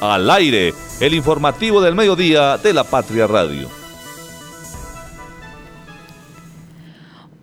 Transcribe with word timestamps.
Al 0.00 0.30
aire, 0.30 0.72
el 1.00 1.12
informativo 1.12 1.82
del 1.82 1.94
mediodía 1.94 2.56
de 2.56 2.72
la 2.72 2.84
Patria 2.84 3.26
Radio. 3.26 3.68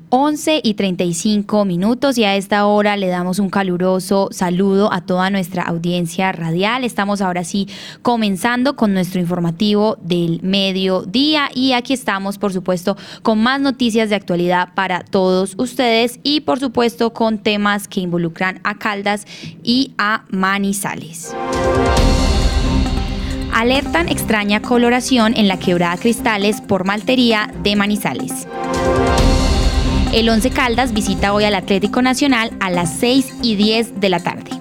11 0.09 0.61
y 0.63 0.73
35 0.73 1.65
minutos 1.65 2.17
y 2.17 2.23
a 2.23 2.35
esta 2.35 2.65
hora 2.65 2.95
le 2.95 3.07
damos 3.07 3.39
un 3.39 3.49
caluroso 3.49 4.29
saludo 4.31 4.91
a 4.91 5.01
toda 5.01 5.29
nuestra 5.29 5.63
audiencia 5.63 6.31
radial. 6.31 6.83
Estamos 6.83 7.21
ahora 7.21 7.43
sí 7.43 7.67
comenzando 8.01 8.75
con 8.75 8.93
nuestro 8.93 9.19
informativo 9.19 9.97
del 10.01 10.39
mediodía 10.41 11.49
y 11.53 11.73
aquí 11.73 11.93
estamos 11.93 12.37
por 12.37 12.53
supuesto 12.53 12.97
con 13.21 13.43
más 13.43 13.59
noticias 13.61 14.09
de 14.09 14.15
actualidad 14.15 14.73
para 14.73 15.01
todos 15.01 15.53
ustedes 15.57 16.19
y 16.23 16.41
por 16.41 16.59
supuesto 16.59 17.13
con 17.13 17.37
temas 17.37 17.87
que 17.87 17.99
involucran 17.99 18.61
a 18.63 18.79
Caldas 18.79 19.27
y 19.61 19.93
a 19.97 20.23
Manizales. 20.29 21.35
Alertan 23.57 24.07
extraña 24.07 24.61
coloración 24.61 25.33
en 25.35 25.47
la 25.47 25.57
quebrada 25.57 25.97
Cristales 25.97 26.61
por 26.61 26.85
maltería 26.85 27.51
de 27.63 27.75
Manizales. 27.75 28.47
El 30.13 30.29
Once 30.29 30.51
Caldas 30.51 30.93
visita 30.93 31.33
hoy 31.33 31.43
al 31.45 31.55
Atlético 31.55 32.03
Nacional 32.03 32.51
a 32.59 32.69
las 32.69 32.93
6 32.99 33.37
y 33.41 33.55
10 33.55 33.99
de 33.99 34.09
la 34.09 34.19
tarde. 34.19 34.51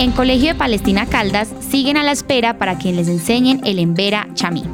En 0.00 0.10
Colegio 0.10 0.48
de 0.48 0.54
Palestina 0.56 1.06
Caldas 1.06 1.48
siguen 1.60 1.96
a 1.96 2.02
la 2.02 2.10
espera 2.10 2.58
para 2.58 2.76
que 2.76 2.92
les 2.92 3.06
enseñen 3.06 3.60
el 3.64 3.78
Embera 3.78 4.26
Chamí. 4.34 4.64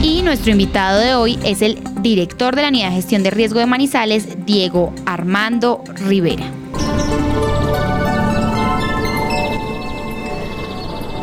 Y 0.00 0.22
nuestro 0.22 0.52
invitado 0.52 1.00
de 1.00 1.16
hoy 1.16 1.40
es 1.44 1.60
el 1.60 1.80
director 2.02 2.54
de 2.54 2.62
la 2.62 2.68
Unidad 2.68 2.90
de 2.90 2.94
Gestión 2.94 3.24
de 3.24 3.32
Riesgo 3.32 3.58
de 3.58 3.66
Manizales, 3.66 4.46
Diego 4.46 4.94
Armando 5.06 5.82
Rivera. 6.06 6.61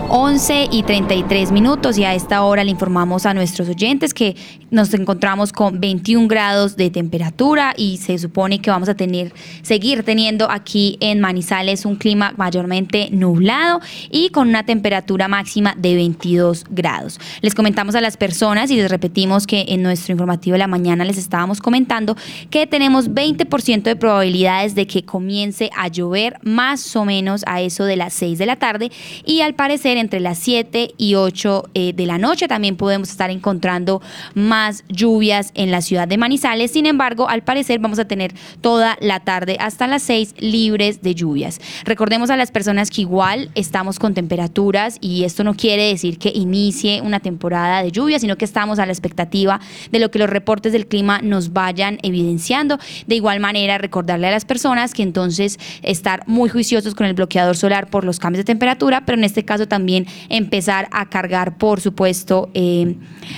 11 0.09 0.69
y 0.71 0.83
33 0.83 1.51
minutos. 1.51 1.97
Y 1.97 2.03
a 2.03 2.13
esta 2.13 2.43
hora 2.43 2.63
le 2.63 2.71
informamos 2.71 3.25
a 3.25 3.33
nuestros 3.33 3.69
oyentes 3.69 4.13
que 4.13 4.35
nos 4.71 4.93
encontramos 4.93 5.51
con 5.51 5.79
21 5.79 6.27
grados 6.27 6.75
de 6.75 6.89
temperatura 6.89 7.73
y 7.75 7.97
se 7.97 8.17
supone 8.17 8.61
que 8.61 8.69
vamos 8.69 8.89
a 8.89 8.95
tener, 8.95 9.33
seguir 9.61 10.03
teniendo 10.03 10.49
aquí 10.49 10.97
en 10.99 11.19
Manizales 11.19 11.85
un 11.85 11.95
clima 11.95 12.33
mayormente 12.37 13.09
nublado 13.11 13.79
y 14.11 14.29
con 14.29 14.49
una 14.49 14.63
temperatura 14.63 15.27
máxima 15.27 15.75
de 15.77 15.95
22 15.95 16.65
grados. 16.69 17.19
Les 17.41 17.55
comentamos 17.55 17.95
a 17.95 18.01
las 18.01 18.17
personas 18.17 18.71
y 18.71 18.75
les 18.75 18.89
repetimos 18.91 19.47
que 19.47 19.65
en 19.69 19.81
nuestro 19.81 20.11
informativo 20.11 20.53
de 20.53 20.59
la 20.59 20.67
mañana 20.67 21.03
les 21.05 21.17
estábamos 21.17 21.59
comentando 21.61 22.15
que 22.49 22.67
tenemos 22.67 23.09
20% 23.09 23.83
de 23.83 23.95
probabilidades 23.95 24.75
de 24.75 24.87
que 24.87 25.03
comience 25.03 25.69
a 25.75 25.87
llover 25.87 26.37
más 26.43 26.95
o 26.95 27.05
menos 27.05 27.43
a 27.47 27.61
eso 27.61 27.85
de 27.85 27.95
las 27.95 28.13
6 28.13 28.37
de 28.37 28.45
la 28.45 28.57
tarde 28.57 28.91
y 29.25 29.41
al 29.41 29.55
parecer 29.55 29.97
entre 29.97 30.19
las 30.19 30.37
7 30.39 30.93
y 30.97 31.15
8 31.15 31.69
eh, 31.73 31.93
de 31.93 32.05
la 32.05 32.17
noche. 32.17 32.47
También 32.47 32.75
podemos 32.75 33.09
estar 33.09 33.29
encontrando 33.29 34.01
más 34.35 34.58
lluvias 34.87 35.51
en 35.55 35.71
la 35.71 35.81
ciudad 35.81 36.07
de 36.07 36.17
Manizales. 36.17 36.71
Sin 36.71 36.85
embargo, 36.85 37.29
al 37.29 37.43
parecer 37.43 37.79
vamos 37.79 37.99
a 37.99 38.05
tener 38.05 38.33
toda 38.61 38.97
la 39.01 39.19
tarde 39.19 39.57
hasta 39.59 39.87
las 39.87 40.03
6 40.03 40.35
libres 40.39 41.01
de 41.01 41.15
lluvias. 41.15 41.59
Recordemos 41.85 42.29
a 42.29 42.37
las 42.37 42.51
personas 42.51 42.89
que 42.89 43.01
igual 43.01 43.49
estamos 43.55 43.99
con 43.99 44.13
temperaturas 44.13 44.97
y 45.01 45.23
esto 45.23 45.43
no 45.43 45.55
quiere 45.55 45.87
decir 45.87 46.17
que 46.17 46.31
inicie 46.33 47.01
una 47.01 47.19
temporada 47.19 47.83
de 47.83 47.91
lluvia, 47.91 48.19
sino 48.19 48.37
que 48.37 48.45
estamos 48.45 48.79
a 48.79 48.85
la 48.85 48.91
expectativa 48.91 49.59
de 49.91 49.99
lo 49.99 50.11
que 50.11 50.19
los 50.19 50.29
reportes 50.29 50.73
del 50.73 50.87
clima 50.87 51.21
nos 51.21 51.53
vayan 51.53 51.99
evidenciando. 52.03 52.77
De 53.07 53.15
igual 53.15 53.39
manera, 53.39 53.77
recordarle 53.77 54.27
a 54.27 54.31
las 54.31 54.45
personas 54.45 54.93
que 54.93 55.03
entonces 55.03 55.59
estar 55.81 56.23
muy 56.27 56.49
juiciosos 56.49 56.95
con 56.95 57.05
el 57.05 57.13
bloqueador 57.13 57.55
solar 57.55 57.89
por 57.89 58.03
los 58.03 58.19
cambios 58.19 58.39
de 58.39 58.45
temperatura, 58.45 59.03
pero 59.05 59.17
en 59.17 59.23
este 59.23 59.45
caso 59.45 59.67
también 59.67 60.05
empezar 60.29 60.87
a 60.91 61.09
cargar, 61.09 61.57
por 61.57 61.81
supuesto, 61.81 62.49
eh, 62.53 62.95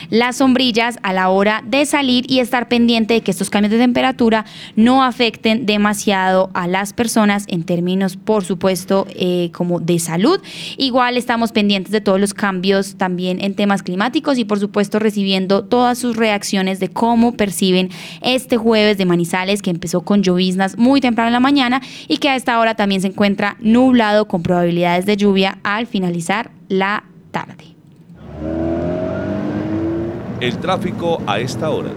las 0.10 0.38
sombrillas 0.38 0.98
la 1.14 1.30
hora 1.30 1.64
de 1.66 1.86
salir 1.86 2.30
y 2.30 2.40
estar 2.40 2.68
pendiente 2.68 3.14
de 3.14 3.22
que 3.22 3.32
estos 3.32 3.50
cambios 3.50 3.72
de 3.72 3.78
temperatura 3.78 4.46
no 4.76 5.04
afecten 5.04 5.66
demasiado 5.66 6.50
a 6.54 6.68
las 6.68 6.94
personas 6.94 7.46
en 7.48 7.64
términos, 7.64 8.18
por 8.18 8.44
supuesto, 8.44 9.08
eh, 9.10 9.50
como 9.54 9.80
de 9.80 10.00
salud. 10.00 10.40
Igual 10.78 11.18
estamos 11.18 11.52
pendientes 11.52 11.92
de 11.92 12.02
todos 12.02 12.20
los 12.20 12.34
cambios 12.34 12.96
también 12.96 13.42
en 13.42 13.56
temas 13.56 13.84
climáticos 13.84 14.38
y, 14.38 14.46
por 14.46 14.60
supuesto, 14.60 15.00
recibiendo 15.00 15.64
todas 15.64 15.98
sus 15.98 16.16
reacciones 16.16 16.80
de 16.80 16.90
cómo 16.90 17.34
perciben 17.34 17.90
este 18.22 18.58
jueves 18.58 18.98
de 18.98 19.06
Manizales 19.06 19.62
que 19.62 19.70
empezó 19.70 20.02
con 20.02 20.24
lloviznas 20.24 20.78
muy 20.78 21.02
temprano 21.02 21.28
en 21.28 21.34
la 21.34 21.40
mañana 21.40 21.82
y 22.08 22.18
que 22.18 22.30
a 22.30 22.36
esta 22.36 22.60
hora 22.60 22.76
también 22.76 23.02
se 23.02 23.08
encuentra 23.08 23.58
nublado 23.60 24.28
con 24.28 24.44
probabilidades 24.44 25.06
de 25.06 25.18
lluvia 25.18 25.60
al 25.64 25.88
finalizar 25.88 26.52
la 26.68 27.04
tarde. 27.32 27.81
El 30.42 30.58
tráfico 30.58 31.22
a 31.28 31.40
esta 31.40 31.70
hora. 31.70 31.92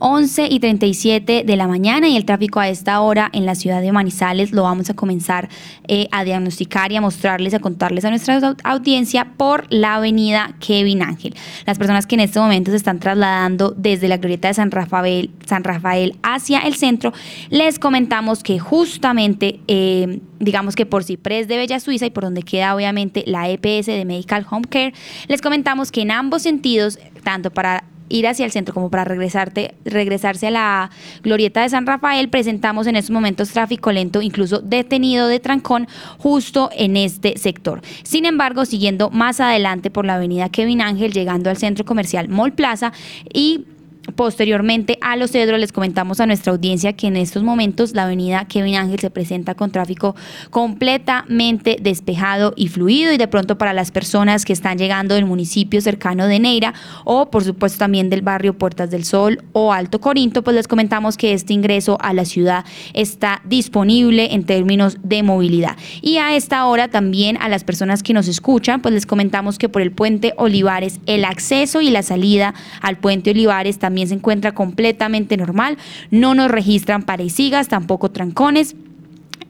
11 0.00 0.48
y 0.50 0.60
37 0.60 1.44
de 1.44 1.56
la 1.56 1.68
mañana 1.68 2.08
y 2.08 2.16
el 2.16 2.24
tráfico 2.24 2.58
a 2.58 2.70
esta 2.70 3.00
hora 3.02 3.28
en 3.34 3.44
la 3.44 3.54
ciudad 3.54 3.82
de 3.82 3.92
Manizales 3.92 4.50
lo 4.50 4.62
vamos 4.62 4.88
a 4.88 4.94
comenzar 4.94 5.50
eh, 5.88 6.08
a 6.10 6.24
diagnosticar 6.24 6.90
y 6.90 6.96
a 6.96 7.02
mostrarles, 7.02 7.52
a 7.52 7.58
contarles 7.58 8.06
a 8.06 8.10
nuestra 8.10 8.56
audiencia 8.64 9.34
por 9.36 9.66
la 9.68 9.96
avenida 9.96 10.54
Kevin 10.58 11.02
Ángel. 11.02 11.34
Las 11.66 11.76
personas 11.76 12.06
que 12.06 12.14
en 12.14 12.20
este 12.20 12.40
momento 12.40 12.70
se 12.70 12.78
están 12.78 12.98
trasladando 12.98 13.74
desde 13.76 14.08
la 14.08 14.16
glorieta 14.16 14.48
de 14.48 14.54
San 14.54 14.70
Rafael, 14.70 15.30
San 15.46 15.64
Rafael 15.64 16.16
hacia 16.22 16.60
el 16.60 16.76
centro, 16.76 17.12
les 17.50 17.78
comentamos 17.78 18.42
que 18.42 18.58
justamente, 18.58 19.60
eh, 19.68 20.20
digamos 20.38 20.76
que 20.76 20.86
por 20.86 21.04
Ciprés 21.04 21.46
de 21.46 21.58
Bella 21.58 21.78
Suiza 21.78 22.06
y 22.06 22.10
por 22.10 22.24
donde 22.24 22.42
queda 22.42 22.74
obviamente 22.74 23.22
la 23.26 23.50
EPS 23.50 23.86
de 23.86 24.06
Medical 24.06 24.46
Home 24.50 24.66
Care, 24.66 24.94
les 25.28 25.42
comentamos 25.42 25.92
que 25.92 26.00
en 26.00 26.10
ambos 26.10 26.40
sentidos, 26.40 26.98
tanto 27.22 27.50
para 27.50 27.84
ir 28.10 28.26
hacia 28.26 28.44
el 28.44 28.52
centro 28.52 28.74
como 28.74 28.90
para 28.90 29.04
regresarte, 29.04 29.74
regresarse 29.86 30.48
a 30.48 30.50
la 30.50 30.90
glorieta 31.22 31.62
de 31.62 31.70
San 31.70 31.86
Rafael, 31.86 32.28
presentamos 32.28 32.86
en 32.86 32.96
estos 32.96 33.12
momentos 33.12 33.50
tráfico 33.50 33.90
lento, 33.92 34.20
incluso 34.20 34.58
detenido 34.60 35.28
de 35.28 35.40
trancón, 35.40 35.88
justo 36.18 36.68
en 36.76 36.98
este 36.98 37.38
sector. 37.38 37.80
Sin 38.02 38.26
embargo, 38.26 38.66
siguiendo 38.66 39.08
más 39.10 39.40
adelante 39.40 39.90
por 39.90 40.04
la 40.04 40.16
avenida 40.16 40.50
Kevin 40.50 40.82
Ángel, 40.82 41.12
llegando 41.12 41.48
al 41.48 41.56
centro 41.56 41.84
comercial 41.84 42.28
Mall 42.28 42.52
Plaza 42.52 42.92
y 43.32 43.64
Posteriormente 44.16 44.98
a 45.02 45.16
los 45.16 45.30
cedros 45.30 45.60
les 45.60 45.72
comentamos 45.72 46.20
a 46.20 46.26
nuestra 46.26 46.52
audiencia 46.52 46.94
que 46.94 47.06
en 47.06 47.18
estos 47.18 47.42
momentos 47.42 47.92
la 47.94 48.04
avenida 48.04 48.46
Kevin 48.46 48.76
Ángel 48.76 48.98
se 48.98 49.10
presenta 49.10 49.54
con 49.54 49.70
tráfico 49.72 50.16
completamente 50.48 51.76
despejado 51.80 52.54
y 52.56 52.68
fluido 52.68 53.12
y 53.12 53.18
de 53.18 53.28
pronto 53.28 53.58
para 53.58 53.74
las 53.74 53.90
personas 53.90 54.46
que 54.46 54.54
están 54.54 54.78
llegando 54.78 55.14
del 55.14 55.26
municipio 55.26 55.82
cercano 55.82 56.26
de 56.28 56.38
Neira 56.38 56.72
o 57.04 57.30
por 57.30 57.44
supuesto 57.44 57.78
también 57.78 58.08
del 58.08 58.22
barrio 58.22 58.56
Puertas 58.56 58.90
del 58.90 59.04
Sol 59.04 59.42
o 59.52 59.70
Alto 59.72 60.00
Corinto, 60.00 60.42
pues 60.42 60.56
les 60.56 60.66
comentamos 60.66 61.18
que 61.18 61.34
este 61.34 61.52
ingreso 61.52 61.98
a 62.00 62.14
la 62.14 62.24
ciudad 62.24 62.64
está 62.94 63.42
disponible 63.44 64.32
en 64.32 64.44
términos 64.44 64.96
de 65.02 65.22
movilidad. 65.22 65.76
Y 66.00 66.16
a 66.16 66.34
esta 66.34 66.64
hora 66.64 66.88
también 66.88 67.36
a 67.36 67.50
las 67.50 67.64
personas 67.64 68.02
que 68.02 68.14
nos 68.14 68.28
escuchan, 68.28 68.80
pues 68.80 68.94
les 68.94 69.04
comentamos 69.04 69.58
que 69.58 69.68
por 69.68 69.82
el 69.82 69.92
puente 69.92 70.32
Olivares 70.38 71.00
el 71.04 71.26
acceso 71.26 71.82
y 71.82 71.90
la 71.90 72.02
salida 72.02 72.54
al 72.80 72.96
puente 72.96 73.32
Olivares 73.32 73.78
también 73.78 73.89
también 73.90 74.06
se 74.06 74.14
encuentra 74.14 74.52
completamente 74.52 75.36
normal. 75.36 75.76
No 76.12 76.36
nos 76.36 76.48
registran 76.48 77.02
parecigas, 77.02 77.66
tampoco 77.66 78.12
trancones 78.12 78.76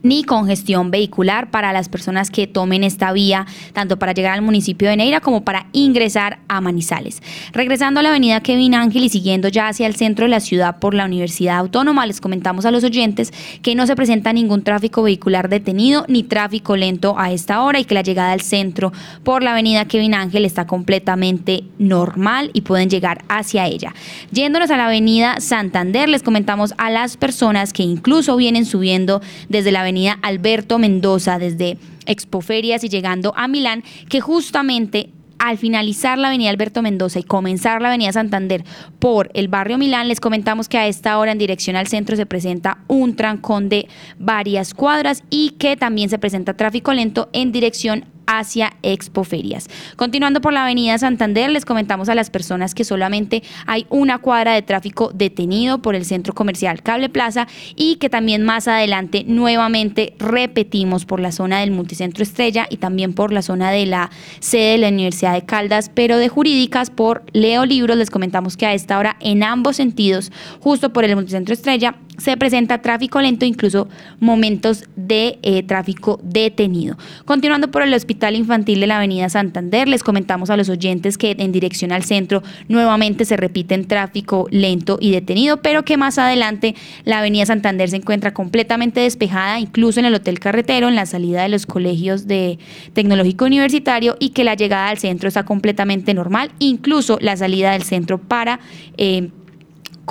ni 0.03 0.23
congestión 0.23 0.91
vehicular 0.91 1.51
para 1.51 1.73
las 1.73 1.89
personas 1.89 2.29
que 2.31 2.47
tomen 2.47 2.83
esta 2.83 3.11
vía, 3.11 3.45
tanto 3.73 3.97
para 3.97 4.13
llegar 4.13 4.33
al 4.33 4.41
municipio 4.41 4.89
de 4.89 4.97
Neira 4.97 5.19
como 5.19 5.43
para 5.43 5.67
ingresar 5.73 6.39
a 6.47 6.61
Manizales. 6.61 7.21
Regresando 7.53 7.99
a 7.99 8.03
la 8.03 8.09
avenida 8.09 8.41
Kevin 8.41 8.75
Ángel 8.75 9.03
y 9.03 9.09
siguiendo 9.09 9.47
ya 9.47 9.67
hacia 9.67 9.87
el 9.87 9.95
centro 9.95 10.25
de 10.25 10.29
la 10.29 10.39
ciudad 10.39 10.79
por 10.79 10.93
la 10.93 11.05
Universidad 11.05 11.57
Autónoma, 11.57 12.05
les 12.05 12.21
comentamos 12.21 12.65
a 12.65 12.71
los 12.71 12.83
oyentes 12.83 13.31
que 13.61 13.75
no 13.75 13.85
se 13.85 13.95
presenta 13.95 14.33
ningún 14.33 14.63
tráfico 14.63 15.03
vehicular 15.03 15.49
detenido 15.49 16.05
ni 16.07 16.23
tráfico 16.23 16.75
lento 16.75 17.15
a 17.17 17.31
esta 17.31 17.61
hora 17.61 17.79
y 17.79 17.85
que 17.85 17.95
la 17.95 18.01
llegada 18.01 18.31
al 18.31 18.41
centro 18.41 18.91
por 19.23 19.43
la 19.43 19.51
avenida 19.51 19.85
Kevin 19.85 20.13
Ángel 20.13 20.45
está 20.45 20.65
completamente 20.65 21.63
normal 21.77 22.49
y 22.53 22.61
pueden 22.61 22.89
llegar 22.89 23.23
hacia 23.27 23.67
ella. 23.67 23.93
Yéndonos 24.31 24.71
a 24.71 24.77
la 24.77 24.87
avenida 24.87 25.39
Santander, 25.39 26.09
les 26.09 26.23
comentamos 26.23 26.73
a 26.77 26.89
las 26.89 27.17
personas 27.17 27.73
que 27.73 27.83
incluso 27.83 28.35
vienen 28.35 28.65
subiendo 28.65 29.21
desde 29.49 29.71
la 29.71 29.81
avenida 29.81 29.90
avenida 29.91 30.17
Alberto 30.21 30.79
Mendoza 30.79 31.37
desde 31.37 31.77
Expoferias 32.05 32.83
y 32.83 32.89
llegando 32.89 33.33
a 33.35 33.47
Milán, 33.47 33.83
que 34.09 34.21
justamente 34.21 35.09
al 35.37 35.57
finalizar 35.57 36.17
la 36.17 36.29
avenida 36.29 36.49
Alberto 36.49 36.81
Mendoza 36.81 37.19
y 37.19 37.23
comenzar 37.23 37.81
la 37.81 37.89
avenida 37.89 38.13
Santander 38.13 38.63
por 38.99 39.29
el 39.33 39.49
barrio 39.49 39.77
Milán, 39.77 40.07
les 40.07 40.19
comentamos 40.19 40.69
que 40.69 40.77
a 40.77 40.87
esta 40.87 41.17
hora 41.17 41.31
en 41.31 41.37
dirección 41.37 41.75
al 41.75 41.87
centro 41.87 42.15
se 42.15 42.25
presenta 42.25 42.77
un 42.87 43.15
trancón 43.15 43.67
de 43.67 43.87
varias 44.17 44.73
cuadras 44.73 45.23
y 45.29 45.51
que 45.51 45.75
también 45.75 46.09
se 46.09 46.19
presenta 46.19 46.55
tráfico 46.55 46.93
lento 46.93 47.29
en 47.33 47.51
dirección 47.51 48.05
hacia 48.39 48.73
Expoferias. 48.81 49.67
Continuando 49.95 50.41
por 50.41 50.53
la 50.53 50.63
avenida 50.63 50.97
Santander, 50.97 51.51
les 51.51 51.65
comentamos 51.65 52.09
a 52.09 52.15
las 52.15 52.29
personas 52.29 52.73
que 52.73 52.83
solamente 52.83 53.43
hay 53.65 53.85
una 53.89 54.19
cuadra 54.19 54.53
de 54.53 54.61
tráfico 54.61 55.11
detenido 55.13 55.81
por 55.81 55.95
el 55.95 56.05
centro 56.05 56.33
comercial 56.33 56.81
Cable 56.81 57.09
Plaza 57.09 57.47
y 57.75 57.95
que 57.95 58.09
también 58.09 58.43
más 58.43 58.67
adelante 58.67 59.23
nuevamente 59.27 60.13
repetimos 60.17 61.05
por 61.05 61.19
la 61.19 61.31
zona 61.31 61.59
del 61.59 61.71
multicentro 61.71 62.23
Estrella 62.23 62.67
y 62.69 62.77
también 62.77 63.13
por 63.13 63.33
la 63.33 63.41
zona 63.41 63.71
de 63.71 63.85
la 63.85 64.09
sede 64.39 64.71
de 64.73 64.77
la 64.77 64.87
Universidad 64.89 65.33
de 65.33 65.45
Caldas, 65.45 65.91
pero 65.93 66.17
de 66.17 66.29
jurídicas 66.29 66.89
por 66.89 67.23
Leo 67.33 67.65
Libros. 67.65 67.97
Les 67.97 68.09
comentamos 68.09 68.57
que 68.57 68.65
a 68.65 68.73
esta 68.73 68.97
hora 68.97 69.17
en 69.19 69.43
ambos 69.43 69.75
sentidos, 69.75 70.31
justo 70.59 70.93
por 70.93 71.03
el 71.03 71.15
multicentro 71.15 71.53
Estrella, 71.53 71.95
se 72.21 72.37
presenta 72.37 72.83
tráfico 72.83 73.19
lento, 73.19 73.45
incluso 73.45 73.89
momentos 74.19 74.83
de 74.95 75.39
eh, 75.41 75.63
tráfico 75.63 76.19
detenido. 76.21 76.95
Continuando 77.25 77.71
por 77.71 77.81
el 77.81 77.91
Hospital 77.95 78.35
Infantil 78.35 78.79
de 78.79 78.85
la 78.85 78.97
Avenida 78.97 79.27
Santander, 79.27 79.87
les 79.87 80.03
comentamos 80.03 80.51
a 80.51 80.57
los 80.57 80.69
oyentes 80.69 81.17
que 81.17 81.35
en 81.39 81.51
dirección 81.51 81.91
al 81.91 82.03
centro 82.03 82.43
nuevamente 82.67 83.25
se 83.25 83.37
repite 83.37 83.73
en 83.73 83.87
tráfico 83.87 84.47
lento 84.51 84.99
y 85.01 85.09
detenido, 85.09 85.63
pero 85.63 85.83
que 85.83 85.97
más 85.97 86.19
adelante 86.19 86.75
la 87.05 87.19
Avenida 87.19 87.47
Santander 87.47 87.89
se 87.89 87.95
encuentra 87.95 88.35
completamente 88.35 88.99
despejada, 88.99 89.59
incluso 89.59 89.99
en 89.99 90.05
el 90.05 90.13
Hotel 90.13 90.39
Carretero, 90.39 90.89
en 90.89 90.95
la 90.95 91.07
salida 91.07 91.41
de 91.41 91.49
los 91.49 91.65
colegios 91.65 92.27
de 92.27 92.59
tecnológico 92.93 93.45
universitario 93.45 94.15
y 94.19 94.29
que 94.29 94.43
la 94.43 94.53
llegada 94.53 94.89
al 94.89 94.99
centro 94.99 95.27
está 95.27 95.43
completamente 95.43 96.13
normal, 96.13 96.51
incluso 96.59 97.17
la 97.19 97.35
salida 97.35 97.71
del 97.71 97.81
centro 97.81 98.19
para... 98.19 98.59
Eh, 98.97 99.29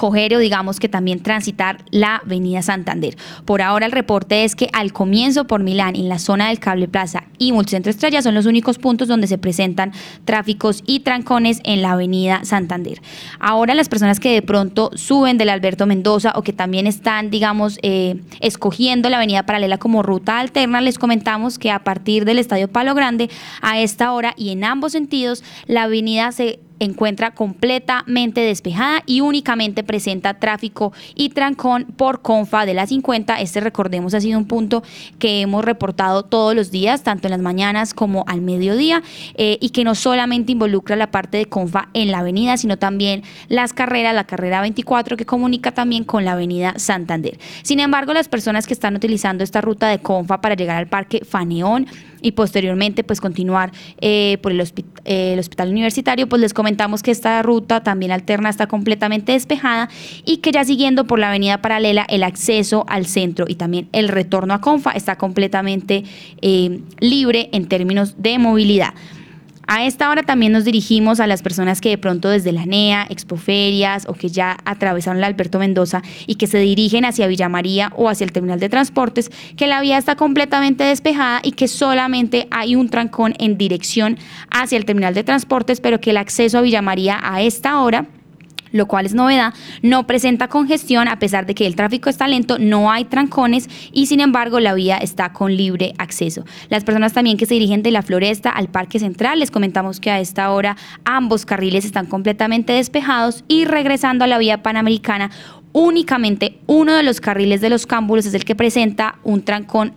o 0.08 0.38
digamos 0.38 0.80
que 0.80 0.88
también 0.88 1.20
transitar 1.20 1.84
la 1.90 2.16
avenida 2.16 2.62
Santander. 2.62 3.16
Por 3.44 3.62
ahora 3.62 3.86
el 3.86 3.92
reporte 3.92 4.44
es 4.44 4.54
que 4.54 4.68
al 4.72 4.92
comienzo 4.92 5.46
por 5.46 5.62
Milán, 5.62 5.96
en 5.96 6.08
la 6.08 6.18
zona 6.18 6.48
del 6.48 6.58
Cable 6.58 6.88
Plaza 6.88 7.24
y 7.38 7.52
Multicentro 7.52 7.90
Estrella 7.90 8.22
son 8.22 8.34
los 8.34 8.46
únicos 8.46 8.78
puntos 8.78 9.08
donde 9.08 9.26
se 9.26 9.38
presentan 9.38 9.92
tráficos 10.24 10.82
y 10.86 11.00
trancones 11.00 11.60
en 11.64 11.82
la 11.82 11.92
avenida 11.92 12.44
Santander. 12.44 13.00
Ahora 13.38 13.74
las 13.74 13.88
personas 13.88 14.20
que 14.20 14.32
de 14.32 14.42
pronto 14.42 14.90
suben 14.94 15.38
del 15.38 15.50
Alberto 15.50 15.86
Mendoza 15.86 16.32
o 16.34 16.42
que 16.42 16.52
también 16.52 16.86
están, 16.86 17.30
digamos, 17.30 17.78
eh, 17.82 18.20
escogiendo 18.40 19.08
la 19.08 19.18
avenida 19.18 19.44
paralela 19.44 19.78
como 19.78 20.02
ruta 20.02 20.38
alterna, 20.38 20.80
les 20.80 20.98
comentamos 20.98 21.58
que 21.58 21.70
a 21.70 21.84
partir 21.84 22.24
del 22.24 22.38
Estadio 22.38 22.68
Palo 22.68 22.94
Grande 22.94 23.30
a 23.60 23.80
esta 23.80 24.12
hora 24.12 24.34
y 24.36 24.50
en 24.50 24.64
ambos 24.64 24.92
sentidos 24.92 25.42
la 25.66 25.84
avenida 25.84 26.32
se 26.32 26.60
encuentra 26.80 27.30
completamente 27.30 28.40
despejada 28.40 29.02
y 29.06 29.20
únicamente 29.20 29.84
presenta 29.84 30.34
tráfico 30.34 30.92
y 31.14 31.28
trancón 31.28 31.84
por 31.96 32.22
Confa 32.22 32.66
de 32.66 32.74
la 32.74 32.86
50. 32.86 33.40
Este, 33.40 33.60
recordemos, 33.60 34.14
ha 34.14 34.20
sido 34.20 34.38
un 34.38 34.46
punto 34.46 34.82
que 35.18 35.42
hemos 35.42 35.64
reportado 35.64 36.24
todos 36.24 36.54
los 36.56 36.70
días, 36.70 37.02
tanto 37.02 37.28
en 37.28 37.32
las 37.32 37.40
mañanas 37.40 37.94
como 37.94 38.24
al 38.26 38.40
mediodía, 38.40 39.02
eh, 39.34 39.58
y 39.60 39.70
que 39.70 39.84
no 39.84 39.94
solamente 39.94 40.52
involucra 40.52 40.96
la 40.96 41.10
parte 41.10 41.38
de 41.38 41.46
Confa 41.46 41.88
en 41.94 42.10
la 42.10 42.18
avenida, 42.18 42.56
sino 42.56 42.78
también 42.78 43.22
las 43.48 43.72
carreras, 43.72 44.14
la 44.14 44.24
carrera 44.24 44.60
24 44.60 45.16
que 45.16 45.26
comunica 45.26 45.72
también 45.72 46.04
con 46.04 46.24
la 46.24 46.32
avenida 46.32 46.74
Santander. 46.76 47.38
Sin 47.62 47.80
embargo, 47.80 48.12
las 48.12 48.28
personas 48.28 48.66
que 48.66 48.74
están 48.74 48.96
utilizando 48.96 49.44
esta 49.44 49.60
ruta 49.60 49.88
de 49.88 49.98
Confa 49.98 50.40
para 50.40 50.54
llegar 50.54 50.78
al 50.78 50.86
parque 50.86 51.22
Faneón, 51.24 51.86
y 52.22 52.32
posteriormente 52.32 53.04
pues 53.04 53.20
continuar 53.20 53.72
eh, 54.00 54.38
por 54.42 54.52
el, 54.52 54.60
eh, 54.60 55.32
el, 55.32 55.38
hospital 55.38 55.70
universitario, 55.70 56.28
pues 56.28 56.40
les 56.40 56.54
comentamos 56.54 57.02
que 57.02 57.10
esta 57.10 57.42
ruta 57.42 57.82
también 57.82 58.12
alterna 58.12 58.48
está 58.48 58.66
completamente 58.66 59.32
despejada 59.32 59.88
y 60.24 60.38
que 60.38 60.52
ya 60.52 60.64
siguiendo 60.64 61.06
por 61.06 61.18
la 61.18 61.28
avenida 61.28 61.62
paralela 61.62 62.06
el 62.08 62.22
acceso 62.22 62.84
al 62.88 63.06
centro 63.06 63.46
y 63.48 63.54
también 63.54 63.88
el 63.92 64.08
retorno 64.08 64.54
a 64.54 64.60
Confa 64.60 64.92
está 64.92 65.16
completamente 65.16 66.04
eh, 66.42 66.80
libre 67.00 67.48
en 67.52 67.66
términos 67.66 68.14
de 68.18 68.38
movilidad. 68.38 68.94
A 69.72 69.84
esta 69.84 70.10
hora 70.10 70.24
también 70.24 70.50
nos 70.50 70.64
dirigimos 70.64 71.20
a 71.20 71.28
las 71.28 71.42
personas 71.42 71.80
que 71.80 71.90
de 71.90 71.96
pronto 71.96 72.28
desde 72.28 72.50
la 72.50 72.66
NEA, 72.66 73.06
Expoferias 73.08 74.04
o 74.08 74.14
que 74.14 74.28
ya 74.28 74.56
atravesaron 74.64 75.18
el 75.18 75.22
Alberto 75.22 75.60
Mendoza 75.60 76.02
y 76.26 76.34
que 76.34 76.48
se 76.48 76.58
dirigen 76.58 77.04
hacia 77.04 77.28
Villa 77.28 77.48
María 77.48 77.92
o 77.94 78.08
hacia 78.08 78.24
el 78.24 78.32
terminal 78.32 78.58
de 78.58 78.68
transportes, 78.68 79.30
que 79.56 79.68
la 79.68 79.80
vía 79.80 79.96
está 79.96 80.16
completamente 80.16 80.82
despejada 80.82 81.40
y 81.44 81.52
que 81.52 81.68
solamente 81.68 82.48
hay 82.50 82.74
un 82.74 82.88
trancón 82.88 83.34
en 83.38 83.58
dirección 83.58 84.18
hacia 84.50 84.76
el 84.76 84.86
terminal 84.86 85.14
de 85.14 85.22
transportes, 85.22 85.80
pero 85.80 86.00
que 86.00 86.10
el 86.10 86.16
acceso 86.16 86.58
a 86.58 86.62
Villa 86.62 86.82
María 86.82 87.20
a 87.22 87.40
esta 87.40 87.80
hora 87.80 88.08
lo 88.72 88.86
cual 88.86 89.06
es 89.06 89.14
novedad, 89.14 89.54
no 89.82 90.06
presenta 90.06 90.48
congestión 90.48 91.08
a 91.08 91.18
pesar 91.18 91.46
de 91.46 91.54
que 91.54 91.66
el 91.66 91.76
tráfico 91.76 92.10
está 92.10 92.28
lento, 92.28 92.58
no 92.58 92.90
hay 92.90 93.04
trancones 93.04 93.68
y 93.92 94.06
sin 94.06 94.20
embargo 94.20 94.60
la 94.60 94.74
vía 94.74 94.96
está 94.98 95.32
con 95.32 95.56
libre 95.56 95.94
acceso. 95.98 96.44
Las 96.68 96.84
personas 96.84 97.12
también 97.12 97.36
que 97.36 97.46
se 97.46 97.54
dirigen 97.54 97.82
de 97.82 97.90
la 97.90 98.02
Floresta 98.02 98.50
al 98.50 98.68
Parque 98.68 98.98
Central, 98.98 99.40
les 99.40 99.50
comentamos 99.50 100.00
que 100.00 100.10
a 100.10 100.20
esta 100.20 100.50
hora 100.50 100.76
ambos 101.04 101.46
carriles 101.46 101.84
están 101.84 102.06
completamente 102.06 102.72
despejados 102.72 103.44
y 103.48 103.64
regresando 103.64 104.24
a 104.24 104.28
la 104.28 104.38
vía 104.38 104.62
panamericana, 104.62 105.30
únicamente 105.72 106.58
uno 106.66 106.94
de 106.94 107.02
los 107.02 107.20
carriles 107.20 107.60
de 107.60 107.70
los 107.70 107.86
cámbulos 107.86 108.26
es 108.26 108.34
el 108.34 108.44
que 108.44 108.54
presenta 108.54 109.16
un 109.22 109.42
trancón 109.42 109.92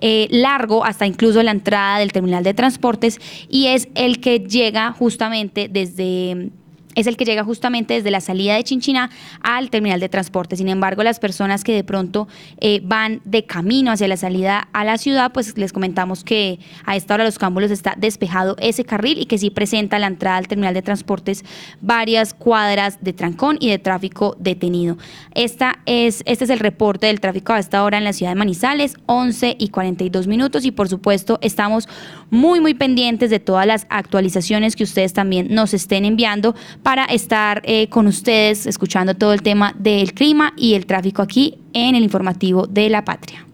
eh, 0.00 0.28
largo 0.30 0.84
hasta 0.84 1.06
incluso 1.06 1.42
la 1.42 1.50
entrada 1.50 1.98
del 1.98 2.12
terminal 2.12 2.44
de 2.44 2.54
transportes 2.54 3.18
y 3.48 3.66
es 3.66 3.88
el 3.94 4.20
que 4.20 4.40
llega 4.40 4.92
justamente 4.92 5.68
desde 5.68 6.50
es 6.98 7.06
el 7.06 7.16
que 7.16 7.24
llega 7.24 7.44
justamente 7.44 7.94
desde 7.94 8.10
la 8.10 8.20
salida 8.20 8.56
de 8.56 8.64
Chinchina 8.64 9.10
al 9.40 9.70
terminal 9.70 10.00
de 10.00 10.08
transporte. 10.08 10.56
Sin 10.56 10.68
embargo, 10.68 11.04
las 11.04 11.20
personas 11.20 11.62
que 11.62 11.72
de 11.72 11.84
pronto 11.84 12.26
eh, 12.60 12.80
van 12.82 13.20
de 13.24 13.44
camino 13.44 13.92
hacia 13.92 14.08
la 14.08 14.16
salida 14.16 14.68
a 14.72 14.84
la 14.84 14.98
ciudad, 14.98 15.30
pues 15.32 15.56
les 15.56 15.72
comentamos 15.72 16.24
que 16.24 16.58
a 16.84 16.96
esta 16.96 17.14
hora 17.14 17.24
los 17.24 17.38
cámbulos 17.38 17.70
está 17.70 17.94
despejado 17.96 18.56
ese 18.58 18.84
carril 18.84 19.18
y 19.18 19.26
que 19.26 19.38
sí 19.38 19.50
presenta 19.50 20.00
la 20.00 20.08
entrada 20.08 20.38
al 20.38 20.48
terminal 20.48 20.74
de 20.74 20.82
transportes 20.82 21.44
varias 21.80 22.34
cuadras 22.34 22.98
de 23.00 23.12
trancón 23.12 23.58
y 23.60 23.70
de 23.70 23.78
tráfico 23.78 24.36
detenido. 24.40 24.98
Esta 25.34 25.78
es, 25.86 26.24
este 26.26 26.44
es 26.44 26.50
el 26.50 26.58
reporte 26.58 27.06
del 27.06 27.20
tráfico 27.20 27.52
a 27.52 27.60
esta 27.60 27.84
hora 27.84 27.98
en 27.98 28.04
la 28.04 28.12
ciudad 28.12 28.32
de 28.32 28.36
Manizales, 28.36 28.96
11 29.06 29.54
y 29.56 29.68
42 29.68 30.26
minutos 30.26 30.64
y 30.64 30.72
por 30.72 30.88
supuesto 30.88 31.38
estamos 31.42 31.88
muy 32.30 32.60
muy 32.60 32.74
pendientes 32.74 33.30
de 33.30 33.38
todas 33.38 33.66
las 33.66 33.86
actualizaciones 33.88 34.74
que 34.74 34.82
ustedes 34.82 35.12
también 35.12 35.54
nos 35.54 35.74
estén 35.74 36.04
enviando 36.04 36.56
estar 36.94 37.60
eh, 37.64 37.88
con 37.88 38.06
ustedes 38.06 38.66
escuchando 38.66 39.14
todo 39.14 39.32
el 39.32 39.42
tema 39.42 39.74
del 39.78 40.14
clima 40.14 40.54
y 40.56 40.74
el 40.74 40.86
tráfico 40.86 41.22
aquí 41.22 41.58
en 41.72 41.94
el 41.94 42.02
informativo 42.02 42.66
de 42.66 42.88
la 42.88 43.04
patria. 43.04 43.46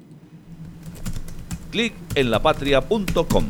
Clic 1.71 1.93
en 2.15 2.31
lapatria.com. 2.31 3.45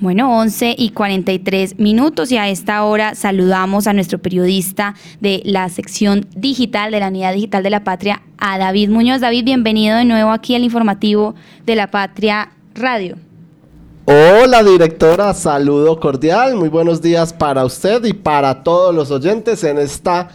Bueno, 0.00 0.38
11 0.38 0.74
y 0.76 0.90
43 0.90 1.78
minutos 1.78 2.32
y 2.32 2.36
a 2.36 2.48
esta 2.48 2.84
hora 2.84 3.14
saludamos 3.14 3.86
a 3.86 3.92
nuestro 3.92 4.18
periodista 4.18 4.94
de 5.20 5.42
la 5.44 5.68
sección 5.68 6.26
digital 6.34 6.90
de 6.90 7.00
la 7.00 7.08
Unidad 7.08 7.34
Digital 7.34 7.62
de 7.62 7.70
la 7.70 7.84
Patria, 7.84 8.22
a 8.38 8.58
David 8.58 8.88
Muñoz. 8.88 9.20
David, 9.20 9.44
bienvenido 9.44 9.96
de 9.96 10.04
nuevo 10.04 10.30
aquí 10.30 10.54
al 10.54 10.64
informativo 10.64 11.34
de 11.64 11.76
la 11.76 11.90
Patria 11.90 12.50
Radio. 12.74 13.16
Hola 14.06 14.62
directora, 14.62 15.32
saludo 15.32 15.98
cordial, 15.98 16.56
muy 16.56 16.68
buenos 16.68 17.00
días 17.00 17.32
para 17.32 17.64
usted 17.64 18.04
y 18.04 18.12
para 18.12 18.62
todos 18.62 18.94
los 18.94 19.10
oyentes 19.10 19.64
en 19.64 19.78
esta 19.78 20.28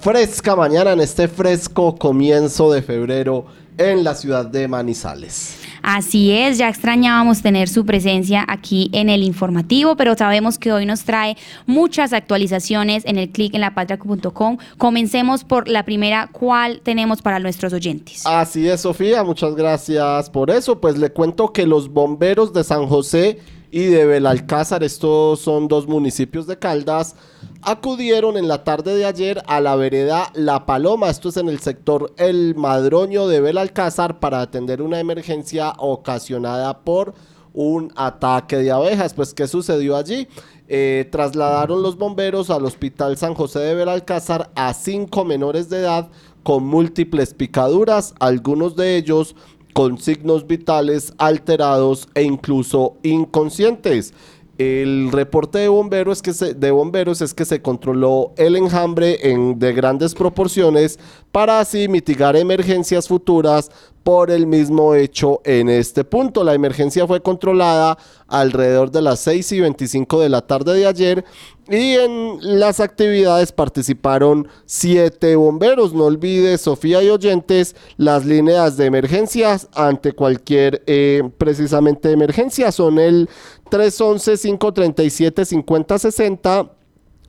fresca 0.00 0.54
mañana, 0.54 0.92
en 0.92 1.00
este 1.00 1.26
fresco 1.26 1.96
comienzo 1.96 2.70
de 2.70 2.82
febrero 2.82 3.46
en 3.76 4.04
la 4.04 4.14
ciudad 4.14 4.46
de 4.46 4.68
Manizales. 4.68 5.59
Así 5.82 6.32
es, 6.32 6.58
ya 6.58 6.68
extrañábamos 6.68 7.42
tener 7.42 7.68
su 7.68 7.84
presencia 7.84 8.44
aquí 8.48 8.90
en 8.92 9.08
el 9.08 9.22
informativo, 9.22 9.96
pero 9.96 10.14
sabemos 10.16 10.58
que 10.58 10.72
hoy 10.72 10.86
nos 10.86 11.04
trae 11.04 11.36
muchas 11.66 12.12
actualizaciones 12.12 13.04
en 13.06 13.18
el 13.18 13.30
clic 13.30 13.54
en 13.54 13.62
lapatria.com. 13.62 14.58
Comencemos 14.78 15.44
por 15.44 15.68
la 15.68 15.84
primera, 15.84 16.28
¿cuál 16.32 16.80
tenemos 16.82 17.22
para 17.22 17.38
nuestros 17.38 17.72
oyentes? 17.72 18.26
Así 18.26 18.68
es, 18.68 18.82
Sofía, 18.82 19.24
muchas 19.24 19.54
gracias 19.54 20.30
por 20.30 20.50
eso. 20.50 20.80
Pues 20.80 20.98
le 20.98 21.10
cuento 21.10 21.52
que 21.52 21.66
los 21.66 21.92
bomberos 21.92 22.52
de 22.52 22.64
San 22.64 22.86
José 22.86 23.38
y 23.70 23.84
de 23.84 24.04
Belalcázar, 24.04 24.82
estos 24.82 25.40
son 25.40 25.68
dos 25.68 25.86
municipios 25.86 26.46
de 26.46 26.58
Caldas, 26.58 27.14
acudieron 27.62 28.36
en 28.36 28.48
la 28.48 28.64
tarde 28.64 28.96
de 28.96 29.04
ayer 29.04 29.42
a 29.46 29.60
la 29.60 29.76
vereda 29.76 30.30
La 30.34 30.66
Paloma, 30.66 31.08
esto 31.08 31.28
es 31.28 31.36
en 31.36 31.48
el 31.48 31.60
sector 31.60 32.12
El 32.16 32.54
Madroño 32.56 33.28
de 33.28 33.40
Belalcázar, 33.40 34.18
para 34.18 34.40
atender 34.40 34.82
una 34.82 34.98
emergencia 34.98 35.72
ocasionada 35.78 36.80
por 36.80 37.14
un 37.52 37.92
ataque 37.96 38.56
de 38.56 38.70
abejas. 38.70 39.14
Pues, 39.14 39.34
¿qué 39.34 39.46
sucedió 39.46 39.96
allí? 39.96 40.28
Eh, 40.68 41.08
trasladaron 41.10 41.82
los 41.82 41.96
bomberos 41.96 42.50
al 42.50 42.64
Hospital 42.64 43.16
San 43.16 43.34
José 43.34 43.58
de 43.60 43.74
Belalcázar 43.74 44.50
a 44.54 44.72
cinco 44.72 45.24
menores 45.24 45.68
de 45.68 45.80
edad 45.80 46.08
con 46.42 46.64
múltiples 46.64 47.34
picaduras, 47.34 48.14
algunos 48.18 48.76
de 48.76 48.96
ellos 48.96 49.34
con 49.72 49.98
signos 49.98 50.46
vitales 50.46 51.12
alterados 51.18 52.08
e 52.14 52.22
incluso 52.22 52.96
inconscientes. 53.02 54.12
El 54.60 55.10
reporte 55.10 55.56
de 55.56 55.68
bomberos, 55.68 56.18
es 56.18 56.22
que 56.22 56.34
se, 56.34 56.52
de 56.52 56.70
bomberos 56.70 57.22
es 57.22 57.32
que 57.32 57.46
se 57.46 57.62
controló 57.62 58.34
el 58.36 58.56
enjambre 58.56 59.30
en, 59.30 59.58
de 59.58 59.72
grandes 59.72 60.14
proporciones 60.14 60.98
para 61.32 61.60
así 61.60 61.88
mitigar 61.88 62.36
emergencias 62.36 63.08
futuras 63.08 63.70
por 64.02 64.30
el 64.30 64.46
mismo 64.46 64.94
hecho 64.94 65.40
en 65.44 65.70
este 65.70 66.04
punto. 66.04 66.44
La 66.44 66.52
emergencia 66.52 67.06
fue 67.06 67.22
controlada 67.22 67.96
alrededor 68.28 68.90
de 68.90 69.00
las 69.00 69.20
6 69.20 69.50
y 69.52 69.60
25 69.60 70.20
de 70.20 70.28
la 70.28 70.42
tarde 70.42 70.74
de 70.74 70.86
ayer 70.86 71.24
y 71.70 71.94
en 71.94 72.58
las 72.58 72.80
actividades 72.80 73.52
participaron 73.52 74.48
siete 74.66 75.36
bomberos. 75.36 75.94
No 75.94 76.04
olvide, 76.04 76.58
Sofía 76.58 77.00
y 77.02 77.10
oyentes, 77.10 77.76
las 77.96 78.26
líneas 78.26 78.76
de 78.76 78.86
emergencias 78.86 79.68
ante 79.74 80.12
cualquier 80.12 80.82
eh, 80.86 81.22
precisamente 81.38 82.10
emergencia 82.10 82.72
son 82.72 82.98
el 82.98 83.28
311-537-5060 83.70 86.70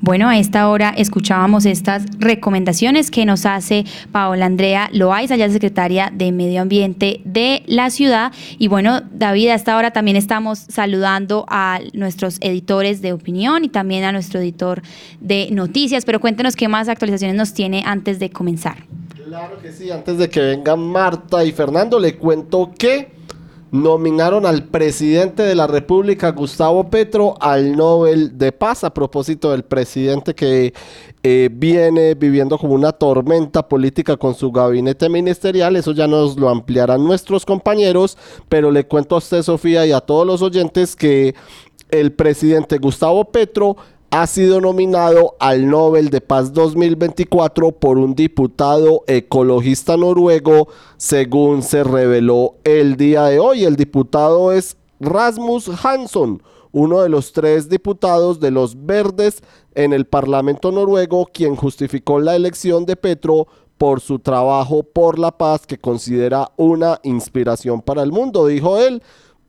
Bueno, 0.00 0.28
a 0.28 0.38
esta 0.38 0.68
hora 0.68 0.90
escuchábamos 0.96 1.66
estas 1.66 2.04
recomendaciones 2.18 3.10
que 3.10 3.24
nos 3.24 3.46
hace 3.46 3.84
Paola 4.12 4.46
Andrea 4.46 4.88
Loaiza, 4.92 5.36
ya 5.36 5.48
secretaria 5.50 6.10
de 6.12 6.32
Medio 6.32 6.62
Ambiente 6.62 7.20
de 7.24 7.62
la 7.66 7.90
ciudad. 7.90 8.32
Y 8.58 8.68
bueno, 8.68 9.00
David, 9.12 9.48
a 9.48 9.54
esta 9.54 9.76
hora 9.76 9.92
también 9.92 10.16
estamos 10.16 10.58
saludando 10.58 11.44
a 11.48 11.80
nuestros 11.92 12.38
editores 12.40 13.02
de 13.02 13.12
opinión 13.12 13.64
y 13.64 13.68
también 13.68 14.04
a 14.04 14.12
nuestro 14.12 14.40
editor 14.40 14.82
de 15.20 15.48
noticias, 15.50 16.04
pero 16.04 16.20
cuéntenos 16.20 16.56
qué 16.56 16.68
más 16.68 16.88
actualizaciones 16.88 17.36
nos 17.36 17.54
tiene 17.54 17.82
antes 17.84 18.18
de 18.18 18.30
comenzar. 18.30 18.93
Claro 19.34 19.58
que 19.60 19.72
sí, 19.72 19.90
antes 19.90 20.16
de 20.16 20.30
que 20.30 20.38
vengan 20.38 20.78
Marta 20.78 21.44
y 21.44 21.50
Fernando, 21.50 21.98
le 21.98 22.16
cuento 22.16 22.70
que 22.78 23.10
nominaron 23.72 24.46
al 24.46 24.62
presidente 24.68 25.42
de 25.42 25.56
la 25.56 25.66
República, 25.66 26.30
Gustavo 26.30 26.88
Petro, 26.88 27.34
al 27.40 27.76
Nobel 27.76 28.38
de 28.38 28.52
Paz, 28.52 28.84
a 28.84 28.94
propósito 28.94 29.50
del 29.50 29.64
presidente 29.64 30.36
que 30.36 30.72
eh, 31.24 31.48
viene 31.52 32.14
viviendo 32.14 32.56
como 32.58 32.74
una 32.74 32.92
tormenta 32.92 33.66
política 33.68 34.16
con 34.16 34.36
su 34.36 34.52
gabinete 34.52 35.08
ministerial. 35.08 35.74
Eso 35.74 35.90
ya 35.90 36.06
nos 36.06 36.38
lo 36.38 36.48
ampliarán 36.48 37.04
nuestros 37.04 37.44
compañeros, 37.44 38.16
pero 38.48 38.70
le 38.70 38.86
cuento 38.86 39.16
a 39.16 39.18
usted, 39.18 39.42
Sofía, 39.42 39.84
y 39.84 39.90
a 39.90 40.00
todos 40.00 40.24
los 40.24 40.42
oyentes 40.42 40.94
que 40.94 41.34
el 41.90 42.12
presidente 42.12 42.78
Gustavo 42.78 43.24
Petro 43.24 43.76
ha 44.16 44.28
sido 44.28 44.60
nominado 44.60 45.34
al 45.40 45.68
Nobel 45.68 46.08
de 46.08 46.20
Paz 46.20 46.52
2024 46.52 47.72
por 47.72 47.98
un 47.98 48.14
diputado 48.14 49.02
ecologista 49.08 49.96
noruego, 49.96 50.68
según 50.96 51.64
se 51.64 51.82
reveló 51.82 52.54
el 52.62 52.96
día 52.96 53.24
de 53.24 53.40
hoy. 53.40 53.64
El 53.64 53.74
diputado 53.74 54.52
es 54.52 54.76
Rasmus 55.00 55.68
Hansson, 55.84 56.40
uno 56.70 57.00
de 57.00 57.08
los 57.08 57.32
tres 57.32 57.68
diputados 57.68 58.38
de 58.38 58.52
los 58.52 58.86
verdes 58.86 59.42
en 59.74 59.92
el 59.92 60.04
Parlamento 60.04 60.70
noruego, 60.70 61.26
quien 61.26 61.56
justificó 61.56 62.20
la 62.20 62.36
elección 62.36 62.86
de 62.86 62.94
Petro 62.94 63.48
por 63.78 64.00
su 64.00 64.20
trabajo 64.20 64.84
por 64.84 65.18
la 65.18 65.36
paz 65.36 65.66
que 65.66 65.78
considera 65.78 66.52
una 66.56 67.00
inspiración 67.02 67.82
para 67.82 68.04
el 68.04 68.12
mundo, 68.12 68.46
dijo 68.46 68.78
él. 68.78 69.02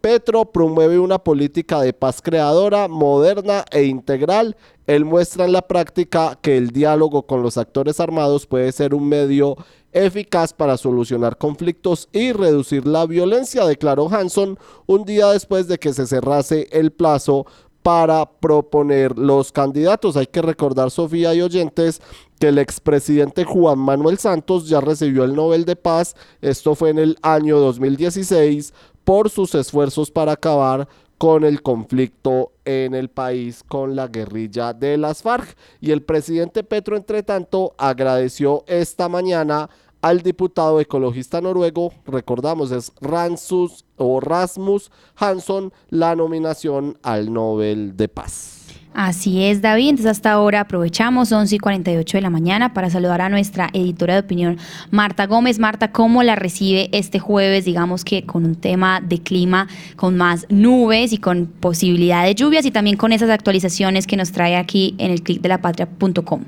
Petro 0.05 0.45
promueve 0.45 0.99
una 0.99 1.17
política 1.17 1.81
de 1.81 1.91
paz 1.91 2.21
creadora, 2.21 2.87
moderna 2.87 3.65
e 3.71 3.85
integral. 3.85 4.55
Él 4.85 5.03
muestra 5.03 5.45
en 5.45 5.51
la 5.51 5.63
práctica 5.63 6.37
que 6.43 6.57
el 6.57 6.69
diálogo 6.69 7.25
con 7.25 7.41
los 7.41 7.57
actores 7.57 7.99
armados 7.99 8.45
puede 8.45 8.71
ser 8.71 8.93
un 8.93 9.09
medio 9.09 9.55
eficaz 9.93 10.53
para 10.53 10.77
solucionar 10.77 11.39
conflictos 11.39 12.07
y 12.11 12.33
reducir 12.33 12.85
la 12.85 13.07
violencia, 13.07 13.65
declaró 13.65 14.07
Hanson 14.07 14.59
un 14.85 15.05
día 15.05 15.31
después 15.31 15.67
de 15.67 15.79
que 15.79 15.91
se 15.91 16.05
cerrase 16.05 16.67
el 16.71 16.91
plazo 16.91 17.47
para 17.81 18.25
proponer 18.25 19.17
los 19.17 19.51
candidatos. 19.51 20.17
Hay 20.17 20.27
que 20.27 20.41
recordar, 20.41 20.89
Sofía 20.91 21.33
y 21.33 21.41
oyentes, 21.41 22.01
que 22.39 22.49
el 22.49 22.57
expresidente 22.57 23.43
Juan 23.43 23.79
Manuel 23.79 24.17
Santos 24.17 24.67
ya 24.67 24.81
recibió 24.81 25.23
el 25.23 25.35
Nobel 25.35 25.65
de 25.65 25.75
Paz. 25.75 26.15
Esto 26.41 26.75
fue 26.75 26.89
en 26.89 26.99
el 26.99 27.17
año 27.21 27.59
2016 27.59 28.73
por 29.05 29.29
sus 29.29 29.55
esfuerzos 29.55 30.11
para 30.11 30.33
acabar 30.33 30.89
con 31.17 31.45
el 31.45 31.61
conflicto 31.61 32.51
en 32.65 32.93
el 32.93 33.09
país 33.09 33.63
con 33.65 33.95
la 33.95 34.07
guerrilla 34.07 34.73
de 34.73 34.97
las 34.97 35.21
FARC. 35.21 35.55
Y 35.79 35.91
el 35.91 36.01
presidente 36.01 36.63
Petro, 36.63 36.97
entre 36.97 37.23
tanto, 37.23 37.73
agradeció 37.77 38.65
esta 38.67 39.07
mañana 39.07 39.69
al 40.01 40.21
diputado 40.21 40.79
ecologista 40.79 41.41
noruego, 41.41 41.91
recordamos, 42.05 42.71
es 42.71 42.91
Ransus 43.01 43.85
o 43.97 44.19
Rasmus 44.19 44.91
Hansson, 45.15 45.73
la 45.89 46.15
nominación 46.15 46.99
al 47.01 47.33
Nobel 47.33 47.97
de 47.97 48.07
Paz. 48.07 48.64
Así 48.95 49.43
es, 49.43 49.61
David. 49.61 49.89
Entonces, 49.89 50.11
hasta 50.11 50.31
ahora 50.31 50.61
aprovechamos 50.61 51.29
11 51.29 51.57
y 51.57 51.59
48 51.59 52.17
de 52.17 52.21
la 52.21 52.29
mañana 52.29 52.73
para 52.73 52.89
saludar 52.89 53.19
a 53.19 53.27
nuestra 53.27 53.67
editora 53.73 54.13
de 54.13 54.21
opinión, 54.21 54.57
Marta 54.89 55.27
Gómez. 55.27 55.59
Marta, 55.59 55.91
¿cómo 55.91 56.23
la 56.23 56.37
recibe 56.37 56.87
este 56.93 57.19
jueves? 57.19 57.65
Digamos 57.65 58.05
que 58.05 58.25
con 58.25 58.45
un 58.45 58.55
tema 58.55 59.01
de 59.01 59.19
clima, 59.19 59.67
con 59.97 60.15
más 60.15 60.45
nubes 60.49 61.11
y 61.11 61.17
con 61.17 61.47
posibilidad 61.47 62.23
de 62.23 62.35
lluvias 62.35 62.65
y 62.65 62.71
también 62.71 62.95
con 62.95 63.11
esas 63.11 63.29
actualizaciones 63.29 64.07
que 64.07 64.15
nos 64.15 64.31
trae 64.31 64.55
aquí 64.55 64.95
en 64.97 65.11
el 65.11 65.21
clic 65.23 65.41
de 65.41 65.49
la 65.49 65.57
patria.com. 65.57 66.45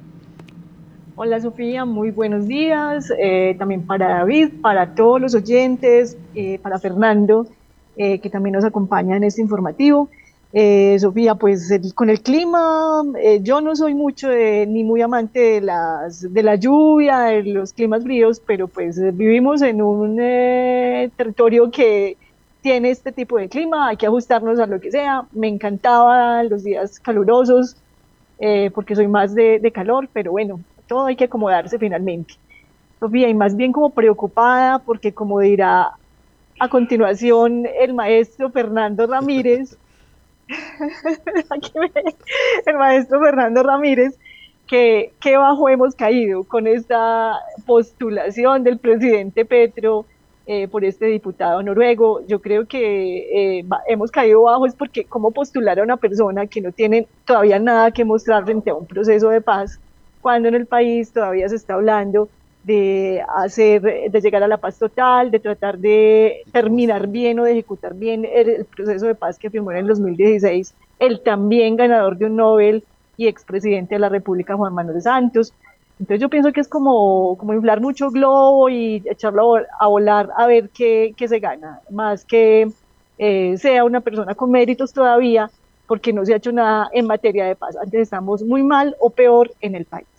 Hola 1.18 1.42
Sofía, 1.42 1.84
muy 1.84 2.12
buenos 2.12 2.48
días. 2.48 3.12
Eh, 3.20 3.58
también 3.60 3.86
para 3.86 4.08
David, 4.20 4.51
para 4.62 4.96
todos 4.96 5.20
los 5.20 5.36
oyentes, 5.36 6.18
eh, 6.34 6.60
para 6.60 6.80
Fernando, 6.80 7.46
eh, 7.98 8.20
que 8.20 8.30
también 8.30 8.54
nos 8.54 8.63
acompaña 8.63 9.18
en 9.18 9.25
este 9.25 9.42
informativo. 9.42 10.10
Eh, 10.54 10.98
Sofía, 11.00 11.36
pues 11.36 11.70
con 11.94 12.10
el 12.10 12.22
clima, 12.22 13.04
eh, 13.20 13.42
yo 13.44 13.60
no 13.60 13.75
soy 13.75 13.94
mucho 13.94 14.30
ni 14.30 14.84
muy 14.84 15.01
amante 15.01 15.39
de, 15.39 15.62
las, 15.62 16.34
de 16.34 16.42
la 16.42 16.56
lluvia, 16.56 17.20
de 17.20 17.44
los 17.44 17.74
climas 17.74 18.04
fríos, 18.04 18.42
pero 18.46 18.68
pues 18.68 18.98
vivimos 19.16 19.62
en 19.62 19.82
un 19.82 20.18
eh, 20.22 21.12
territorio 21.18 21.70
que 21.70 22.18
tiene 22.62 22.92
este 22.92 23.12
tipo 23.12 23.38
de 23.38 23.50
clima, 23.50 23.89
hay 23.89 23.98
que 23.98 24.08
ajustarnos 24.08 24.60
a 24.60 24.66
lo 24.66 24.80
que 24.80 24.92
sea. 24.92 25.24
Me 25.32 25.48
encantaban 25.48 26.50
los 26.50 26.63
días 26.63 27.00
calurosos, 27.00 27.75
eh, 28.39 28.72
porque 28.74 28.96
soy 28.96 29.08
más 29.08 29.36
de, 29.36 29.60
de 29.60 29.72
calor, 29.72 30.08
pero 30.13 30.32
bueno, 30.32 30.60
todo 30.88 31.06
hay 31.08 31.16
que 31.16 31.25
acomodarse 31.25 31.77
finalmente. 31.77 32.36
Sofía, 33.00 33.30
y 33.30 33.34
más 33.34 33.56
bien 33.56 33.72
como 33.72 33.89
preocupada 33.92 34.80
porque 34.80 35.13
como 35.13 35.39
dirá 35.39 35.92
a 36.60 36.70
continuación 36.70 37.66
el 37.80 37.94
maestro 37.94 38.50
Fernando 38.50 39.06
Ramírez, 39.08 39.77
el 42.66 42.75
maestro 42.75 43.22
Fernando 43.22 43.63
Ramírez, 43.63 44.18
que 44.68 45.13
qué 45.20 45.38
bajo 45.38 45.70
hemos 45.70 45.96
caído 45.96 46.44
con 46.44 46.68
esta 46.68 47.39
postulación 47.66 48.63
del 48.63 48.80
presidente 48.80 49.46
Petro 49.46 50.06
eh, 50.46 50.68
por 50.68 50.86
este 50.86 51.08
diputado 51.08 51.62
noruego. 51.62 52.25
Yo 52.27 52.42
creo 52.42 52.66
que 52.66 53.60
eh, 53.60 53.66
hemos 53.88 54.12
caído 54.12 54.44
bajo 54.44 54.66
es 54.66 54.75
porque 54.75 55.06
cómo 55.06 55.32
postular 55.32 55.80
a 55.80 55.84
una 55.84 55.98
persona 55.98 56.48
que 56.48 56.62
no 56.62 56.72
tiene 56.72 57.08
todavía 57.25 57.60
nada 57.60 57.92
que 57.92 58.06
mostrar 58.06 58.46
frente 58.46 58.70
a 58.70 58.75
un 58.75 58.86
proceso 58.86 59.30
de 59.30 59.42
paz, 59.42 59.80
cuando 60.22 60.48
en 60.48 60.56
el 60.56 60.66
país 60.66 61.12
todavía 61.12 61.50
se 61.50 61.56
está 61.56 61.74
hablando 61.74 62.30
de 62.68 63.24
hacer, 63.38 63.82
de 64.12 64.22
llegar 64.22 64.44
a 64.44 64.48
la 64.48 64.58
paz 64.58 64.78
total, 64.78 65.32
de 65.32 65.40
tratar 65.40 65.78
de 65.78 66.42
terminar 66.52 67.08
bien 67.08 67.40
o 67.40 67.46
de 67.46 67.54
ejecutar 67.54 67.96
bien 67.96 68.28
el, 68.30 68.66
proceso 68.66 69.06
de 69.06 69.16
paz 69.16 69.40
que 69.40 69.50
firmó 69.50 69.72
en 69.72 69.78
el 69.78 69.88
2016 69.88 70.74
el 71.00 71.22
también 71.22 71.78
ganador 71.78 72.18
de 72.18 72.26
un 72.26 72.36
Nobel 72.36 72.84
y 73.16 73.28
expresidente 73.28 73.96
de 73.96 74.00
la 74.00 74.10
República, 74.10 74.58
Juan 74.58 74.74
Manuel 74.74 75.02
Santos. 75.02 75.54
Entonces 75.98 76.20
yo 76.20 76.28
pienso 76.28 76.52
que 76.52 76.60
es 76.60 76.68
como, 76.68 77.38
como 77.38 77.54
inflar 77.54 77.80
mucho 77.80 78.10
globo 78.10 78.68
y 78.68 79.02
echarlo 79.06 79.56
a 79.80 79.88
volar 79.88 80.30
a 80.36 80.46
ver 80.46 80.70
qué, 80.70 81.14
qué 81.16 81.30
se 81.30 81.40
gana, 81.40 81.80
más 81.90 82.26
que 82.26 82.68
eh, 83.18 83.58
sea 83.58 83.86
una 83.86 84.02
persona 84.02 84.36
con 84.36 84.52
méritos 84.52 84.92
todavía, 84.92 85.50
porque 85.88 86.12
no 86.12 86.26
se 86.26 86.34
ha 86.34 86.38
hecho 86.38 86.52
nada 86.52 86.90
en 86.92 87.08
materia 87.08 87.46
de 87.46 87.56
paz. 87.56 87.78
Antes 87.78 88.02
estamos 88.02 88.44
muy 88.44 88.62
mal 88.62 88.94
o 89.00 89.10
peor 89.10 89.52
en 89.62 89.76
el 89.76 89.86
país. 89.86 90.17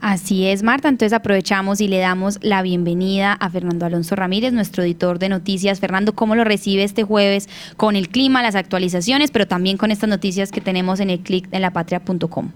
Así 0.00 0.46
es, 0.46 0.62
Marta. 0.62 0.88
Entonces 0.88 1.12
aprovechamos 1.12 1.80
y 1.80 1.88
le 1.88 1.98
damos 1.98 2.38
la 2.40 2.62
bienvenida 2.62 3.32
a 3.32 3.50
Fernando 3.50 3.84
Alonso 3.84 4.14
Ramírez, 4.14 4.52
nuestro 4.52 4.84
editor 4.84 5.18
de 5.18 5.28
noticias. 5.28 5.80
Fernando, 5.80 6.14
¿cómo 6.14 6.36
lo 6.36 6.44
recibe 6.44 6.84
este 6.84 7.02
jueves 7.02 7.48
con 7.76 7.96
el 7.96 8.08
clima, 8.08 8.42
las 8.42 8.54
actualizaciones, 8.54 9.32
pero 9.32 9.48
también 9.48 9.76
con 9.76 9.90
estas 9.90 10.08
noticias 10.08 10.52
que 10.52 10.60
tenemos 10.60 11.00
en 11.00 11.10
el 11.10 11.20
clic 11.20 11.48
en 11.50 11.62
lapatria.com? 11.62 12.52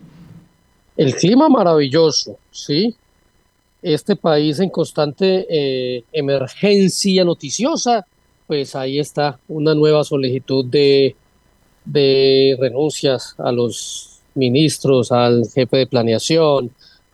El 0.96 1.14
clima 1.16 1.48
maravilloso, 1.48 2.38
¿sí? 2.52 2.94
Este 3.82 4.14
país 4.14 4.60
en 4.60 4.70
constante 4.70 5.46
eh, 5.50 6.04
emergencia 6.12 7.24
noticiosa, 7.24 8.06
pues 8.46 8.76
ahí 8.76 9.00
está 9.00 9.38
una 9.48 9.74
nueva 9.74 10.04
solicitud 10.04 10.64
de, 10.64 11.16
de 11.84 12.56
renuncias 12.60 13.34
a 13.38 13.50
los 13.50 14.20
ministros, 14.34 15.10
al 15.10 15.44
jefe 15.52 15.78
de 15.78 15.86
planeación, 15.88 16.70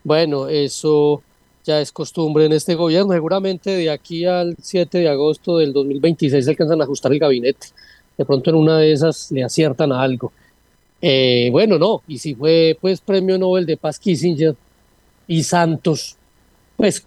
bueno, 0.08 0.48
eso 0.48 1.22
ya 1.64 1.80
es 1.80 1.92
costumbre 1.92 2.46
en 2.46 2.52
este 2.52 2.74
gobierno. 2.74 3.12
Seguramente 3.12 3.70
de 3.70 3.90
aquí 3.90 4.24
al 4.24 4.56
7 4.60 4.98
de 4.98 5.08
agosto 5.08 5.58
del 5.58 5.72
2026 5.72 6.44
se 6.44 6.50
alcanzan 6.50 6.80
a 6.80 6.84
ajustar 6.84 7.12
el 7.12 7.18
gabinete. 7.18 7.68
De 8.16 8.24
pronto 8.24 8.50
en 8.50 8.56
una 8.56 8.78
de 8.78 8.90
esas 8.90 9.30
le 9.30 9.44
aciertan 9.44 9.92
a 9.92 10.02
algo. 10.02 10.32
Eh, 11.00 11.50
bueno, 11.52 11.78
no, 11.78 12.02
y 12.08 12.18
si 12.18 12.34
fue 12.34 12.76
pues 12.80 13.00
premio 13.00 13.38
Nobel 13.38 13.66
de 13.66 13.76
Paz 13.76 13.98
Kissinger 14.00 14.56
y 15.28 15.42
Santos, 15.44 16.16
pues 16.76 17.06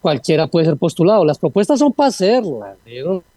cualquiera 0.00 0.46
puede 0.46 0.66
ser 0.66 0.76
postulado. 0.76 1.24
Las 1.24 1.38
propuestas 1.38 1.78
son 1.78 1.92
para 1.92 2.08
hacerlas, 2.08 2.78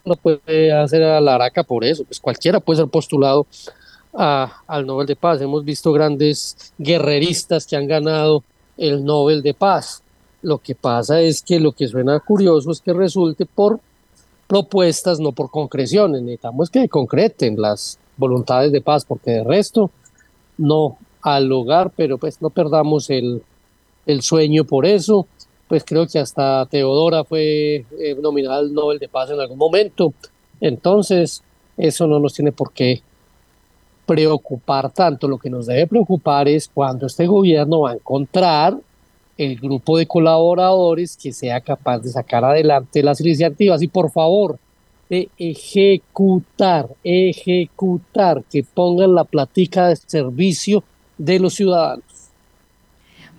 no 0.04 0.16
puede 0.16 0.72
hacer 0.72 1.02
a 1.02 1.20
la 1.20 1.34
araca 1.34 1.62
por 1.62 1.84
eso, 1.84 2.04
pues 2.04 2.18
cualquiera 2.18 2.58
puede 2.60 2.78
ser 2.78 2.88
postulado 2.88 3.46
a, 4.14 4.62
al 4.66 4.86
Nobel 4.86 5.06
de 5.06 5.16
Paz. 5.16 5.40
Hemos 5.40 5.64
visto 5.64 5.92
grandes 5.92 6.72
guerreristas 6.78 7.66
que 7.66 7.76
han 7.76 7.86
ganado 7.86 8.42
el 8.80 9.04
Nobel 9.04 9.42
de 9.42 9.54
Paz. 9.54 10.02
Lo 10.42 10.58
que 10.58 10.74
pasa 10.74 11.20
es 11.20 11.42
que 11.42 11.60
lo 11.60 11.72
que 11.72 11.86
suena 11.86 12.18
curioso 12.18 12.70
es 12.72 12.80
que 12.80 12.92
resulte 12.92 13.46
por 13.46 13.78
propuestas, 14.48 15.20
no 15.20 15.32
por 15.32 15.50
concreciones. 15.50 16.22
Necesitamos 16.22 16.70
que 16.70 16.88
concreten 16.88 17.60
las 17.60 17.98
voluntades 18.16 18.72
de 18.72 18.80
paz, 18.80 19.04
porque 19.04 19.30
de 19.32 19.44
resto 19.44 19.90
no 20.58 20.96
al 21.22 21.52
hogar, 21.52 21.92
pero 21.94 22.18
pues 22.18 22.40
no 22.40 22.50
perdamos 22.50 23.10
el, 23.10 23.42
el 24.06 24.22
sueño 24.22 24.64
por 24.64 24.86
eso. 24.86 25.26
Pues 25.68 25.84
creo 25.84 26.06
que 26.06 26.18
hasta 26.18 26.66
Teodora 26.66 27.22
fue 27.22 27.84
eh, 27.98 28.16
nominada 28.20 28.56
al 28.56 28.72
Nobel 28.72 28.98
de 28.98 29.08
Paz 29.08 29.30
en 29.30 29.38
algún 29.38 29.58
momento. 29.58 30.14
Entonces, 30.60 31.42
eso 31.76 32.06
no 32.06 32.18
nos 32.18 32.34
tiene 32.34 32.50
por 32.50 32.72
qué 32.72 33.02
preocupar 34.10 34.90
tanto, 34.90 35.28
lo 35.28 35.38
que 35.38 35.48
nos 35.48 35.66
debe 35.66 35.86
preocupar 35.86 36.48
es 36.48 36.66
cuando 36.66 37.06
este 37.06 37.28
gobierno 37.28 37.82
va 37.82 37.92
a 37.92 37.94
encontrar 37.94 38.76
el 39.38 39.54
grupo 39.54 39.96
de 39.96 40.06
colaboradores 40.06 41.16
que 41.16 41.32
sea 41.32 41.60
capaz 41.60 42.00
de 42.00 42.08
sacar 42.08 42.44
adelante 42.44 43.04
las 43.04 43.20
iniciativas 43.20 43.80
y 43.82 43.86
por 43.86 44.10
favor 44.10 44.58
de 45.08 45.28
ejecutar, 45.38 46.88
ejecutar, 47.04 48.42
que 48.50 48.64
pongan 48.64 49.14
la 49.14 49.22
platica 49.22 49.86
de 49.86 49.94
servicio 49.94 50.82
de 51.16 51.38
los 51.38 51.54
ciudadanos. 51.54 52.02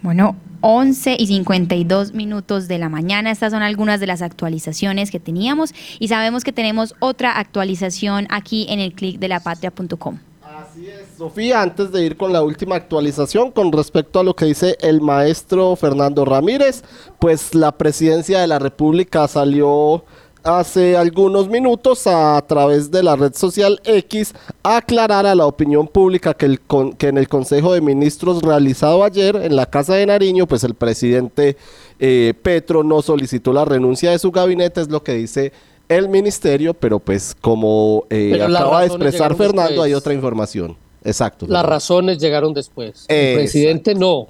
Bueno, 0.01 0.38
11 0.62 1.17
y 1.19 1.27
52 1.27 2.13
minutos 2.13 2.69
de 2.69 2.77
la 2.77 2.88
mañana. 2.88 3.29
Estas 3.29 3.51
son 3.51 3.62
algunas 3.62 3.99
de 3.99 4.07
las 4.07 4.21
actualizaciones 4.21 5.12
que 5.12 5.19
teníamos 5.19 5.73
y 5.99 6.07
sabemos 6.07 6.45
que 6.45 6.53
tenemos 6.53 6.95
otra 6.99 7.38
actualización 7.38 8.25
aquí 8.29 8.67
en 8.69 8.79
el 8.79 8.93
clic 8.93 9.19
de 9.19 9.27
lapatria.com. 9.27 10.19
Así 10.57 10.89
es, 10.89 11.17
Sofía, 11.17 11.61
antes 11.61 11.93
de 11.93 12.03
ir 12.03 12.17
con 12.17 12.33
la 12.33 12.43
última 12.43 12.75
actualización 12.75 13.51
con 13.51 13.71
respecto 13.71 14.19
a 14.19 14.23
lo 14.23 14.35
que 14.35 14.45
dice 14.45 14.75
el 14.81 14.99
maestro 14.99 15.77
Fernando 15.77 16.25
Ramírez, 16.25 16.83
pues 17.19 17.55
la 17.55 17.71
presidencia 17.71 18.41
de 18.41 18.47
la 18.47 18.59
República 18.59 19.27
salió 19.29 20.03
hace 20.43 20.97
algunos 20.97 21.47
minutos 21.47 22.05
a 22.05 22.43
través 22.47 22.91
de 22.91 23.01
la 23.01 23.15
red 23.15 23.33
social 23.33 23.79
X 23.85 24.33
a 24.63 24.77
aclarar 24.77 25.25
a 25.25 25.35
la 25.35 25.45
opinión 25.45 25.87
pública 25.87 26.33
que, 26.33 26.47
el 26.47 26.59
que 26.97 27.07
en 27.07 27.17
el 27.17 27.29
Consejo 27.29 27.73
de 27.73 27.79
Ministros 27.79 28.41
realizado 28.41 29.05
ayer 29.05 29.37
en 29.37 29.55
la 29.55 29.67
Casa 29.67 29.93
de 29.93 30.05
Nariño, 30.05 30.47
pues 30.47 30.65
el 30.65 30.73
presidente 30.73 31.55
eh, 31.99 32.33
Petro 32.41 32.83
no 32.83 33.01
solicitó 33.01 33.53
la 33.53 33.63
renuncia 33.63 34.11
de 34.11 34.19
su 34.19 34.31
gabinete, 34.31 34.81
es 34.81 34.89
lo 34.89 35.01
que 35.01 35.13
dice 35.13 35.53
el 35.91 36.10
ministerio, 36.10 36.73
pero 36.73 36.99
pues 36.99 37.36
como 37.39 38.06
eh, 38.10 38.41
acaba 38.41 38.82
de 38.82 38.88
expresar 38.88 39.36
Fernando, 39.36 39.84
hay 39.84 39.93
otra 39.93 40.13
información. 40.13 40.77
Exacto. 41.04 41.45
Las 41.47 41.65
razones 41.65 42.17
llegaron 42.17 42.54
después. 42.54 43.06
El 43.08 43.36
presidente 43.36 43.93
no. 43.95 44.27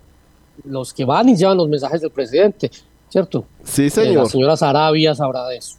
Los 0.63 0.93
que 0.93 1.06
van 1.06 1.30
y 1.30 1.36
llevan 1.36 1.58
los 1.58 1.67
mensajes 1.67 2.02
del 2.02 2.12
presidente, 2.12 2.71
¿cierto? 3.10 3.45
Sí, 3.63 3.89
señor. 3.89 4.24
la 4.24 4.30
señora 4.30 4.58
Sarabia 4.58 5.15
sabrá 5.15 5.47
de 5.47 5.58
eso. 5.58 5.76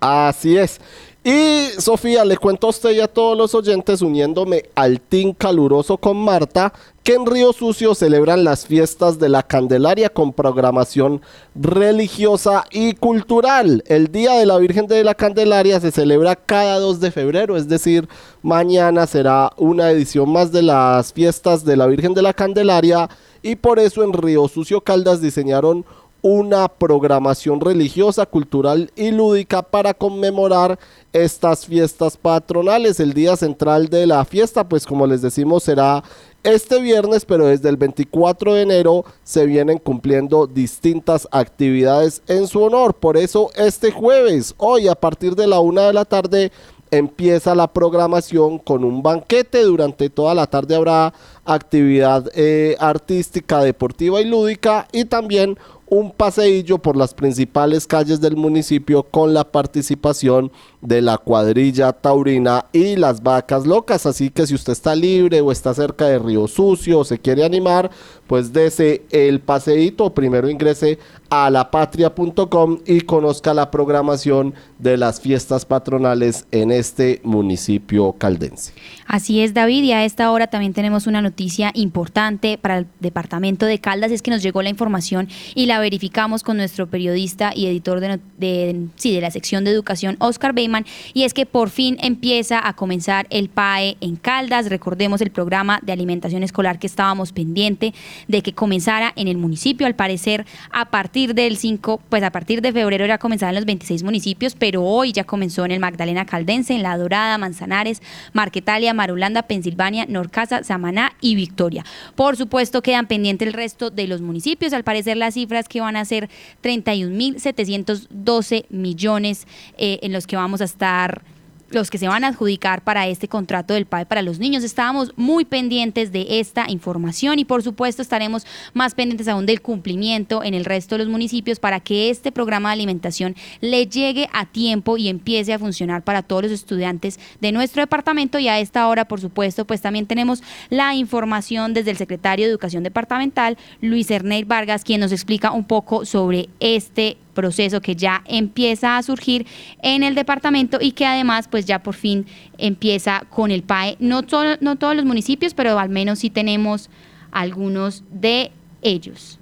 Así 0.00 0.56
es. 0.56 0.80
Y 1.28 1.70
Sofía, 1.80 2.24
le 2.24 2.36
cuento 2.36 2.68
a 2.68 2.70
usted 2.70 2.92
y 2.92 3.00
a 3.00 3.08
todos 3.08 3.36
los 3.36 3.52
oyentes, 3.52 4.00
uniéndome 4.00 4.66
al 4.76 5.00
team 5.00 5.32
caluroso 5.32 5.98
con 5.98 6.16
Marta, 6.16 6.72
que 7.02 7.14
en 7.14 7.26
Río 7.26 7.52
Sucio 7.52 7.96
celebran 7.96 8.44
las 8.44 8.64
fiestas 8.64 9.18
de 9.18 9.28
la 9.28 9.42
Candelaria 9.42 10.08
con 10.08 10.32
programación 10.32 11.20
religiosa 11.56 12.64
y 12.70 12.94
cultural. 12.94 13.82
El 13.88 14.12
Día 14.12 14.34
de 14.34 14.46
la 14.46 14.56
Virgen 14.58 14.86
de 14.86 15.02
la 15.02 15.16
Candelaria 15.16 15.80
se 15.80 15.90
celebra 15.90 16.36
cada 16.36 16.78
2 16.78 17.00
de 17.00 17.10
febrero, 17.10 17.56
es 17.56 17.68
decir, 17.68 18.08
mañana 18.42 19.08
será 19.08 19.50
una 19.56 19.90
edición 19.90 20.30
más 20.30 20.52
de 20.52 20.62
las 20.62 21.12
fiestas 21.12 21.64
de 21.64 21.76
la 21.76 21.88
Virgen 21.88 22.14
de 22.14 22.22
la 22.22 22.34
Candelaria 22.34 23.10
y 23.42 23.56
por 23.56 23.80
eso 23.80 24.04
en 24.04 24.12
Río 24.12 24.46
Sucio 24.46 24.80
Caldas 24.80 25.20
diseñaron 25.20 25.84
una 26.28 26.66
programación 26.66 27.60
religiosa, 27.60 28.26
cultural 28.26 28.90
y 28.96 29.12
lúdica 29.12 29.62
para 29.62 29.94
conmemorar 29.94 30.76
estas 31.12 31.66
fiestas 31.66 32.16
patronales. 32.16 32.98
El 32.98 33.12
día 33.12 33.36
central 33.36 33.86
de 33.86 34.08
la 34.08 34.24
fiesta, 34.24 34.68
pues 34.68 34.84
como 34.86 35.06
les 35.06 35.22
decimos, 35.22 35.62
será 35.62 36.02
este 36.42 36.80
viernes, 36.80 37.24
pero 37.24 37.46
desde 37.46 37.68
el 37.68 37.76
24 37.76 38.54
de 38.54 38.62
enero 38.62 39.04
se 39.22 39.46
vienen 39.46 39.78
cumpliendo 39.78 40.48
distintas 40.48 41.28
actividades 41.30 42.22
en 42.26 42.48
su 42.48 42.60
honor. 42.60 42.94
Por 42.94 43.16
eso 43.16 43.50
este 43.54 43.92
jueves, 43.92 44.52
hoy 44.56 44.88
a 44.88 44.96
partir 44.96 45.36
de 45.36 45.46
la 45.46 45.60
una 45.60 45.82
de 45.82 45.92
la 45.92 46.04
tarde, 46.04 46.50
empieza 46.90 47.54
la 47.54 47.72
programación 47.72 48.58
con 48.58 48.82
un 48.82 49.00
banquete. 49.00 49.62
Durante 49.62 50.10
toda 50.10 50.34
la 50.34 50.48
tarde 50.48 50.74
habrá 50.74 51.12
actividad 51.44 52.28
eh, 52.34 52.76
artística, 52.80 53.60
deportiva 53.60 54.20
y 54.20 54.24
lúdica 54.24 54.88
y 54.92 55.04
también 55.04 55.56
un 55.88 56.10
paseillo 56.10 56.78
por 56.78 56.96
las 56.96 57.14
principales 57.14 57.86
calles 57.86 58.20
del 58.20 58.36
municipio 58.36 59.04
con 59.04 59.34
la 59.34 59.52
participación 59.52 60.50
de 60.80 61.00
la 61.00 61.18
cuadrilla 61.18 61.92
taurina 61.92 62.66
y 62.72 62.96
las 62.96 63.22
vacas 63.22 63.66
locas. 63.66 64.06
Así 64.06 64.30
que 64.30 64.46
si 64.46 64.54
usted 64.54 64.72
está 64.72 64.94
libre 64.94 65.40
o 65.40 65.52
está 65.52 65.74
cerca 65.74 66.06
de 66.06 66.18
Río 66.18 66.48
Sucio 66.48 67.00
o 67.00 67.04
se 67.04 67.18
quiere 67.18 67.44
animar, 67.44 67.90
pues 68.26 68.52
dese 68.52 69.04
el 69.10 69.40
paseíto. 69.40 70.12
Primero 70.12 70.50
ingrese 70.50 70.98
a 71.30 71.50
lapatria.com 71.50 72.78
y 72.84 73.02
conozca 73.02 73.54
la 73.54 73.70
programación 73.70 74.54
de 74.78 74.96
las 74.96 75.20
fiestas 75.20 75.64
patronales 75.64 76.46
en 76.50 76.70
este 76.70 77.20
municipio 77.24 78.12
caldense. 78.12 78.72
Así 79.06 79.40
es, 79.40 79.54
David, 79.54 79.84
y 79.84 79.92
a 79.92 80.04
esta 80.04 80.30
hora 80.30 80.48
también 80.48 80.74
tenemos 80.74 81.06
una 81.06 81.22
noticia 81.22 81.70
importante 81.74 82.58
para 82.58 82.78
el 82.78 82.86
departamento 83.00 83.64
de 83.66 83.78
Caldas, 83.78 84.10
es 84.10 84.20
que 84.20 84.30
nos 84.30 84.42
llegó 84.42 84.62
la 84.62 84.68
información 84.68 85.28
y 85.54 85.66
la 85.66 85.78
verificamos 85.78 86.42
con 86.42 86.56
nuestro 86.56 86.88
periodista 86.88 87.52
y 87.54 87.66
editor 87.66 88.00
de, 88.00 88.88
sí, 88.96 89.14
de 89.14 89.20
la 89.20 89.30
sección 89.30 89.64
de 89.64 89.70
educación, 89.70 90.16
Oscar 90.18 90.52
Beyman, 90.52 90.84
y 91.14 91.22
es 91.22 91.34
que 91.34 91.46
por 91.46 91.70
fin 91.70 91.96
empieza 92.00 92.66
a 92.66 92.74
comenzar 92.74 93.26
el 93.30 93.48
PAE 93.48 93.96
en 94.00 94.16
Caldas. 94.16 94.68
Recordemos 94.68 95.20
el 95.20 95.30
programa 95.30 95.80
de 95.82 95.92
alimentación 95.92 96.42
escolar 96.42 96.78
que 96.78 96.86
estábamos 96.86 97.32
pendiente 97.32 97.94
de 98.28 98.42
que 98.42 98.52
comenzara 98.52 99.12
en 99.16 99.28
el 99.28 99.36
municipio, 99.36 99.86
al 99.86 99.94
parecer 99.94 100.44
a 100.70 100.90
partir 100.90 101.34
del 101.34 101.56
5, 101.56 102.00
pues 102.08 102.22
a 102.22 102.30
partir 102.30 102.60
de 102.60 102.72
febrero 102.72 103.06
ya 103.06 103.18
comenzaba 103.18 103.50
en 103.50 103.56
los 103.56 103.64
26 103.66 104.02
municipios, 104.02 104.54
pero 104.54 104.65
hoy 104.76 105.12
ya 105.12 105.24
comenzó 105.24 105.64
en 105.64 105.72
el 105.72 105.80
Magdalena 105.80 106.26
Caldense, 106.26 106.74
en 106.74 106.82
La 106.82 106.98
Dorada, 106.98 107.38
Manzanares, 107.38 108.02
Marquetalia, 108.32 108.92
Marulanda, 108.94 109.42
Pensilvania, 109.42 110.06
Norcasa, 110.08 110.64
Samaná 110.64 111.12
y 111.20 111.36
Victoria. 111.36 111.84
Por 112.14 112.36
supuesto, 112.36 112.82
quedan 112.82 113.06
pendientes 113.06 113.46
el 113.46 113.54
resto 113.54 113.90
de 113.90 114.08
los 114.08 114.20
municipios. 114.20 114.72
Al 114.72 114.82
parecer, 114.84 115.16
las 115.16 115.34
cifras 115.34 115.68
que 115.68 115.80
van 115.80 115.96
a 115.96 116.04
ser 116.04 116.28
31.712 116.62 118.66
millones 118.70 119.46
eh, 119.78 120.00
en 120.02 120.12
los 120.12 120.26
que 120.26 120.34
vamos 120.36 120.60
a 120.60 120.64
estar 120.64 121.22
los 121.70 121.90
que 121.90 121.98
se 121.98 122.08
van 122.08 122.24
a 122.24 122.28
adjudicar 122.28 122.82
para 122.82 123.06
este 123.06 123.28
contrato 123.28 123.74
del 123.74 123.86
PAE 123.86 124.06
para 124.06 124.22
los 124.22 124.38
niños. 124.38 124.64
Estábamos 124.64 125.12
muy 125.16 125.44
pendientes 125.44 126.12
de 126.12 126.40
esta 126.40 126.70
información 126.70 127.38
y 127.38 127.44
por 127.44 127.62
supuesto 127.62 128.02
estaremos 128.02 128.46
más 128.74 128.94
pendientes 128.94 129.28
aún 129.28 129.46
del 129.46 129.60
cumplimiento 129.60 130.42
en 130.44 130.54
el 130.54 130.64
resto 130.64 130.94
de 130.94 131.04
los 131.04 131.08
municipios 131.08 131.58
para 131.58 131.80
que 131.80 132.10
este 132.10 132.32
programa 132.32 132.68
de 132.68 132.74
alimentación 132.74 133.34
le 133.60 133.86
llegue 133.86 134.28
a 134.32 134.46
tiempo 134.46 134.96
y 134.96 135.08
empiece 135.08 135.52
a 135.52 135.58
funcionar 135.58 136.02
para 136.02 136.22
todos 136.22 136.44
los 136.44 136.52
estudiantes 136.52 137.18
de 137.40 137.52
nuestro 137.52 137.82
departamento 137.82 138.38
y 138.38 138.48
a 138.48 138.58
esta 138.60 138.86
hora 138.88 139.06
por 139.06 139.20
supuesto 139.20 139.64
pues 139.64 139.80
también 139.80 140.06
tenemos 140.06 140.42
la 140.70 140.94
información 140.94 141.74
desde 141.74 141.90
el 141.90 141.96
secretario 141.96 142.46
de 142.46 142.50
Educación 142.50 142.82
Departamental 142.82 143.56
Luis 143.80 144.10
Ernest 144.10 144.48
Vargas 144.48 144.84
quien 144.84 145.00
nos 145.00 145.12
explica 145.12 145.52
un 145.52 145.64
poco 145.64 146.04
sobre 146.04 146.48
este 146.60 147.18
proceso 147.36 147.80
que 147.80 147.94
ya 147.94 148.24
empieza 148.26 148.96
a 148.96 149.02
surgir 149.04 149.46
en 149.82 150.02
el 150.02 150.16
departamento 150.16 150.78
y 150.80 150.90
que 150.90 151.06
además 151.06 151.46
pues 151.48 151.66
ya 151.66 151.84
por 151.84 151.94
fin 151.94 152.26
empieza 152.58 153.22
con 153.30 153.52
el 153.52 153.62
PAE. 153.62 153.96
No, 154.00 154.22
no 154.60 154.76
todos 154.76 154.96
los 154.96 155.04
municipios, 155.04 155.54
pero 155.54 155.78
al 155.78 155.90
menos 155.90 156.18
sí 156.18 156.30
tenemos 156.30 156.90
algunos 157.30 158.02
de 158.10 158.50
ellos. 158.82 159.38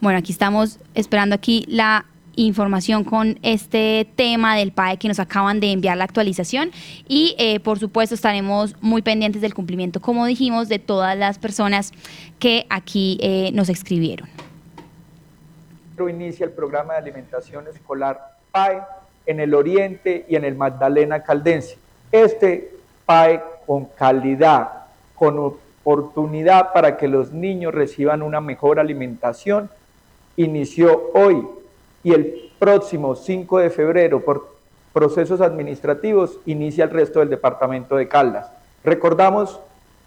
Bueno, 0.00 0.18
aquí 0.18 0.32
estamos 0.32 0.78
esperando 0.94 1.34
aquí 1.34 1.64
la 1.68 2.04
información 2.36 3.02
con 3.02 3.38
este 3.42 4.08
tema 4.14 4.56
del 4.56 4.70
PAE 4.70 4.96
que 4.96 5.08
nos 5.08 5.18
acaban 5.18 5.58
de 5.58 5.72
enviar 5.72 5.96
la 5.96 6.04
actualización 6.04 6.70
y 7.08 7.34
eh, 7.38 7.58
por 7.58 7.80
supuesto 7.80 8.14
estaremos 8.14 8.76
muy 8.80 9.02
pendientes 9.02 9.42
del 9.42 9.54
cumplimiento, 9.54 10.00
como 10.00 10.24
dijimos, 10.24 10.68
de 10.68 10.78
todas 10.78 11.18
las 11.18 11.38
personas 11.38 11.92
que 12.38 12.66
aquí 12.70 13.18
eh, 13.20 13.50
nos 13.54 13.68
escribieron 13.68 14.28
inicia 16.06 16.44
el 16.44 16.52
programa 16.52 16.92
de 16.92 16.98
alimentación 16.98 17.66
escolar 17.66 18.36
PAE 18.52 18.82
en 19.24 19.40
el 19.40 19.54
Oriente 19.54 20.26
y 20.28 20.36
en 20.36 20.44
el 20.44 20.54
Magdalena 20.54 21.22
Caldense. 21.22 21.78
Este 22.12 22.74
PAE 23.06 23.42
con 23.66 23.86
calidad, 23.86 24.84
con 25.14 25.38
oportunidad 25.38 26.72
para 26.74 26.98
que 26.98 27.08
los 27.08 27.32
niños 27.32 27.74
reciban 27.74 28.20
una 28.20 28.42
mejor 28.42 28.78
alimentación, 28.78 29.70
inició 30.36 31.10
hoy 31.14 31.46
y 32.04 32.12
el 32.12 32.52
próximo 32.58 33.16
5 33.16 33.58
de 33.58 33.70
febrero 33.70 34.20
por 34.20 34.56
procesos 34.92 35.40
administrativos 35.40 36.38
inicia 36.46 36.84
el 36.84 36.90
resto 36.90 37.20
del 37.20 37.30
departamento 37.30 37.96
de 37.96 38.08
Caldas. 38.08 38.50
Recordamos 38.84 39.60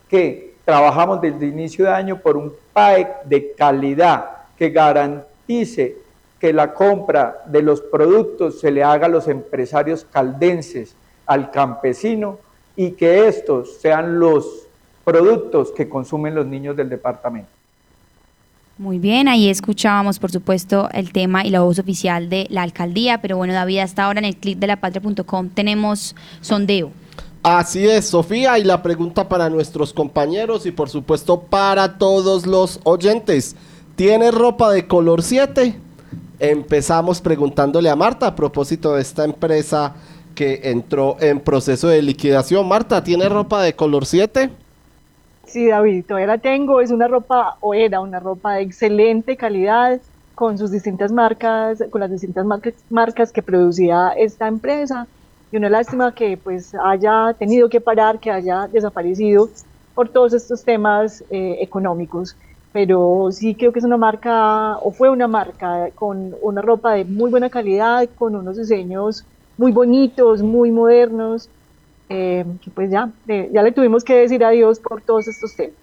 que 0.10 0.54
trabajamos 0.66 1.22
desde 1.22 1.46
el 1.46 1.54
inicio 1.54 1.86
de 1.86 1.92
año 1.92 2.20
por 2.20 2.38
un 2.38 2.54
PAE 2.74 3.08
de 3.26 3.54
calidad 3.54 4.30
que 4.58 4.70
garantiza 4.70 5.31
dice 5.48 5.98
que 6.40 6.54
la 6.54 6.74
compra 6.74 7.44
de 7.46 7.62
los 7.62 7.82
productos 7.82 8.60
se 8.60 8.72
le 8.72 8.84
haga 8.84 9.06
a 9.06 9.10
los 9.10 9.28
empresarios 9.28 10.06
caldenses, 10.12 10.96
al 11.26 11.52
campesino, 11.52 12.40
y 12.76 12.92
que 12.92 13.28
estos 13.28 13.78
sean 13.78 14.20
los 14.20 14.68
productos 15.04 15.72
que 15.72 15.88
consumen 15.88 16.34
los 16.36 16.46
niños 16.46 16.76
del 16.76 16.90
departamento. 16.90 17.50
Muy 18.78 18.98
bien, 18.98 19.28
ahí 19.28 19.50
escuchábamos, 19.50 20.18
por 20.18 20.32
supuesto, 20.32 20.90
el 20.92 21.12
tema 21.12 21.46
y 21.46 21.52
la 21.52 21.62
voz 21.62 21.78
oficial 21.78 22.30
de 22.30 22.48
la 22.50 22.64
alcaldía, 22.64 23.22
pero 23.22 23.38
bueno, 23.38 23.54
David, 23.54 23.80
hasta 23.80 24.06
ahora 24.06 24.20
en 24.20 24.26
el 24.26 24.38
clip 24.38 24.58
de 24.58 24.66
lapatria.com 24.66 25.50
tenemos 25.50 26.16
sondeo. 26.42 26.92
Así 27.44 27.88
es, 27.88 28.08
Sofía, 28.08 28.58
y 28.58 28.64
la 28.64 28.82
pregunta 28.82 29.28
para 29.30 29.50
nuestros 29.50 29.94
compañeros 29.94 30.66
y 30.66 30.72
por 30.72 30.90
supuesto 30.90 31.42
para 31.42 31.98
todos 31.98 32.48
los 32.48 32.80
oyentes. 32.84 33.56
¿Tiene 34.02 34.32
ropa 34.32 34.72
de 34.72 34.88
color 34.88 35.22
7? 35.22 35.76
Empezamos 36.40 37.22
preguntándole 37.22 37.88
a 37.88 37.96
Marta 37.96 38.26
a 38.26 38.36
propósito 38.36 38.96
de 38.96 39.02
esta 39.04 39.26
empresa 39.26 39.94
que 40.34 40.60
entró 40.64 41.18
en 41.20 41.40
proceso 41.40 41.88
de 41.88 42.02
liquidación. 42.02 42.68
Marta, 42.68 43.04
¿tiene 43.04 43.30
ropa 43.30 43.62
de 43.62 43.76
color 43.76 44.08
7? 44.08 44.50
Sí, 45.46 45.68
David, 45.68 46.06
todavía 46.08 46.26
la 46.26 46.40
tengo. 46.40 46.82
Es 46.82 46.90
una 46.90 47.08
ropa, 47.08 47.58
o 47.60 47.76
era 47.76 48.00
una 48.00 48.20
ropa 48.20 48.56
de 48.56 48.64
excelente 48.64 49.38
calidad, 49.38 50.02
con 50.34 50.58
sus 50.58 50.72
distintas 50.72 51.12
marcas, 51.12 51.84
con 51.92 52.02
las 52.02 52.10
distintas 52.10 52.44
marcas, 52.90 53.32
que 53.32 53.44
producía 53.44 54.14
esta 54.18 54.48
empresa. 54.48 55.06
Y 55.52 55.58
una 55.58 55.70
lástima 55.70 56.16
que 56.16 56.38
pues 56.38 56.74
haya 56.84 57.36
tenido 57.38 57.70
que 57.70 57.80
parar, 57.80 58.20
que 58.20 58.32
haya 58.32 58.68
desaparecido 58.68 59.48
por 59.94 60.10
todos 60.10 60.34
estos 60.34 60.64
temas 60.64 61.24
eh, 61.30 61.58
económicos 61.62 62.36
pero 62.74 63.30
sí 63.32 63.56
creo 63.56 63.72
que 63.74 63.80
es 63.80 63.86
una 63.86 63.98
marca, 63.98 64.78
o 64.78 64.92
fue 64.92 65.10
una 65.10 65.28
marca, 65.28 65.90
con 65.96 66.36
una 66.42 66.62
ropa 66.62 66.94
de 66.94 67.06
muy 67.06 67.30
buena 67.30 67.50
calidad, 67.50 68.08
con 68.18 68.36
unos 68.36 68.58
diseños 68.58 69.26
muy 69.58 69.72
bonitos, 69.72 70.42
muy 70.42 70.72
modernos, 70.72 71.50
eh, 72.10 72.46
que 72.64 72.72
pues 72.72 72.90
ya, 72.90 73.12
ya 73.28 73.62
le 73.62 73.72
tuvimos 73.72 74.04
que 74.04 74.16
decir 74.16 74.44
adiós 74.44 74.80
por 74.80 75.02
todos 75.02 75.28
estos 75.28 75.56
temas. 75.56 75.76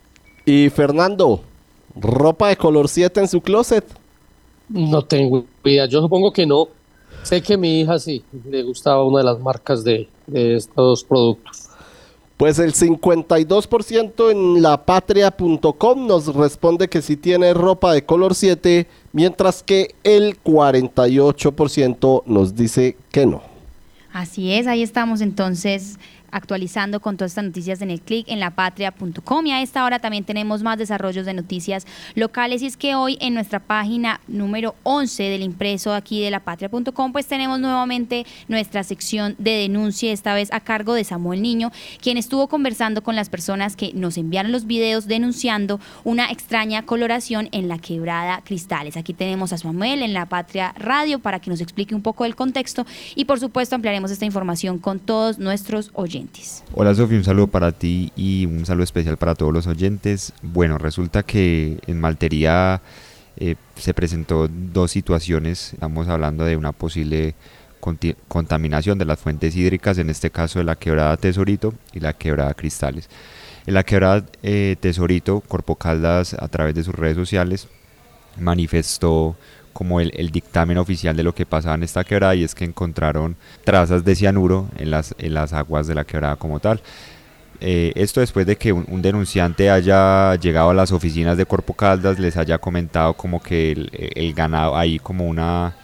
Y 0.44 0.70
Fernando, 0.70 1.40
¿ropa 1.94 2.48
de 2.48 2.57
color 2.57 2.88
7 2.88 3.20
en 3.20 3.29
su 3.29 3.40
closet? 3.40 3.85
No 4.68 5.03
tengo 5.03 5.44
idea, 5.64 5.87
yo 5.87 6.01
supongo 6.01 6.33
que 6.33 6.46
no. 6.46 6.68
Sé 7.22 7.42
que 7.42 7.55
a 7.55 7.59
mi 7.59 7.81
hija 7.81 7.98
sí 7.98 8.24
le 8.48 8.62
gustaba 8.62 9.05
una 9.05 9.18
de 9.18 9.24
las 9.24 9.40
marcas 9.40 9.85
de, 9.85 10.09
de 10.27 10.57
estos 10.57 11.05
productos. 11.05 11.67
Pues 12.38 12.59
el 12.61 12.72
52% 12.72 14.31
en 14.31 14.62
lapatria.com 14.62 16.07
nos 16.07 16.35
responde 16.35 16.88
que 16.88 17.03
sí 17.03 17.16
tiene 17.16 17.53
ropa 17.53 17.92
de 17.92 18.05
color 18.05 18.37
7, 18.37 18.87
mientras 19.12 19.64
que 19.64 19.96
el 20.05 20.40
48% 20.44 22.22
nos 22.27 22.55
dice 22.55 22.96
que 23.11 23.27
no. 23.27 23.42
Así 24.12 24.53
es, 24.53 24.68
ahí 24.68 24.85
estamos 24.85 25.20
entonces 25.20 25.98
actualizando 26.30 27.00
con 27.00 27.16
todas 27.16 27.32
estas 27.32 27.44
noticias 27.44 27.82
en 27.82 27.90
el 27.90 28.00
clic 28.00 28.28
en 28.28 28.40
lapatria.com 28.40 29.46
y 29.46 29.52
a 29.52 29.62
esta 29.62 29.84
hora 29.84 29.98
también 29.98 30.24
tenemos 30.24 30.62
más 30.62 30.78
desarrollos 30.78 31.26
de 31.26 31.34
noticias 31.34 31.86
locales 32.14 32.62
y 32.62 32.66
es 32.66 32.76
que 32.76 32.94
hoy 32.94 33.16
en 33.20 33.34
nuestra 33.34 33.60
página 33.60 34.20
número 34.28 34.74
11 34.82 35.22
del 35.24 35.42
impreso 35.42 35.92
aquí 35.92 36.22
de 36.22 36.30
lapatria.com 36.30 37.12
pues 37.12 37.26
tenemos 37.26 37.60
nuevamente 37.60 38.26
nuestra 38.48 38.82
sección 38.82 39.34
de 39.38 39.52
denuncia 39.52 40.12
esta 40.12 40.34
vez 40.34 40.52
a 40.52 40.60
cargo 40.60 40.94
de 40.94 41.04
Samuel 41.04 41.42
Niño 41.42 41.72
quien 42.00 42.16
estuvo 42.16 42.48
conversando 42.48 43.02
con 43.02 43.16
las 43.16 43.28
personas 43.28 43.76
que 43.76 43.92
nos 43.94 44.16
enviaron 44.16 44.52
los 44.52 44.66
videos 44.66 45.06
denunciando 45.06 45.80
una 46.04 46.30
extraña 46.30 46.84
coloración 46.84 47.48
en 47.52 47.68
la 47.68 47.78
quebrada 47.78 48.42
Cristales. 48.44 48.96
Aquí 48.96 49.14
tenemos 49.14 49.52
a 49.52 49.58
Samuel 49.58 50.02
en 50.02 50.12
la 50.12 50.26
Patria 50.26 50.74
Radio 50.76 51.18
para 51.18 51.40
que 51.40 51.50
nos 51.50 51.60
explique 51.60 51.94
un 51.94 52.02
poco 52.02 52.24
el 52.24 52.36
contexto 52.36 52.86
y 53.14 53.24
por 53.24 53.40
supuesto 53.40 53.74
ampliaremos 53.74 54.10
esta 54.10 54.24
información 54.24 54.78
con 54.78 54.98
todos 54.98 55.38
nuestros 55.38 55.90
oyentes. 55.94 56.17
Hola 56.72 56.94
Sofía, 56.94 57.18
un 57.18 57.24
saludo 57.24 57.46
para 57.48 57.72
ti 57.72 58.12
y 58.16 58.46
un 58.46 58.64
saludo 58.66 58.85
especial 58.85 59.16
para 59.16 59.35
todos 59.35 59.52
los 59.52 59.66
oyentes. 59.66 60.33
Bueno, 60.42 60.78
resulta 60.78 61.22
que 61.22 61.78
en 61.87 62.00
Maltería 62.00 62.81
eh, 63.37 63.57
se 63.76 63.94
presentó 63.94 64.48
dos 64.48 64.90
situaciones. 64.90 65.74
Estamos 65.74 66.09
hablando 66.09 66.44
de 66.44 66.57
una 66.57 66.72
posible 66.72 67.35
contaminación 68.28 68.98
de 68.98 69.04
las 69.04 69.20
fuentes 69.20 69.54
hídricas, 69.54 69.98
en 69.98 70.11
este 70.11 70.31
caso 70.31 70.59
de 70.59 70.64
la 70.64 70.76
quebrada 70.76 71.16
Tesorito 71.16 71.74
y 71.92 72.00
la 72.00 72.12
quebrada 72.12 72.54
Cristales. 72.54 73.09
En 73.66 73.74
la 73.74 73.85
quebrada 73.85 74.24
eh, 74.42 74.76
Tesorito, 74.81 75.40
Corpo 75.40 75.76
Caldas, 75.76 76.35
a 76.35 76.48
través 76.48 76.74
de 76.74 76.83
sus 76.83 76.94
redes 76.94 77.16
sociales, 77.16 77.68
manifestó 78.38 79.37
como 79.78 80.00
el, 80.00 80.30
dictamen 80.32 80.76
oficial 80.76 81.16
de 81.16 81.22
lo 81.22 81.32
que 81.36 81.46
pasaba 81.46 81.76
en 81.76 81.84
esta 81.84 82.02
quebrada 82.02 82.34
y 82.34 82.42
es 82.42 82.52
que 82.56 82.64
encontraron 82.64 83.36
trazas 83.62 84.04
de 84.04 84.16
cianuro 84.16 84.66
en 84.76 84.90
las, 84.90 85.14
en 85.18 85.34
las 85.34 85.52
aguas 85.52 85.86
de 85.86 85.94
la 85.94 86.02
quebrada 86.02 86.34
como 86.34 86.58
tal. 86.58 86.80
Eh, 87.60 87.92
esto 87.94 88.18
después 88.18 88.44
de 88.44 88.56
que 88.56 88.72
un, 88.72 88.84
un, 88.88 89.02
denunciante 89.02 89.70
haya 89.70 90.34
llegado 90.34 90.70
a 90.70 90.74
las 90.74 90.90
oficinas 90.90 91.36
de 91.36 91.46
Corpo 91.46 91.74
Caldas, 91.74 92.18
les 92.18 92.36
haya 92.36 92.58
comentado 92.58 93.14
como 93.14 93.40
que 93.40 93.70
el, 93.70 93.90
el 93.92 94.34
ganado, 94.34 94.76
hay 94.76 94.98
como 94.98 95.28
una 95.28 95.76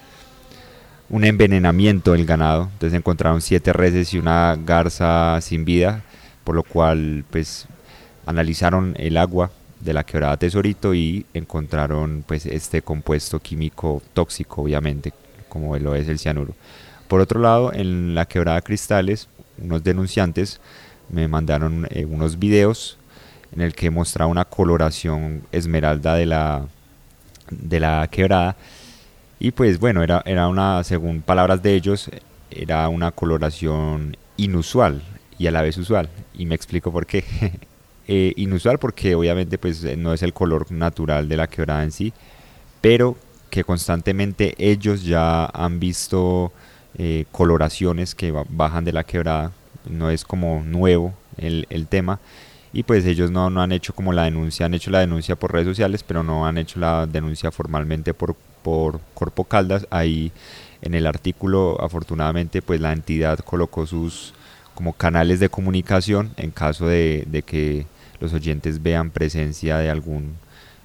un 1.08 1.24
envenenamiento 1.24 2.14
del 2.14 2.26
ganado, 2.26 2.70
entonces 2.72 2.98
encontraron 2.98 3.42
siete 3.42 3.72
reses 3.72 4.12
y 4.12 4.18
una 4.18 4.56
garza 4.56 5.40
sin 5.40 5.64
vida, 5.64 6.02
por 6.42 6.56
lo 6.56 6.64
cual 6.64 7.24
pues 7.30 7.68
analizaron 8.26 8.96
el 8.98 9.18
agua 9.18 9.52
de 9.84 9.92
la 9.92 10.04
quebrada 10.04 10.36
Tesorito 10.36 10.94
y 10.94 11.26
encontraron 11.34 12.24
pues 12.26 12.46
este 12.46 12.82
compuesto 12.82 13.38
químico 13.40 14.02
tóxico 14.14 14.62
obviamente, 14.62 15.12
como 15.48 15.76
lo 15.78 15.94
es 15.94 16.08
el 16.08 16.18
cianuro. 16.18 16.54
Por 17.08 17.20
otro 17.20 17.40
lado, 17.40 17.72
en 17.72 18.14
la 18.14 18.26
quebrada 18.26 18.60
Cristales, 18.62 19.28
unos 19.58 19.84
denunciantes 19.84 20.60
me 21.10 21.28
mandaron 21.28 21.86
eh, 21.90 22.06
unos 22.06 22.38
videos 22.38 22.96
en 23.54 23.60
el 23.60 23.74
que 23.74 23.90
mostraba 23.90 24.30
una 24.30 24.46
coloración 24.46 25.42
esmeralda 25.52 26.14
de 26.14 26.26
la, 26.26 26.66
de 27.50 27.78
la 27.78 28.08
quebrada 28.10 28.56
y 29.38 29.50
pues 29.50 29.78
bueno, 29.78 30.02
era, 30.02 30.22
era 30.24 30.48
una, 30.48 30.82
según 30.84 31.20
palabras 31.20 31.62
de 31.62 31.74
ellos, 31.74 32.10
era 32.50 32.88
una 32.88 33.10
coloración 33.10 34.16
inusual 34.36 35.02
y 35.38 35.46
a 35.46 35.50
la 35.50 35.62
vez 35.62 35.76
usual. 35.76 36.08
Y 36.32 36.46
me 36.46 36.54
explico 36.54 36.90
por 36.90 37.06
qué. 37.06 37.24
eh, 38.08 38.32
inusual 38.36 38.78
porque 38.78 39.14
obviamente 39.14 39.58
pues 39.58 39.84
no 39.96 40.12
es 40.12 40.22
el 40.22 40.32
color 40.32 40.70
natural 40.70 41.28
de 41.28 41.36
la 41.36 41.46
quebrada 41.46 41.84
en 41.84 41.92
sí, 41.92 42.12
pero 42.80 43.16
que 43.50 43.64
constantemente 43.64 44.54
ellos 44.58 45.04
ya 45.04 45.46
han 45.46 45.80
visto 45.80 46.52
eh, 46.98 47.24
coloraciones 47.32 48.14
que 48.14 48.32
bajan 48.48 48.84
de 48.84 48.92
la 48.92 49.04
quebrada, 49.04 49.52
no 49.88 50.10
es 50.10 50.24
como 50.24 50.62
nuevo 50.64 51.14
el, 51.36 51.66
el 51.70 51.86
tema 51.86 52.20
y 52.74 52.82
pues 52.82 53.06
ellos 53.06 53.30
no, 53.30 53.50
no 53.50 53.62
han 53.62 53.70
hecho 53.70 53.94
como 53.94 54.12
la 54.12 54.24
denuncia, 54.24 54.66
han 54.66 54.74
hecho 54.74 54.90
la 54.90 54.98
denuncia 54.98 55.36
por 55.36 55.52
redes 55.52 55.68
sociales, 55.68 56.02
pero 56.02 56.24
no 56.24 56.44
han 56.44 56.58
hecho 56.58 56.80
la 56.80 57.06
denuncia 57.06 57.52
formalmente 57.52 58.12
por, 58.14 58.34
por 58.64 59.00
Corpo 59.14 59.44
Caldas. 59.44 59.86
Ahí 59.90 60.32
en 60.82 60.94
el 60.94 61.06
artículo, 61.06 61.80
afortunadamente, 61.80 62.62
pues 62.62 62.80
la 62.80 62.92
entidad 62.92 63.38
colocó 63.38 63.86
sus 63.86 64.34
como 64.74 64.92
canales 64.92 65.38
de 65.38 65.48
comunicación 65.48 66.32
en 66.36 66.50
caso 66.50 66.88
de, 66.88 67.22
de 67.28 67.42
que 67.42 67.86
los 68.20 68.32
oyentes 68.32 68.82
vean 68.82 69.10
presencia 69.10 69.78
de 69.78 69.90
algún 69.90 70.34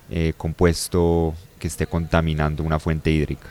eh, 0.10 0.34
compuesto 0.38 1.34
que 1.60 1.68
esté 1.68 1.88
contaminando 1.88 2.64
una 2.64 2.80
fuente 2.80 3.12
hídrica. 3.12 3.48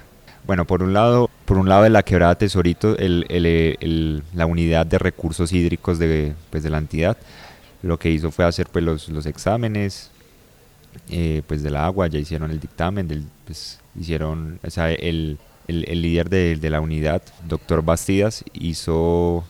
Bueno, 0.46 0.64
por 0.64 0.82
un 0.82 0.94
lado, 0.94 1.28
por 1.44 1.58
un 1.58 1.68
lado 1.68 1.82
de 1.82 1.90
la 1.90 2.02
quebrada 2.02 2.34
Tesorito, 2.34 2.96
el, 2.96 3.26
el, 3.28 4.22
la 4.34 4.46
unidad 4.46 4.86
de 4.86 4.98
recursos 4.98 5.52
hídricos 5.52 5.98
de, 5.98 6.34
pues, 6.50 6.62
de 6.62 6.70
la 6.70 6.78
entidad, 6.78 7.18
lo 7.82 7.98
que 7.98 8.10
hizo 8.10 8.30
fue 8.30 8.44
hacer 8.44 8.66
pues, 8.72 8.84
los, 8.84 9.08
los 9.10 9.26
exámenes 9.26 10.10
eh, 11.10 11.42
pues, 11.46 11.62
del 11.62 11.76
agua, 11.76 12.06
ya 12.06 12.18
hicieron 12.18 12.50
el 12.50 12.60
dictamen, 12.60 13.06
del, 13.08 13.24
pues, 13.44 13.78
hicieron, 13.94 14.58
o 14.66 14.70
sea, 14.70 14.90
el 14.90 15.38
líder 15.68 16.30
de, 16.30 16.56
de, 16.56 16.70
la 16.70 16.80
unidad, 16.80 17.22
doctor 17.46 17.82
Bastidas, 17.84 18.42
hizo 18.54 19.44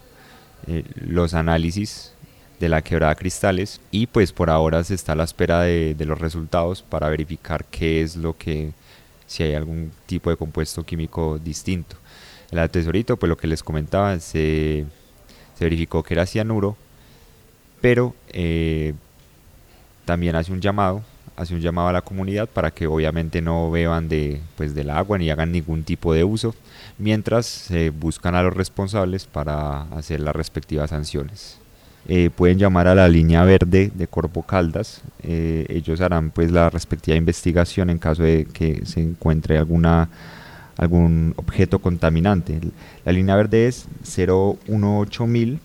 eh, 0.67 0.85
los 0.97 1.33
análisis 1.33 2.13
de 2.61 2.69
la 2.69 2.83
quebrada 2.83 3.15
Cristales 3.15 3.81
y 3.91 4.07
pues 4.07 4.33
por 4.33 4.51
ahora 4.51 4.83
se 4.85 4.95
está 4.95 5.13
a 5.13 5.17
la 5.17 5.25
espera 5.25 5.63
de, 5.63 5.95
los 6.01 6.19
resultados 6.19 6.83
para 6.83 7.09
verificar 7.09 7.65
qué 7.65 8.03
es 8.03 8.17
lo 8.17 8.37
que, 8.37 8.73
si 9.27 9.43
hay 9.43 9.55
algún 9.55 9.93
tipo 10.07 10.31
de 10.31 10.37
compuesto 10.37 10.85
químico 10.85 11.39
distinto. 11.39 11.97
El 12.51 12.69
tesorito, 12.71 13.17
pues 13.17 13.29
lo 13.29 13.37
que 13.37 13.47
les 13.47 13.63
comentaba, 13.63 14.19
se, 14.21 14.87
se 15.57 15.65
verificó 15.65 16.03
que 16.03 16.15
era 16.15 16.27
cianuro, 16.27 16.77
pero 17.81 18.15
eh, 18.31 18.95
también 20.05 20.35
hace 20.35 20.53
un 20.53 20.61
llamado 20.61 21.03
hace 21.39 21.55
un 21.55 21.61
llamado 21.61 21.89
a 21.89 21.93
la 21.93 22.03
comunidad 22.03 22.49
para 22.49 22.73
que 22.73 22.89
obviamente 22.89 23.41
no 23.41 23.71
beban 23.71 24.09
de, 24.09 24.41
pues, 24.57 24.75
del 24.75 24.91
agua 24.91 25.19
ni 25.19 25.31
hagan 25.31 25.53
ningún 25.53 25.85
tipo 25.85 26.13
de 26.13 26.25
uso, 26.25 26.53
mientras 26.99 27.47
se 27.47 27.91
buscan 27.91 28.35
a 28.35 28.43
los 28.43 28.55
responsables 28.55 29.27
para 29.27 29.83
hacer 29.95 30.19
las 30.19 30.35
respectivas 30.35 30.91
sanciones. 30.91 31.59
Eh, 32.11 32.31
pueden 32.35 32.59
llamar 32.59 32.89
a 32.89 32.95
la 32.95 33.07
línea 33.07 33.45
verde 33.45 33.93
de 33.95 34.07
Corpo 34.07 34.43
Caldas, 34.43 35.03
eh, 35.23 35.67
ellos 35.69 36.01
harán 36.01 36.31
pues 36.31 36.51
la 36.51 36.71
respectiva 36.71 37.19
investigación 37.19 37.91
en 37.91 37.99
caso 37.99 38.23
de 38.23 38.47
que 38.47 38.87
se 38.87 39.03
encuentre 39.03 39.59
alguna 39.59 40.09
algún 40.79 41.35
objeto 41.37 41.81
contaminante. 41.81 42.59
La 43.05 43.13
línea 43.13 43.37
verde 43.37 43.67
es 43.67 43.87
018000 44.05 45.61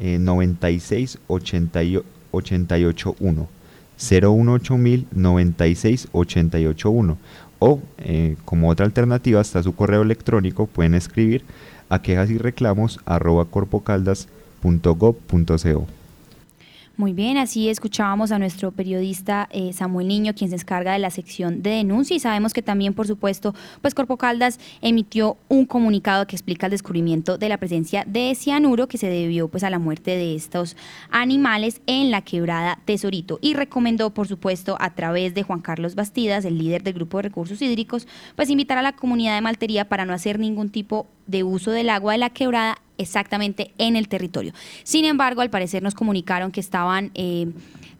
eh, 0.00 0.18
96 0.18 1.18
881 1.28 3.48
018000 3.96 5.06
96 5.10 6.08
881 6.12 7.18
o 7.60 7.80
eh, 7.98 8.36
como 8.44 8.68
otra 8.68 8.86
alternativa 8.86 9.40
está 9.40 9.62
su 9.62 9.74
correo 9.74 10.02
electrónico 10.02 10.66
pueden 10.66 10.94
escribir 10.94 11.44
a 11.88 12.02
quejas 12.02 12.30
y 12.30 12.38
reclamos 12.38 13.00
arroba 13.06 13.46
corpocaldas.gov.co 14.62 15.98
muy 16.98 17.12
bien, 17.12 17.36
así 17.36 17.68
escuchábamos 17.68 18.32
a 18.32 18.40
nuestro 18.40 18.72
periodista 18.72 19.48
eh, 19.52 19.72
Samuel 19.72 20.08
Niño, 20.08 20.34
quien 20.34 20.50
se 20.50 20.56
encarga 20.56 20.94
de 20.94 20.98
la 20.98 21.10
sección 21.10 21.62
de 21.62 21.70
denuncia 21.70 22.16
y 22.16 22.18
sabemos 22.18 22.52
que 22.52 22.60
también, 22.60 22.92
por 22.92 23.06
supuesto, 23.06 23.54
pues 23.80 23.94
Corpo 23.94 24.16
Caldas 24.16 24.58
emitió 24.82 25.36
un 25.46 25.64
comunicado 25.64 26.26
que 26.26 26.34
explica 26.34 26.66
el 26.66 26.72
descubrimiento 26.72 27.38
de 27.38 27.48
la 27.48 27.58
presencia 27.58 28.02
de 28.04 28.34
cianuro 28.34 28.88
que 28.88 28.98
se 28.98 29.08
debió 29.08 29.46
pues 29.46 29.62
a 29.62 29.70
la 29.70 29.78
muerte 29.78 30.16
de 30.16 30.34
estos 30.34 30.76
animales 31.08 31.82
en 31.86 32.10
la 32.10 32.22
quebrada 32.22 32.80
Tesorito 32.84 33.38
y 33.40 33.54
recomendó, 33.54 34.10
por 34.10 34.26
supuesto, 34.26 34.76
a 34.80 34.92
través 34.96 35.34
de 35.34 35.44
Juan 35.44 35.60
Carlos 35.60 35.94
Bastidas, 35.94 36.44
el 36.44 36.58
líder 36.58 36.82
del 36.82 36.94
grupo 36.94 37.18
de 37.18 37.22
recursos 37.22 37.62
hídricos, 37.62 38.08
pues 38.34 38.50
invitar 38.50 38.76
a 38.76 38.82
la 38.82 38.96
comunidad 38.96 39.36
de 39.36 39.40
Maltería 39.40 39.88
para 39.88 40.04
no 40.04 40.14
hacer 40.14 40.40
ningún 40.40 40.70
tipo 40.70 41.06
de 41.28 41.44
uso 41.44 41.70
del 41.70 41.90
agua 41.90 42.12
de 42.12 42.18
la 42.18 42.30
quebrada 42.30 42.78
exactamente 42.96 43.72
en 43.78 43.94
el 43.94 44.08
territorio. 44.08 44.52
Sin 44.82 45.04
embargo, 45.04 45.40
al 45.40 45.50
parecer 45.50 45.82
nos 45.82 45.94
comunicaron 45.94 46.50
que 46.50 46.60
estaban... 46.60 47.12
Eh, 47.14 47.52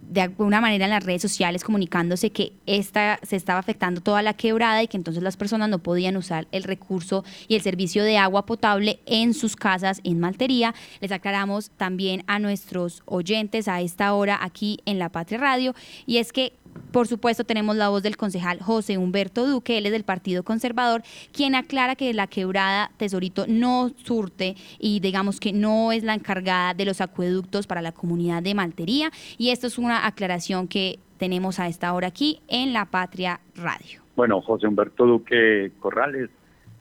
de 0.09 0.23
alguna 0.23 0.61
manera 0.61 0.87
en 0.87 0.91
las 0.91 1.05
redes 1.05 1.23
sociales 1.23 1.63
comunicándose 1.63 2.31
que 2.31 2.53
esta 2.67 3.19
se 3.23 3.37
estaba 3.37 3.59
afectando 3.59 4.01
toda 4.01 4.23
la 4.23 4.35
quebrada 4.35 4.83
y 4.83 4.89
que 4.89 4.97
entonces 4.97 5.23
las 5.23 5.37
personas 5.37 5.69
no 5.69 5.81
podían 5.81 6.17
usar 6.17 6.49
el 6.51 6.63
recurso 6.63 7.25
y 7.47 7.57
el 7.57 7.61
servicio 7.61 8.03
de 8.05 8.17
agua 8.17 8.47
potable 8.47 9.01
en 9.07 9.35
sus 9.35 9.55
casas 9.55 10.01
en 10.05 10.19
Maltería. 10.19 10.75
Les 11.01 11.13
aclaramos 11.13 11.71
también 11.77 12.25
a 12.27 12.39
nuestros 12.39 13.03
oyentes 13.05 13.69
a 13.69 13.81
esta 13.81 14.15
hora 14.15 14.39
aquí 14.41 14.81
en 14.87 14.99
La 14.99 15.11
Patria 15.11 15.39
Radio 15.39 15.75
y 16.07 16.17
es 16.17 16.33
que 16.33 16.55
por 16.93 17.07
supuesto, 17.07 17.45
tenemos 17.45 17.77
la 17.77 17.89
voz 17.89 18.03
del 18.03 18.17
concejal 18.17 18.61
José 18.61 18.99
Humberto 18.99 19.47
Duque, 19.47 19.79
él 19.79 19.87
es 19.87 19.93
del 19.93 20.05
Partido 20.05 20.43
Conservador, 20.43 21.03
quien 21.33 21.55
aclara 21.55 21.97
que 21.97 22.13
la 22.15 22.27
quebrada 22.27 22.91
Tesorito 22.97 23.45
no 23.49 23.91
surte 24.05 24.57
y 24.79 25.01
digamos 25.01 25.41
que 25.41 25.53
no 25.53 25.93
es 25.93 26.03
la 26.03 26.15
encargada 26.15 26.75
de 26.75 26.85
los 26.85 27.01
acueductos 27.01 27.67
para 27.67 27.83
la 27.83 27.93
comunidad 27.93 28.43
de 28.43 28.55
Maltería. 28.55 29.11
Y 29.37 29.51
esto 29.51 29.67
es 29.67 29.79
una 29.79 30.07
aclaración 30.07 30.69
que 30.69 30.99
tenemos 31.19 31.59
a 31.59 31.69
esta 31.69 31.93
hora 31.93 32.09
aquí 32.09 32.41
en 32.49 32.73
La 32.73 32.87
Patria 32.87 33.41
Radio. 33.57 34.01
Bueno, 34.17 34.41
José 34.41 34.67
Humberto 34.67 35.07
Duque 35.07 35.73
Corrales, 35.79 36.31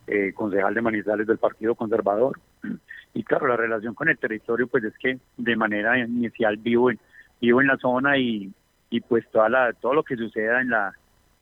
eh, 0.08 0.32
concejal 0.34 0.74
de 0.74 0.82
Manizales 0.82 1.28
del 1.28 1.38
Partido 1.38 1.76
Conservador. 1.76 2.40
Y 3.14 3.24
claro, 3.24 3.48
la 3.48 3.58
relación 3.58 3.94
con 3.94 4.10
el 4.10 4.18
territorio, 4.18 4.68
pues 4.68 4.84
es 4.84 4.94
que 4.98 5.20
de 5.38 5.56
manera 5.56 5.98
inicial 6.00 6.58
vivo 6.58 6.92
en, 6.92 7.00
vivo 7.42 7.62
en 7.62 7.68
la 7.68 7.78
zona 7.78 8.18
y 8.18 8.52
y 8.90 9.02
pues 9.02 9.30
toda 9.32 9.50
la 9.50 9.74
todo 9.74 9.94
lo 9.94 10.04
que 10.04 10.16
suceda 10.16 10.62
en 10.62 10.70
la 10.70 10.94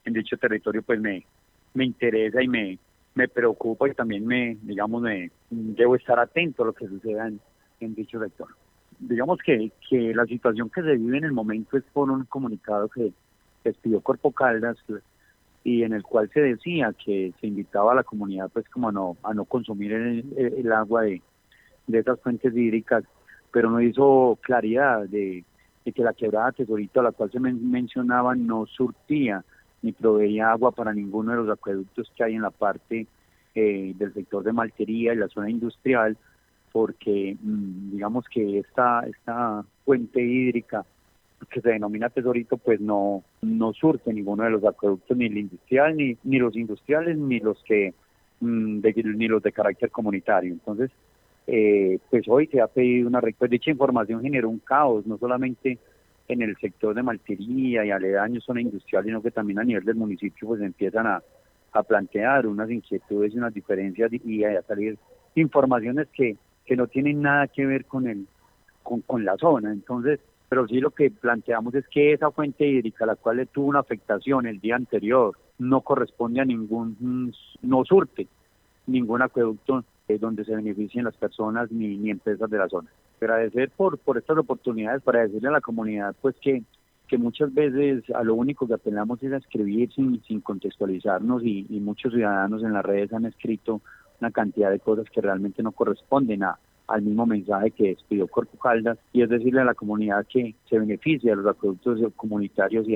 en 0.03 0.13
dicho 0.13 0.37
territorio 0.37 0.81
pues 0.81 0.99
me 0.99 1.25
me 1.73 1.85
interesa 1.85 2.41
y 2.41 2.47
me 2.47 2.79
me 3.13 3.27
preocupa 3.27 3.87
y 3.87 3.93
también 3.93 4.25
me 4.25 4.57
digamos 4.61 5.01
me 5.01 5.29
debo 5.49 5.95
estar 5.95 6.19
atento 6.19 6.63
a 6.63 6.67
lo 6.67 6.73
que 6.73 6.87
suceda 6.87 7.27
en, 7.27 7.39
dicho 7.95 8.19
sector. 8.19 8.47
Digamos 8.99 9.39
que 9.45 9.71
que 9.89 10.13
la 10.13 10.25
situación 10.25 10.69
que 10.69 10.81
se 10.81 10.95
vive 10.95 11.17
en 11.17 11.25
el 11.25 11.33
momento 11.33 11.77
es 11.77 11.83
por 11.93 12.09
un 12.09 12.25
comunicado 12.25 12.89
que 12.89 13.11
despidió 13.63 14.01
Corpo 14.01 14.31
Caldas 14.31 14.77
y 15.63 15.83
en 15.83 15.93
el 15.93 16.03
cual 16.03 16.29
se 16.33 16.41
decía 16.41 16.93
que 16.93 17.33
se 17.39 17.47
invitaba 17.47 17.91
a 17.91 17.95
la 17.95 18.03
comunidad 18.03 18.49
pues 18.51 18.67
como 18.69 18.89
a 18.89 18.91
no 18.91 19.17
a 19.23 19.33
no 19.33 19.45
consumir 19.45 19.91
el, 19.93 20.33
el 20.37 20.71
agua 20.71 21.03
de 21.03 21.21
de 21.87 21.99
esas 21.99 22.19
fuentes 22.21 22.55
hídricas 22.55 23.03
pero 23.51 23.69
no 23.69 23.79
hizo 23.81 24.39
claridad 24.41 25.03
de 25.03 25.45
de 25.85 25.91
que 25.93 26.03
la 26.03 26.13
quebrada 26.13 26.51
Tesorito 26.51 26.99
a 26.99 27.03
la 27.03 27.11
cual 27.11 27.31
se 27.31 27.39
men 27.39 27.69
mencionaba 27.69 28.35
no 28.35 28.65
surtía 28.65 29.45
ni 29.81 29.91
proveía 29.91 30.51
agua 30.51 30.71
para 30.71 30.93
ninguno 30.93 31.31
de 31.31 31.37
los 31.37 31.49
acueductos 31.49 32.11
que 32.15 32.23
hay 32.23 32.33
en 32.33 32.41
la 32.41 32.49
parte 32.49 33.05
eh, 33.53 33.93
del 33.95 34.13
sector 34.13 34.43
de 34.43 34.51
Maltería 34.51 35.13
y 35.13 35.17
la 35.17 35.27
zona 35.27 35.49
industrial, 35.49 36.17
porque 36.71 37.37
mmm, 37.39 37.91
digamos 37.91 38.25
que 38.27 38.59
esta, 38.59 39.01
esta 39.07 39.63
fuente 39.85 40.21
hídrica 40.21 40.83
que 41.49 41.61
se 41.61 41.69
denomina 41.69 42.09
tesorito, 42.09 42.57
pues 42.57 42.81
no, 42.81 43.23
no 43.41 43.73
surte 43.73 44.11
ninguno 44.11 44.43
de 44.43 44.49
los 44.49 44.63
acueductos, 44.65 45.15
ni 45.15 45.25
el 45.25 45.37
industrial, 45.37 45.95
ni, 45.95 46.17
ni 46.23 46.39
los 46.39 46.55
industriales, 46.55 47.17
ni 47.17 47.39
los 47.39 47.61
que 47.63 47.93
mm, 48.39 48.79
ni 49.15 49.27
los 49.27 49.43
de 49.43 49.51
carácter 49.51 49.91
comunitario. 49.91 50.51
Entonces, 50.51 50.89
eh, 51.47 51.99
pues 52.09 52.23
hoy 52.27 52.47
se 52.47 52.61
ha 52.61 52.67
pedido 52.67 53.07
una 53.07 53.21
pues 53.21 53.51
dicha 53.51 53.71
información 53.71 54.21
generó 54.21 54.49
un 54.49 54.59
caos, 54.59 55.05
no 55.05 55.17
solamente 55.17 55.77
en 56.27 56.41
el 56.41 56.57
sector 56.57 56.95
de 56.95 57.03
maltería 57.03 57.85
y 57.85 57.91
aledaños 57.91 58.43
zona 58.43 58.61
industrial, 58.61 59.03
sino 59.03 59.21
que 59.21 59.31
también 59.31 59.59
a 59.59 59.63
nivel 59.63 59.85
del 59.85 59.95
municipio 59.95 60.47
pues 60.47 60.61
empiezan 60.61 61.05
a, 61.05 61.21
a 61.71 61.83
plantear 61.83 62.47
unas 62.47 62.69
inquietudes 62.71 63.33
y 63.33 63.37
unas 63.37 63.53
diferencias 63.53 64.11
y 64.11 64.43
a 64.43 64.61
salir 64.63 64.97
informaciones 65.35 66.07
que, 66.13 66.35
que 66.65 66.75
no 66.75 66.87
tienen 66.87 67.21
nada 67.21 67.47
que 67.47 67.65
ver 67.65 67.85
con 67.85 68.07
el 68.07 68.27
con, 68.81 69.01
con 69.01 69.25
la 69.25 69.35
zona. 69.37 69.71
Entonces, 69.71 70.19
pero 70.47 70.67
sí 70.67 70.79
lo 70.79 70.91
que 70.91 71.11
planteamos 71.11 71.73
es 71.75 71.87
que 71.87 72.13
esa 72.13 72.31
fuente 72.31 72.67
hídrica, 72.67 73.05
la 73.05 73.15
cual 73.15 73.47
tuvo 73.51 73.67
una 73.67 73.79
afectación 73.79 74.45
el 74.45 74.59
día 74.59 74.75
anterior, 74.75 75.35
no 75.57 75.81
corresponde 75.81 76.39
a 76.39 76.45
ningún, 76.45 77.33
no 77.61 77.85
surte 77.85 78.27
ningún 78.87 79.21
acueducto 79.21 79.83
eh, 80.07 80.17
donde 80.19 80.45
se 80.45 80.55
beneficien 80.55 81.05
las 81.05 81.15
personas 81.17 81.71
ni, 81.71 81.97
ni 81.97 82.09
empresas 82.09 82.49
de 82.49 82.57
la 82.57 82.69
zona. 82.69 82.89
Agradecer 83.19 83.71
por, 83.71 83.97
por 83.97 84.17
estas 84.17 84.37
oportunidades 84.37 85.01
para 85.01 85.21
decirle 85.21 85.49
a 85.49 85.53
la 85.53 85.61
comunidad 85.61 86.15
pues 86.21 86.35
que, 86.41 86.63
que 87.07 87.17
muchas 87.17 87.53
veces 87.53 88.03
a 88.13 88.23
lo 88.23 88.35
único 88.35 88.67
que 88.67 88.75
apelamos 88.75 89.21
es 89.23 89.33
a 89.33 89.37
escribir 89.37 89.91
sin, 89.93 90.21
sin 90.23 90.41
contextualizarnos 90.41 91.43
y, 91.43 91.65
y 91.69 91.79
muchos 91.79 92.13
ciudadanos 92.13 92.63
en 92.63 92.73
las 92.73 92.85
redes 92.85 93.13
han 93.13 93.25
escrito 93.25 93.81
una 94.19 94.31
cantidad 94.31 94.71
de 94.71 94.79
cosas 94.79 95.09
que 95.09 95.21
realmente 95.21 95.63
no 95.63 95.71
corresponden 95.71 96.43
a, 96.43 96.57
al 96.87 97.01
mismo 97.01 97.25
mensaje 97.25 97.71
que 97.71 97.89
despidió 97.89 98.27
Corpo 98.27 98.57
Caldas 98.57 98.97
y 99.11 99.21
es 99.21 99.29
decirle 99.29 99.61
a 99.61 99.65
la 99.65 99.73
comunidad 99.73 100.25
que 100.27 100.55
se 100.69 100.79
beneficia 100.79 101.31
de 101.31 101.37
los 101.37 101.47
acueductos 101.47 101.99
comunitarios 102.15 102.87
e, 102.87 102.95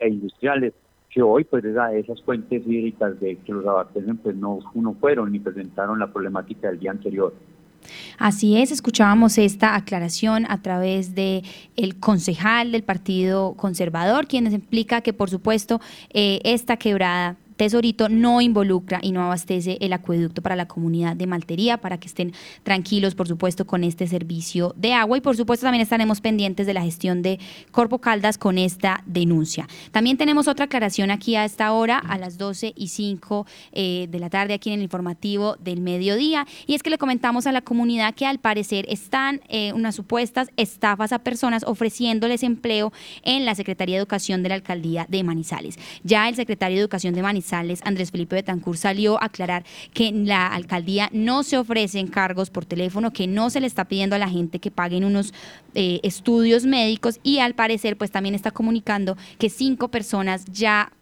e 0.00 0.08
industriales 0.08 0.74
que 1.12 1.22
hoy 1.22 1.44
pues 1.44 1.62
esas 1.64 2.22
fuentes 2.22 2.62
hídricas 2.66 3.20
de 3.20 3.36
que 3.36 3.52
los 3.52 3.66
abastecen 3.66 4.16
pues 4.16 4.34
no, 4.34 4.60
no 4.74 4.94
fueron 4.94 5.30
ni 5.30 5.38
presentaron 5.38 5.98
la 5.98 6.10
problemática 6.10 6.68
del 6.68 6.80
día 6.80 6.90
anterior. 6.90 7.34
Así 8.18 8.56
es, 8.56 8.70
escuchábamos 8.70 9.38
esta 9.38 9.74
aclaración 9.74 10.46
a 10.48 10.62
través 10.62 11.14
de 11.14 11.42
el 11.76 11.98
concejal 11.98 12.72
del 12.72 12.84
Partido 12.84 13.54
Conservador, 13.54 14.26
quien 14.26 14.46
explica 14.46 15.00
que 15.00 15.12
por 15.12 15.28
supuesto 15.28 15.80
eh, 16.14 16.40
esta 16.44 16.76
quebrada 16.76 17.36
Tesorito 17.56 18.08
no 18.08 18.40
involucra 18.40 19.00
y 19.02 19.12
no 19.12 19.22
abastece 19.22 19.78
el 19.80 19.92
acueducto 19.92 20.42
para 20.42 20.56
la 20.56 20.66
comunidad 20.66 21.16
de 21.16 21.26
Maltería, 21.26 21.78
para 21.78 21.98
que 21.98 22.08
estén 22.08 22.32
tranquilos, 22.62 23.14
por 23.14 23.28
supuesto, 23.28 23.66
con 23.66 23.84
este 23.84 24.06
servicio 24.06 24.74
de 24.76 24.94
agua. 24.94 25.18
Y 25.18 25.20
por 25.20 25.36
supuesto 25.36 25.66
también 25.66 25.82
estaremos 25.82 26.20
pendientes 26.20 26.66
de 26.66 26.74
la 26.74 26.82
gestión 26.82 27.22
de 27.22 27.38
Corpo 27.70 27.98
Caldas 27.98 28.38
con 28.38 28.58
esta 28.58 29.02
denuncia. 29.06 29.68
También 29.90 30.16
tenemos 30.16 30.48
otra 30.48 30.66
aclaración 30.66 31.10
aquí 31.10 31.36
a 31.36 31.44
esta 31.44 31.72
hora, 31.72 31.98
a 31.98 32.18
las 32.18 32.38
12 32.38 32.72
y 32.74 32.88
5 32.88 33.46
eh, 33.72 34.06
de 34.08 34.18
la 34.18 34.30
tarde, 34.30 34.54
aquí 34.54 34.70
en 34.70 34.76
el 34.76 34.82
informativo 34.82 35.56
del 35.56 35.80
mediodía. 35.80 36.46
Y 36.66 36.74
es 36.74 36.82
que 36.82 36.90
le 36.90 36.98
comentamos 36.98 37.46
a 37.46 37.52
la 37.52 37.60
comunidad 37.60 38.14
que 38.14 38.26
al 38.26 38.38
parecer 38.38 38.86
están 38.88 39.40
eh, 39.48 39.72
unas 39.72 39.94
supuestas 39.94 40.48
estafas 40.56 41.12
a 41.12 41.18
personas 41.18 41.64
ofreciéndoles 41.64 42.42
empleo 42.42 42.92
en 43.22 43.44
la 43.44 43.54
Secretaría 43.54 43.96
de 43.96 44.00
Educación 44.00 44.42
de 44.42 44.48
la 44.48 44.54
Alcaldía 44.54 45.06
de 45.08 45.22
Manizales. 45.22 45.78
Ya 46.02 46.28
el 46.28 46.34
secretario 46.34 46.76
de 46.76 46.80
Educación 46.80 47.14
de 47.14 47.22
Manizales 47.22 47.41
Andrés 47.84 48.10
Felipe 48.10 48.36
Betancur, 48.36 48.76
salió 48.76 49.20
a 49.20 49.26
aclarar 49.26 49.64
que 49.92 50.08
en 50.08 50.26
la 50.26 50.46
alcaldía 50.46 51.08
no 51.12 51.42
se 51.42 51.58
ofrecen 51.58 52.06
cargos 52.06 52.50
por 52.50 52.64
teléfono, 52.64 53.12
que 53.12 53.26
no 53.26 53.50
se 53.50 53.60
le 53.60 53.66
está 53.66 53.86
pidiendo 53.86 54.16
a 54.16 54.18
la 54.18 54.28
gente 54.28 54.58
que 54.58 54.70
paguen 54.70 55.04
unos 55.04 55.34
eh, 55.74 56.00
estudios 56.02 56.64
médicos 56.64 57.20
y 57.22 57.38
al 57.38 57.54
parecer 57.54 57.96
pues 57.96 58.10
también 58.10 58.34
está 58.34 58.50
comunicando 58.50 59.16
que 59.38 59.50
cinco 59.50 59.88
personas 59.88 60.44
ya 60.46 60.92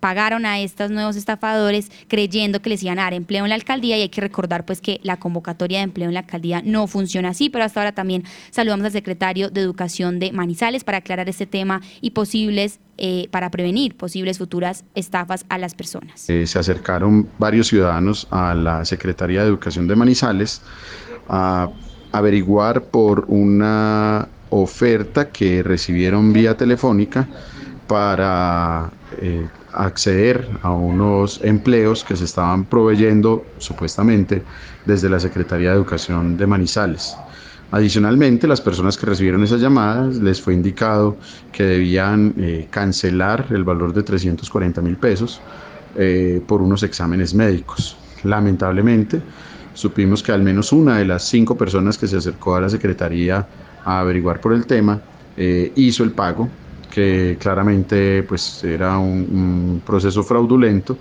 pagaron 0.00 0.46
a 0.46 0.58
estos 0.58 0.90
nuevos 0.90 1.16
estafadores 1.16 1.90
creyendo 2.08 2.60
que 2.60 2.70
les 2.70 2.82
iban 2.82 2.98
a 2.98 3.02
dar 3.02 3.14
empleo 3.14 3.44
en 3.44 3.50
la 3.50 3.54
alcaldía 3.54 3.98
y 3.98 4.02
hay 4.02 4.08
que 4.08 4.20
recordar 4.20 4.64
pues 4.64 4.80
que 4.80 5.00
la 5.02 5.18
convocatoria 5.18 5.78
de 5.78 5.84
empleo 5.84 6.08
en 6.08 6.14
la 6.14 6.20
alcaldía 6.20 6.62
no 6.64 6.86
funciona 6.86 7.28
así, 7.30 7.50
pero 7.50 7.64
hasta 7.64 7.80
ahora 7.80 7.92
también 7.92 8.24
saludamos 8.50 8.86
al 8.86 8.92
secretario 8.92 9.50
de 9.50 9.60
Educación 9.60 10.18
de 10.18 10.32
Manizales 10.32 10.84
para 10.84 10.98
aclarar 10.98 11.28
este 11.28 11.46
tema 11.46 11.80
y 12.00 12.10
posibles 12.10 12.80
eh, 12.96 13.28
para 13.30 13.50
prevenir 13.50 13.96
posibles 13.96 14.38
futuras 14.38 14.84
estafas 14.94 15.46
a 15.48 15.56
las 15.58 15.74
personas. 15.74 16.28
Eh, 16.28 16.46
se 16.46 16.58
acercaron 16.58 17.28
varios 17.38 17.68
ciudadanos 17.68 18.26
a 18.30 18.54
la 18.54 18.84
Secretaría 18.84 19.42
de 19.42 19.48
Educación 19.48 19.88
de 19.88 19.96
Manizales 19.96 20.60
a 21.28 21.70
averiguar 22.12 22.84
por 22.84 23.24
una 23.28 24.28
oferta 24.50 25.30
que 25.30 25.62
recibieron 25.62 26.32
vía 26.32 26.56
telefónica 26.56 27.28
para 27.86 28.90
eh, 29.20 29.46
acceder 29.72 30.48
a 30.62 30.70
unos 30.70 31.40
empleos 31.42 32.04
que 32.04 32.16
se 32.16 32.24
estaban 32.24 32.64
proveyendo 32.64 33.44
supuestamente 33.58 34.42
desde 34.86 35.08
la 35.08 35.20
Secretaría 35.20 35.70
de 35.70 35.76
Educación 35.76 36.36
de 36.36 36.46
Manizales. 36.46 37.16
Adicionalmente, 37.72 38.48
las 38.48 38.60
personas 38.60 38.96
que 38.96 39.06
recibieron 39.06 39.44
esas 39.44 39.60
llamadas 39.60 40.16
les 40.16 40.40
fue 40.40 40.54
indicado 40.54 41.16
que 41.52 41.62
debían 41.62 42.34
eh, 42.36 42.66
cancelar 42.68 43.46
el 43.50 43.62
valor 43.62 43.92
de 43.92 44.02
340 44.02 44.82
mil 44.82 44.96
pesos 44.96 45.40
eh, 45.96 46.42
por 46.46 46.62
unos 46.62 46.82
exámenes 46.82 47.32
médicos. 47.32 47.96
Lamentablemente, 48.24 49.22
supimos 49.74 50.22
que 50.22 50.32
al 50.32 50.42
menos 50.42 50.72
una 50.72 50.98
de 50.98 51.04
las 51.04 51.28
cinco 51.28 51.56
personas 51.56 51.96
que 51.96 52.08
se 52.08 52.16
acercó 52.16 52.56
a 52.56 52.60
la 52.60 52.68
Secretaría 52.68 53.46
a 53.84 54.00
averiguar 54.00 54.40
por 54.40 54.52
el 54.52 54.66
tema 54.66 55.00
eh, 55.36 55.72
hizo 55.76 56.02
el 56.02 56.10
pago 56.10 56.48
que 56.90 57.36
claramente 57.40 58.22
pues 58.24 58.62
era 58.64 58.98
un, 58.98 59.82
proceso 59.84 60.22
fraudulento. 60.22 60.98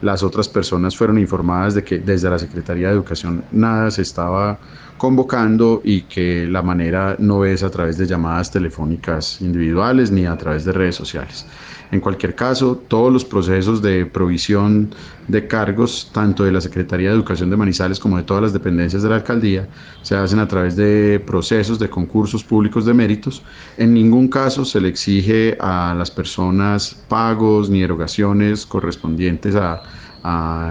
Las 0.00 0.22
otras 0.22 0.48
personas 0.48 0.96
fueron 0.96 1.18
informadas 1.18 1.74
de 1.74 1.84
que 1.84 1.98
desde 1.98 2.28
la 2.28 2.38
Secretaría 2.38 2.88
de 2.88 2.94
Educación 2.94 3.44
nada 3.52 3.90
se 3.90 4.02
estaba 4.02 4.58
convocando 4.96 5.80
y 5.84 6.02
que 6.02 6.46
la 6.46 6.62
manera 6.62 7.16
no 7.18 7.44
es 7.44 7.62
a 7.62 7.70
través 7.70 7.98
de 7.98 8.06
llamadas 8.06 8.50
telefónicas 8.50 9.40
individuales 9.40 10.10
ni 10.10 10.26
a 10.26 10.36
través 10.36 10.64
de 10.64 10.72
redes 10.72 10.96
sociales. 10.96 11.46
En 11.92 12.00
cualquier 12.00 12.34
caso, 12.34 12.82
todos 12.88 13.12
los 13.12 13.22
procesos 13.22 13.82
de 13.82 14.06
provisión 14.06 14.94
de 15.28 15.46
cargos, 15.46 16.10
tanto 16.10 16.42
de 16.42 16.50
la 16.50 16.62
Secretaría 16.62 17.10
de 17.10 17.14
Educación 17.14 17.50
de 17.50 17.56
Manizales 17.58 18.00
como 18.00 18.16
de 18.16 18.22
todas 18.22 18.42
las 18.42 18.54
dependencias 18.54 19.02
de 19.02 19.10
la 19.10 19.16
alcaldía, 19.16 19.68
se 20.00 20.16
hacen 20.16 20.38
a 20.38 20.48
través 20.48 20.74
de 20.74 21.22
procesos 21.26 21.78
de 21.78 21.90
concursos 21.90 22.42
públicos 22.42 22.86
de 22.86 22.94
méritos. 22.94 23.42
En 23.76 23.92
ningún 23.92 24.28
caso 24.28 24.64
se 24.64 24.80
le 24.80 24.88
exige 24.88 25.54
a 25.60 25.94
las 25.94 26.10
personas 26.10 26.96
pagos 27.10 27.68
ni 27.68 27.82
erogaciones 27.82 28.64
correspondientes 28.64 29.54
a, 29.54 29.82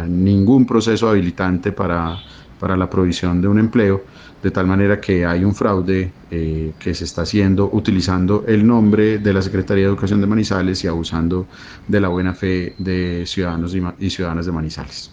ningún 0.08 0.66
proceso 0.66 1.08
habilitante 1.08 1.72
para, 1.72 2.18
para 2.60 2.76
la 2.76 2.90
provisión 2.90 3.42
de 3.42 3.48
un 3.48 3.60
empleo 3.60 4.02
de 4.42 4.52
tal 4.52 4.68
manera 4.68 5.00
que 5.00 5.26
hay 5.26 5.44
un 5.44 5.54
fraude 5.54 6.12
eh, 6.30 6.72
que 6.80 6.94
se 6.94 7.04
está 7.04 7.24
haciendo 7.24 7.70
utilizando 7.72 8.44
el 8.48 8.66
nombre 8.66 9.20
de 9.20 9.34
la 9.34 9.42
Secretaría 9.42 9.84
de 9.84 9.90
Educación 9.90 10.22
de 10.22 10.28
Manizales 10.28 10.84
y 10.84 10.88
abusando 10.88 11.48
de 11.88 12.02
la 12.02 12.08
buena 12.08 12.34
fe 12.34 12.76
de 12.78 13.24
ciudadanos 13.26 13.76
y, 14.00 14.10
ciudadanas 14.10 14.46
de 14.46 14.52
Manizales. 14.52 15.12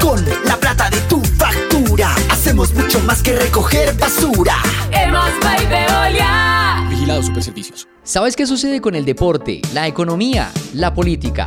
Con 0.00 0.24
la 0.44 0.56
plata 0.56 0.90
de 0.90 1.00
tu 1.08 1.20
factura, 1.20 2.14
hacemos 2.30 2.74
mucho 2.74 3.00
más 3.00 3.22
que 3.22 3.36
recoger 3.36 3.96
basura. 3.98 4.56
Hemos 4.90 5.30
Vigilado 6.88 7.22
Superservicios. 7.22 7.88
¿Sabes 8.02 8.34
qué 8.34 8.46
sucede 8.46 8.80
con 8.80 8.94
el 8.94 9.04
deporte, 9.04 9.60
la 9.72 9.86
economía, 9.86 10.50
la 10.74 10.92
política, 10.92 11.46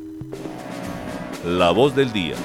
La 1.45 1.71
voz 1.71 1.95
del 1.95 2.13
día. 2.13 2.35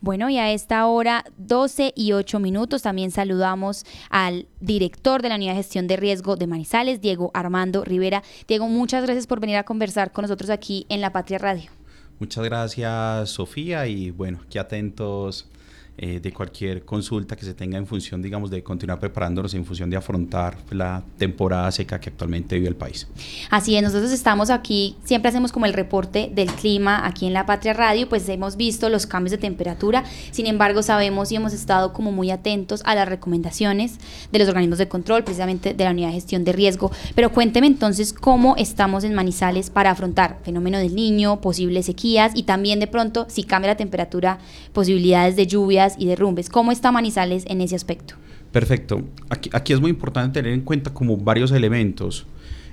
Bueno, 0.00 0.30
y 0.30 0.38
a 0.38 0.52
esta 0.52 0.86
hora, 0.86 1.24
12 1.36 1.92
y 1.94 2.12
8 2.12 2.38
minutos, 2.38 2.80
también 2.80 3.10
saludamos 3.10 3.84
al 4.08 4.46
director 4.60 5.20
de 5.20 5.28
la 5.28 5.34
Unidad 5.34 5.52
de 5.52 5.58
Gestión 5.58 5.86
de 5.86 5.96
Riesgo 5.96 6.36
de 6.36 6.46
Manizales, 6.46 7.02
Diego 7.02 7.30
Armando 7.34 7.84
Rivera. 7.84 8.22
Diego, 8.48 8.68
muchas 8.68 9.04
gracias 9.04 9.26
por 9.26 9.38
venir 9.38 9.56
a 9.56 9.64
conversar 9.64 10.12
con 10.12 10.22
nosotros 10.22 10.48
aquí 10.48 10.86
en 10.88 11.02
La 11.02 11.12
Patria 11.12 11.36
Radio. 11.36 11.70
Muchas 12.18 12.42
gracias, 12.42 13.28
Sofía, 13.28 13.86
y 13.86 14.10
bueno, 14.10 14.40
qué 14.48 14.58
atentos 14.58 15.50
eh, 15.98 16.20
de 16.20 16.30
cualquier 16.30 16.84
consulta 16.84 17.36
que 17.36 17.46
se 17.46 17.54
tenga 17.54 17.78
en 17.78 17.86
función, 17.86 18.20
digamos, 18.20 18.50
de 18.50 18.62
continuar 18.62 18.98
preparándonos 18.98 19.54
en 19.54 19.64
función 19.64 19.88
de 19.88 19.96
afrontar 19.96 20.58
la 20.70 21.02
temporada 21.16 21.72
seca 21.72 21.98
que 21.98 22.10
actualmente 22.10 22.56
vive 22.56 22.68
el 22.68 22.76
país. 22.76 23.06
Así 23.48 23.76
es, 23.76 23.82
nosotros 23.82 24.12
estamos 24.12 24.50
aquí, 24.50 24.96
siempre 25.04 25.30
hacemos 25.30 25.52
como 25.52 25.64
el 25.64 25.72
reporte 25.72 26.30
del 26.34 26.48
clima 26.52 27.06
aquí 27.06 27.26
en 27.26 27.32
la 27.32 27.46
Patria 27.46 27.72
Radio, 27.72 28.10
pues 28.10 28.28
hemos 28.28 28.56
visto 28.56 28.90
los 28.90 29.06
cambios 29.06 29.30
de 29.30 29.38
temperatura, 29.38 30.04
sin 30.32 30.46
embargo 30.46 30.82
sabemos 30.82 31.32
y 31.32 31.36
hemos 31.36 31.54
estado 31.54 31.94
como 31.94 32.12
muy 32.12 32.30
atentos 32.30 32.82
a 32.84 32.94
las 32.94 33.08
recomendaciones 33.08 33.98
de 34.30 34.38
los 34.38 34.48
organismos 34.48 34.78
de 34.78 34.88
control, 34.88 35.24
precisamente 35.24 35.72
de 35.72 35.84
la 35.84 35.92
unidad 35.92 36.08
de 36.08 36.14
gestión 36.14 36.44
de 36.44 36.52
riesgo, 36.52 36.90
pero 37.14 37.32
cuénteme 37.32 37.68
entonces 37.68 38.12
cómo 38.12 38.54
estamos 38.58 39.02
en 39.04 39.14
Manizales 39.14 39.70
para 39.70 39.92
afrontar 39.92 40.40
fenómeno 40.42 40.76
del 40.76 40.94
niño, 40.94 41.40
posibles 41.40 41.86
sequías 41.86 42.32
y 42.34 42.42
también 42.42 42.80
de 42.80 42.86
pronto, 42.86 43.24
si 43.30 43.44
cambia 43.44 43.70
la 43.70 43.76
temperatura, 43.78 44.40
posibilidades 44.74 45.36
de 45.36 45.46
lluvias 45.46 45.85
y 45.98 46.06
derrumbes. 46.06 46.48
¿Cómo 46.48 46.72
está 46.72 46.92
Manizales 46.92 47.44
en 47.46 47.60
ese 47.60 47.76
aspecto? 47.76 48.14
Perfecto. 48.52 49.02
Aquí, 49.28 49.72
es 49.72 49.80
muy 49.80 49.90
importante 49.90 50.40
tener 50.40 50.54
en 50.54 50.62
cuenta 50.62 50.92
como 50.92 51.16
varios 51.16 51.52
elementos. 51.52 52.26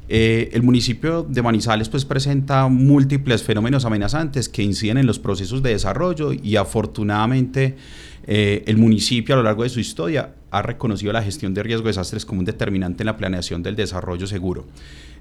Eh, 0.10 0.50
el 0.54 0.64
municipio 0.64 1.24
de 1.24 1.42
Manizales 1.42 1.90
pues 1.90 2.06
presenta 2.06 2.68
múltiples 2.68 3.42
fenómenos 3.44 3.86
amenazantes 3.86 4.50
que 4.50 4.62
inciden 4.62 4.98
en 4.98 5.08
los 5.08 5.18
procesos 5.18 5.64
de 5.64 5.72
desarrollo 5.72 6.34
y 6.34 6.58
afortunadamente 6.58 7.78
eh, 8.26 8.64
el 8.68 8.78
municipio 8.78 9.36
a 9.36 9.38
lo 9.38 9.44
largo 9.44 9.64
de 9.64 9.70
su 9.70 9.80
historia 9.80 10.34
ha 10.52 10.62
reconocido 10.62 11.12
la 11.14 11.24
gestión 11.24 11.54
de 11.54 11.64
riesgo 11.64 11.86
de 11.86 11.90
desastres 11.90 12.26
como 12.26 12.40
un 12.40 12.46
determinante 12.46 13.04
en 13.04 13.08
la 13.08 13.18
planeación 13.18 13.64
del 13.64 13.76
desarrollo 13.76 14.28
seguro. 14.28 14.66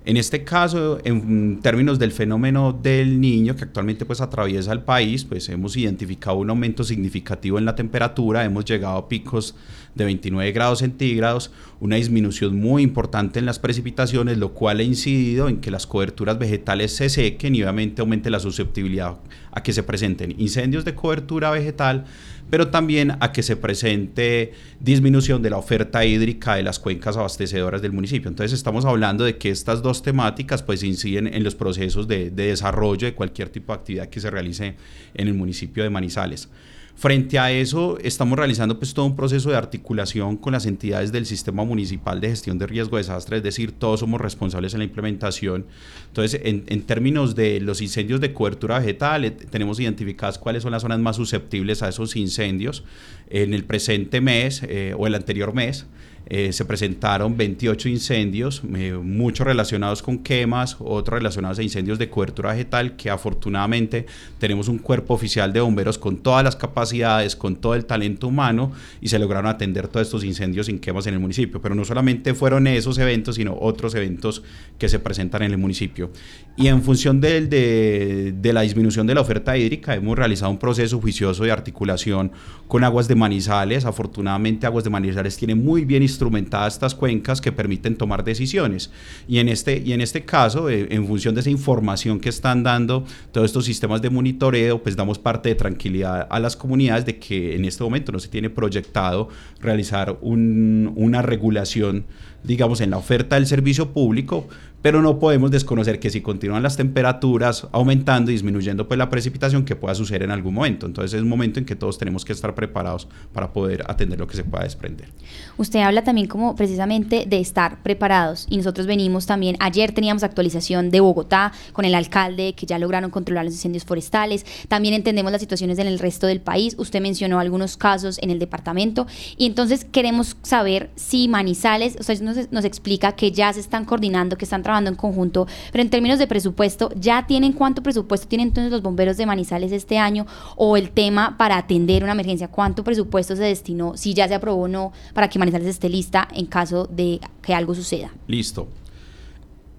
En 0.04 0.16
este 0.16 0.42
caso, 0.42 0.98
en 1.04 1.60
términos 1.60 1.98
del 2.00 2.10
fenómeno 2.10 2.72
del 2.72 3.20
niño 3.20 3.54
que 3.54 3.62
actualmente 3.62 4.04
pues 4.04 4.20
atraviesa 4.20 4.72
el 4.72 4.80
país, 4.80 5.24
pues 5.24 5.48
hemos 5.48 5.76
identificado 5.76 6.36
un 6.38 6.50
aumento 6.50 6.82
significativo 6.82 7.56
en 7.56 7.64
la 7.64 7.76
temperatura, 7.76 8.44
hemos 8.44 8.64
llegado 8.64 8.96
a 8.96 9.08
picos 9.08 9.54
de 9.94 10.04
29 10.04 10.50
grados 10.52 10.80
centígrados, 10.80 11.52
una 11.78 11.96
disminución 11.96 12.58
muy 12.58 12.82
importante 12.82 13.38
en 13.38 13.46
las 13.46 13.58
precipitaciones, 13.58 14.38
lo 14.38 14.54
cual 14.54 14.80
ha 14.80 14.82
incidido 14.82 15.48
en 15.48 15.60
que 15.60 15.70
las 15.70 15.86
coberturas 15.86 16.38
vegetales 16.38 16.96
se 16.96 17.08
sequen 17.08 17.54
y 17.54 17.62
obviamente 17.62 18.00
aumente 18.00 18.30
la 18.30 18.40
susceptibilidad 18.40 19.18
a 19.52 19.62
que 19.62 19.72
se 19.72 19.82
presenten 19.82 20.34
incendios 20.38 20.84
de 20.84 20.94
cobertura 20.94 21.50
vegetal, 21.50 22.06
pero 22.50 22.68
también 22.68 23.16
a 23.20 23.32
que 23.32 23.42
se 23.42 23.56
presente 23.56 24.52
disminución 24.80 25.42
de 25.42 25.50
la 25.50 25.58
oferta 25.58 26.04
hídrica 26.04 26.54
de 26.54 26.62
las 26.62 26.78
cuencas 26.78 27.16
abastecedoras 27.16 27.82
del 27.82 27.92
municipio. 27.92 28.28
Entonces 28.28 28.52
estamos 28.52 28.84
hablando 28.84 29.24
de 29.24 29.36
que 29.36 29.50
estas 29.50 29.82
dos 29.82 29.91
temáticas 30.00 30.62
pues 30.62 30.82
inciden 30.82 31.26
en 31.26 31.44
los 31.44 31.54
procesos 31.54 32.08
de, 32.08 32.30
de 32.30 32.46
desarrollo 32.46 33.06
de 33.06 33.14
cualquier 33.14 33.50
tipo 33.50 33.72
de 33.72 33.78
actividad 33.78 34.08
que 34.08 34.20
se 34.20 34.30
realice 34.30 34.76
en 35.12 35.28
el 35.28 35.34
municipio 35.34 35.82
de 35.82 35.90
Manizales. 35.90 36.48
Frente 36.94 37.38
a 37.38 37.50
eso, 37.50 37.98
estamos 38.02 38.38
realizando 38.38 38.78
pues 38.78 38.92
todo 38.94 39.06
un 39.06 39.16
proceso 39.16 39.50
de 39.50 39.56
articulación 39.56 40.36
con 40.36 40.52
las 40.52 40.66
entidades 40.66 41.10
del 41.10 41.24
Sistema 41.26 41.64
Municipal 41.64 42.20
de 42.20 42.28
Gestión 42.28 42.58
de 42.58 42.66
Riesgo 42.66 42.96
de 42.96 43.02
Desastre, 43.02 43.38
es 43.38 43.42
decir, 43.42 43.72
todos 43.72 44.00
somos 44.00 44.20
responsables 44.20 44.74
en 44.74 44.80
la 44.80 44.84
implementación. 44.84 45.66
Entonces, 46.08 46.40
en, 46.44 46.64
en 46.68 46.82
términos 46.82 47.34
de 47.34 47.60
los 47.60 47.80
incendios 47.80 48.20
de 48.20 48.32
cobertura 48.34 48.78
vegetal, 48.78 49.24
eh, 49.24 49.30
tenemos 49.30 49.80
identificadas 49.80 50.38
cuáles 50.38 50.62
son 50.62 50.72
las 50.72 50.82
zonas 50.82 51.00
más 51.00 51.16
susceptibles 51.16 51.82
a 51.82 51.88
esos 51.88 52.14
incendios. 52.14 52.84
En 53.30 53.54
el 53.54 53.64
presente 53.64 54.20
mes 54.20 54.62
eh, 54.62 54.94
o 54.96 55.06
el 55.06 55.14
anterior 55.14 55.54
mes, 55.54 55.86
eh, 56.34 56.50
se 56.54 56.64
presentaron 56.64 57.36
28 57.36 57.90
incendios, 57.90 58.62
eh, 58.74 58.94
muchos 58.94 59.46
relacionados 59.46 60.00
con 60.00 60.20
quemas, 60.20 60.76
otros 60.78 61.18
relacionados 61.18 61.58
a 61.58 61.62
incendios 61.62 61.98
de 61.98 62.08
cobertura 62.08 62.52
vegetal, 62.52 62.96
que 62.96 63.10
afortunadamente 63.10 64.06
tenemos 64.38 64.68
un 64.68 64.78
cuerpo 64.78 65.12
oficial 65.12 65.52
de 65.52 65.60
bomberos 65.60 65.98
con 65.98 66.16
todas 66.16 66.42
las 66.42 66.56
capacidades, 66.56 67.36
con 67.36 67.56
todo 67.56 67.74
el 67.74 67.84
talento 67.84 68.28
humano 68.28 68.72
y 69.02 69.08
se 69.08 69.18
lograron 69.18 69.46
atender 69.46 69.88
todos 69.88 70.06
estos 70.06 70.24
incendios 70.24 70.68
sin 70.68 70.78
quemas 70.78 71.06
en 71.06 71.12
el 71.12 71.20
municipio. 71.20 71.60
Pero 71.60 71.74
no 71.74 71.84
solamente 71.84 72.32
fueron 72.32 72.66
esos 72.66 72.96
eventos, 72.96 73.34
sino 73.34 73.54
otros 73.60 73.94
eventos 73.94 74.42
que 74.78 74.88
se 74.88 75.00
presentan 75.00 75.42
en 75.42 75.50
el 75.50 75.58
municipio. 75.58 76.12
Y 76.54 76.66
en 76.66 76.82
función 76.82 77.18
de, 77.18 77.46
de, 77.46 78.34
de 78.36 78.52
la 78.52 78.60
disminución 78.60 79.06
de 79.06 79.14
la 79.14 79.22
oferta 79.22 79.56
hídrica, 79.56 79.94
hemos 79.94 80.18
realizado 80.18 80.50
un 80.50 80.58
proceso 80.58 81.00
juicioso 81.00 81.44
de 81.44 81.50
articulación 81.50 82.30
con 82.68 82.84
Aguas 82.84 83.08
de 83.08 83.14
Manizales. 83.14 83.86
Afortunadamente, 83.86 84.66
Aguas 84.66 84.84
de 84.84 84.90
Manizales 84.90 85.38
tiene 85.38 85.54
muy 85.54 85.86
bien 85.86 86.02
instrumentadas 86.02 86.74
estas 86.74 86.94
cuencas 86.94 87.40
que 87.40 87.52
permiten 87.52 87.96
tomar 87.96 88.22
decisiones. 88.22 88.90
Y 89.26 89.38
en 89.38 89.48
este, 89.48 89.82
y 89.82 89.94
en 89.94 90.02
este 90.02 90.26
caso, 90.26 90.68
eh, 90.68 90.88
en 90.90 91.06
función 91.06 91.34
de 91.34 91.40
esa 91.40 91.48
información 91.48 92.20
que 92.20 92.28
están 92.28 92.62
dando 92.62 93.06
todos 93.32 93.46
estos 93.46 93.64
sistemas 93.64 94.02
de 94.02 94.10
monitoreo, 94.10 94.82
pues 94.82 94.94
damos 94.94 95.18
parte 95.18 95.48
de 95.48 95.54
tranquilidad 95.54 96.26
a 96.28 96.38
las 96.38 96.54
comunidades 96.54 97.06
de 97.06 97.18
que 97.18 97.56
en 97.56 97.64
este 97.64 97.82
momento 97.82 98.12
no 98.12 98.18
se 98.18 98.28
tiene 98.28 98.50
proyectado 98.50 99.30
realizar 99.58 100.18
un, 100.20 100.92
una 100.96 101.22
regulación 101.22 102.04
digamos, 102.44 102.80
en 102.80 102.90
la 102.90 102.98
oferta 102.98 103.36
del 103.36 103.46
servicio 103.46 103.92
público, 103.92 104.48
pero 104.82 105.00
no 105.00 105.18
podemos 105.20 105.50
desconocer 105.50 106.00
que 106.00 106.10
si 106.10 106.20
continúan 106.20 106.62
las 106.62 106.76
temperaturas 106.76 107.68
aumentando 107.70 108.30
y 108.30 108.34
disminuyendo 108.34 108.88
pues 108.88 108.98
la 108.98 109.08
precipitación 109.08 109.64
que 109.64 109.76
pueda 109.76 109.94
suceder 109.94 110.24
en 110.24 110.32
algún 110.32 110.54
momento. 110.54 110.86
Entonces 110.86 111.14
es 111.14 111.22
un 111.22 111.28
momento 111.28 111.60
en 111.60 111.64
que 111.64 111.76
todos 111.76 111.98
tenemos 111.98 112.24
que 112.24 112.32
estar 112.32 112.54
preparados 112.54 113.06
para 113.32 113.52
poder 113.52 113.84
atender 113.88 114.18
lo 114.18 114.26
que 114.26 114.36
se 114.36 114.44
pueda 114.44 114.64
desprender. 114.64 115.08
Usted 115.56 115.80
habla 115.80 116.02
también 116.02 116.26
como 116.26 116.56
precisamente 116.56 117.24
de 117.26 117.38
estar 117.38 117.82
preparados 117.82 118.46
y 118.50 118.56
nosotros 118.56 118.86
venimos 118.86 119.26
también, 119.26 119.56
ayer 119.60 119.92
teníamos 119.92 120.24
actualización 120.24 120.90
de 120.90 121.00
Bogotá 121.00 121.52
con 121.72 121.84
el 121.84 121.94
alcalde 121.94 122.54
que 122.54 122.66
ya 122.66 122.78
lograron 122.78 123.10
controlar 123.10 123.44
los 123.44 123.54
incendios 123.54 123.84
forestales, 123.84 124.44
también 124.66 124.94
entendemos 124.94 125.30
las 125.30 125.40
situaciones 125.40 125.78
en 125.78 125.86
el 125.86 126.00
resto 126.00 126.26
del 126.26 126.40
país, 126.40 126.74
usted 126.76 127.00
mencionó 127.00 127.38
algunos 127.38 127.76
casos 127.76 128.18
en 128.20 128.30
el 128.30 128.40
departamento 128.40 129.06
y 129.36 129.46
entonces 129.46 129.84
queremos 129.84 130.36
saber 130.42 130.90
si 130.96 131.28
Manizales, 131.28 131.96
o 132.00 132.02
sea, 132.02 132.16
nos, 132.50 132.64
explica 132.64 133.12
que 133.12 133.32
ya 133.32 133.52
se 133.52 133.60
están 133.60 133.84
coordinando, 133.84 134.36
que 134.36 134.44
están 134.44 134.62
trabajando 134.62 134.90
en 134.90 134.96
conjunto, 134.96 135.46
pero 135.70 135.82
en 135.82 135.90
términos 135.90 136.18
de 136.18 136.26
presupuesto, 136.26 136.90
¿ya 136.96 137.26
tienen 137.26 137.52
cuánto 137.52 137.82
presupuesto 137.82 138.28
tienen 138.28 138.48
entonces 138.48 138.72
los 138.72 138.82
bomberos 138.82 139.16
de 139.16 139.26
Manizales 139.26 139.72
este 139.72 139.98
año? 139.98 140.26
O 140.56 140.76
el 140.76 140.90
tema 140.90 141.36
para 141.38 141.56
atender 141.56 142.02
una 142.02 142.12
emergencia, 142.12 142.48
¿cuánto 142.48 142.84
presupuesto 142.84 143.36
se 143.36 143.44
destinó, 143.44 143.96
si 143.96 144.14
ya 144.14 144.28
se 144.28 144.34
aprobó 144.34 144.62
o 144.62 144.68
no, 144.68 144.92
para 145.14 145.28
que 145.28 145.38
Manizales 145.38 145.68
esté 145.68 145.88
lista 145.88 146.28
en 146.32 146.46
caso 146.46 146.88
de 146.90 147.20
que 147.42 147.54
algo 147.54 147.74
suceda? 147.74 148.12
Listo. 148.26 148.68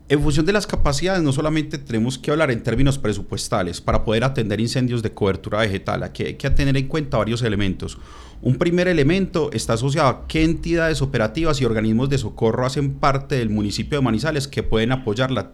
En 0.09 0.21
función 0.21 0.45
de 0.45 0.51
las 0.51 0.67
capacidades, 0.67 1.23
no 1.23 1.31
solamente 1.31 1.77
tenemos 1.77 2.17
que 2.17 2.29
hablar 2.29 2.51
en 2.51 2.61
términos 2.61 2.99
presupuestales 2.99 3.79
para 3.79 4.03
poder 4.03 4.25
atender 4.25 4.59
incendios 4.59 5.01
de 5.01 5.11
cobertura 5.11 5.59
vegetal, 5.59 6.03
aquí 6.03 6.23
hay 6.23 6.33
que 6.35 6.49
tener 6.49 6.75
en 6.75 6.87
cuenta 6.87 7.17
varios 7.17 7.41
elementos. 7.41 7.97
Un 8.43 8.57
primer 8.57 8.89
elemento 8.89 9.51
está 9.53 9.75
asociado 9.75 10.09
a 10.09 10.27
qué 10.27 10.43
entidades 10.43 11.01
operativas 11.01 11.61
y 11.61 11.65
organismos 11.65 12.09
de 12.09 12.17
socorro 12.17 12.65
hacen 12.65 12.95
parte 12.95 13.35
del 13.35 13.49
municipio 13.49 13.97
de 13.97 14.03
Manizales 14.03 14.49
que 14.49 14.63
pueden 14.63 14.91
apoyar 14.91 15.31
la, 15.31 15.49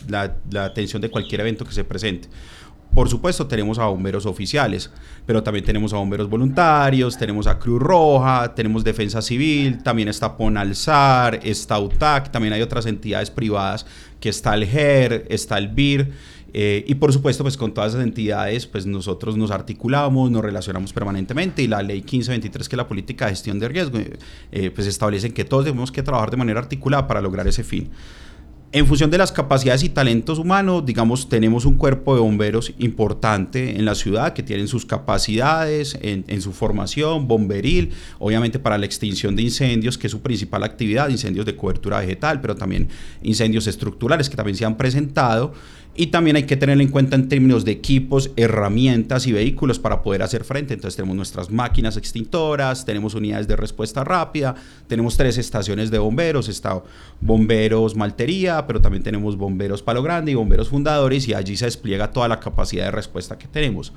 atención 0.63 0.99
de 0.99 1.11
cualquier 1.11 1.41
evento 1.41 1.65
que 1.65 1.71
se 1.71 1.83
presente. 1.83 2.29
Por 2.95 3.07
supuesto, 3.07 3.45
tenemos 3.45 3.77
a 3.77 3.85
bomberos 3.85 4.25
oficiales, 4.25 4.89
pero 5.27 5.43
también 5.43 5.63
tenemos 5.63 5.93
a 5.93 5.97
bomberos 5.97 6.27
voluntarios, 6.27 7.15
tenemos 7.15 7.45
a 7.45 7.59
Cruz 7.59 7.79
Roja, 7.79 8.55
tenemos 8.55 8.83
Defensa 8.83 9.21
Civil, 9.21 9.83
también 9.83 10.07
está 10.07 10.35
Ponalzar, 10.35 11.41
está 11.43 11.77
UTAC, 11.77 12.31
también 12.31 12.53
hay 12.53 12.63
otras 12.63 12.87
entidades 12.87 13.29
privadas 13.29 13.85
que 14.19 14.29
está 14.29 14.55
el 14.55 14.65
GER, 14.65 15.27
está 15.29 15.59
el 15.59 15.67
BIR. 15.67 16.11
Eh, 16.53 16.83
y 16.87 16.95
por 16.95 17.13
supuesto, 17.13 17.43
pues 17.43 17.57
con 17.57 17.73
todas 17.73 17.93
esas 17.93 18.03
entidades, 18.03 18.65
pues 18.65 18.85
nosotros 18.85 19.37
nos 19.37 19.51
articulamos, 19.51 20.31
nos 20.31 20.41
relacionamos 20.41 20.93
permanentemente 20.93 21.61
y 21.61 21.67
la 21.67 21.81
ley 21.81 21.97
1523, 21.97 22.69
que 22.69 22.75
es 22.75 22.77
la 22.77 22.87
política 22.87 23.25
de 23.25 23.31
gestión 23.31 23.59
de 23.59 23.67
riesgo, 23.67 23.99
eh, 24.51 24.71
pues 24.71 24.87
establecen 24.87 25.33
que 25.33 25.45
todos 25.45 25.65
tenemos 25.65 25.91
que 25.91 26.03
trabajar 26.03 26.31
de 26.31 26.37
manera 26.37 26.59
articulada 26.59 27.07
para 27.07 27.21
lograr 27.21 27.47
ese 27.47 27.63
fin. 27.63 27.89
En 28.71 28.85
función 28.85 29.09
de 29.09 29.17
las 29.17 29.31
capacidades 29.31 29.81
y 29.81 29.89
talentos 29.89 30.37
humanos, 30.37 30.85
digamos, 30.85 31.27
tenemos 31.27 31.65
un 31.65 31.75
cuerpo 31.75 32.13
de 32.13 32.21
bomberos 32.21 32.71
importante 32.77 33.75
en 33.75 33.83
la 33.83 33.95
ciudad 33.95 34.33
que 34.33 34.43
tienen 34.43 34.67
sus 34.67 34.85
capacidades 34.85 35.97
en, 36.03 36.41
su 36.43 36.51
formación 36.51 37.27
bomberil, 37.27 37.89
obviamente 38.19 38.59
para 38.59 38.77
la 38.77 38.85
extinción 38.85 39.35
de 39.35 39.41
incendios, 39.41 39.97
que 39.97 40.05
es 40.05 40.11
su 40.11 40.21
principal 40.21 40.63
actividad, 40.63 41.09
incendios 41.09 41.47
de 41.47 41.55
cobertura 41.55 41.99
vegetal, 41.99 42.41
pero 42.41 42.55
también 42.55 42.89
incendios 43.23 43.65
estructurales 43.65 44.29
que 44.29 44.35
también 44.35 44.55
se 44.55 44.65
han 44.65 44.77
presentado. 44.77 45.51
Y 45.99 46.07
también 46.07 46.37
hay 46.37 46.43
que 46.43 46.55
tener 46.55 46.79
en 46.79 46.87
cuenta 46.87 47.17
en 47.17 47.27
términos 47.27 47.65
de 47.65 47.73
equipos, 47.73 48.31
herramientas 48.37 49.27
y 49.27 49.33
vehículos 49.33 49.79
para 49.79 50.01
poder 50.01 50.23
hacer 50.23 50.45
frente. 50.45 50.73
Entonces 50.73 50.95
tenemos 50.95 51.17
nuestras 51.17 51.51
máquinas 51.51 51.97
extintoras, 51.97 52.85
tenemos 52.85 53.15
unidades 53.15 53.49
de 53.49 53.57
respuesta 53.57 54.05
rápida, 54.05 54.55
tenemos 54.87 55.17
tres 55.17 55.37
estaciones 55.37 55.91
de 55.91 55.99
bomberos, 55.99 56.47
está 56.47 56.81
bomberos 57.19 57.97
Maltería, 57.97 58.65
pero 58.65 58.79
también 58.79 59.03
tenemos 59.03 59.35
bomberos 59.35 59.83
Palo 59.83 60.01
Grande 60.01 60.31
y 60.31 60.35
bomberos 60.35 60.69
fundadores 60.69 61.27
y 61.27 61.33
allí 61.33 61.57
se 61.57 61.65
despliega 61.65 62.13
toda 62.13 62.29
la 62.29 62.39
capacidad 62.39 62.85
de 62.85 62.91
respuesta 62.91 63.37
que 63.37 63.49
tenemos. 63.49 63.91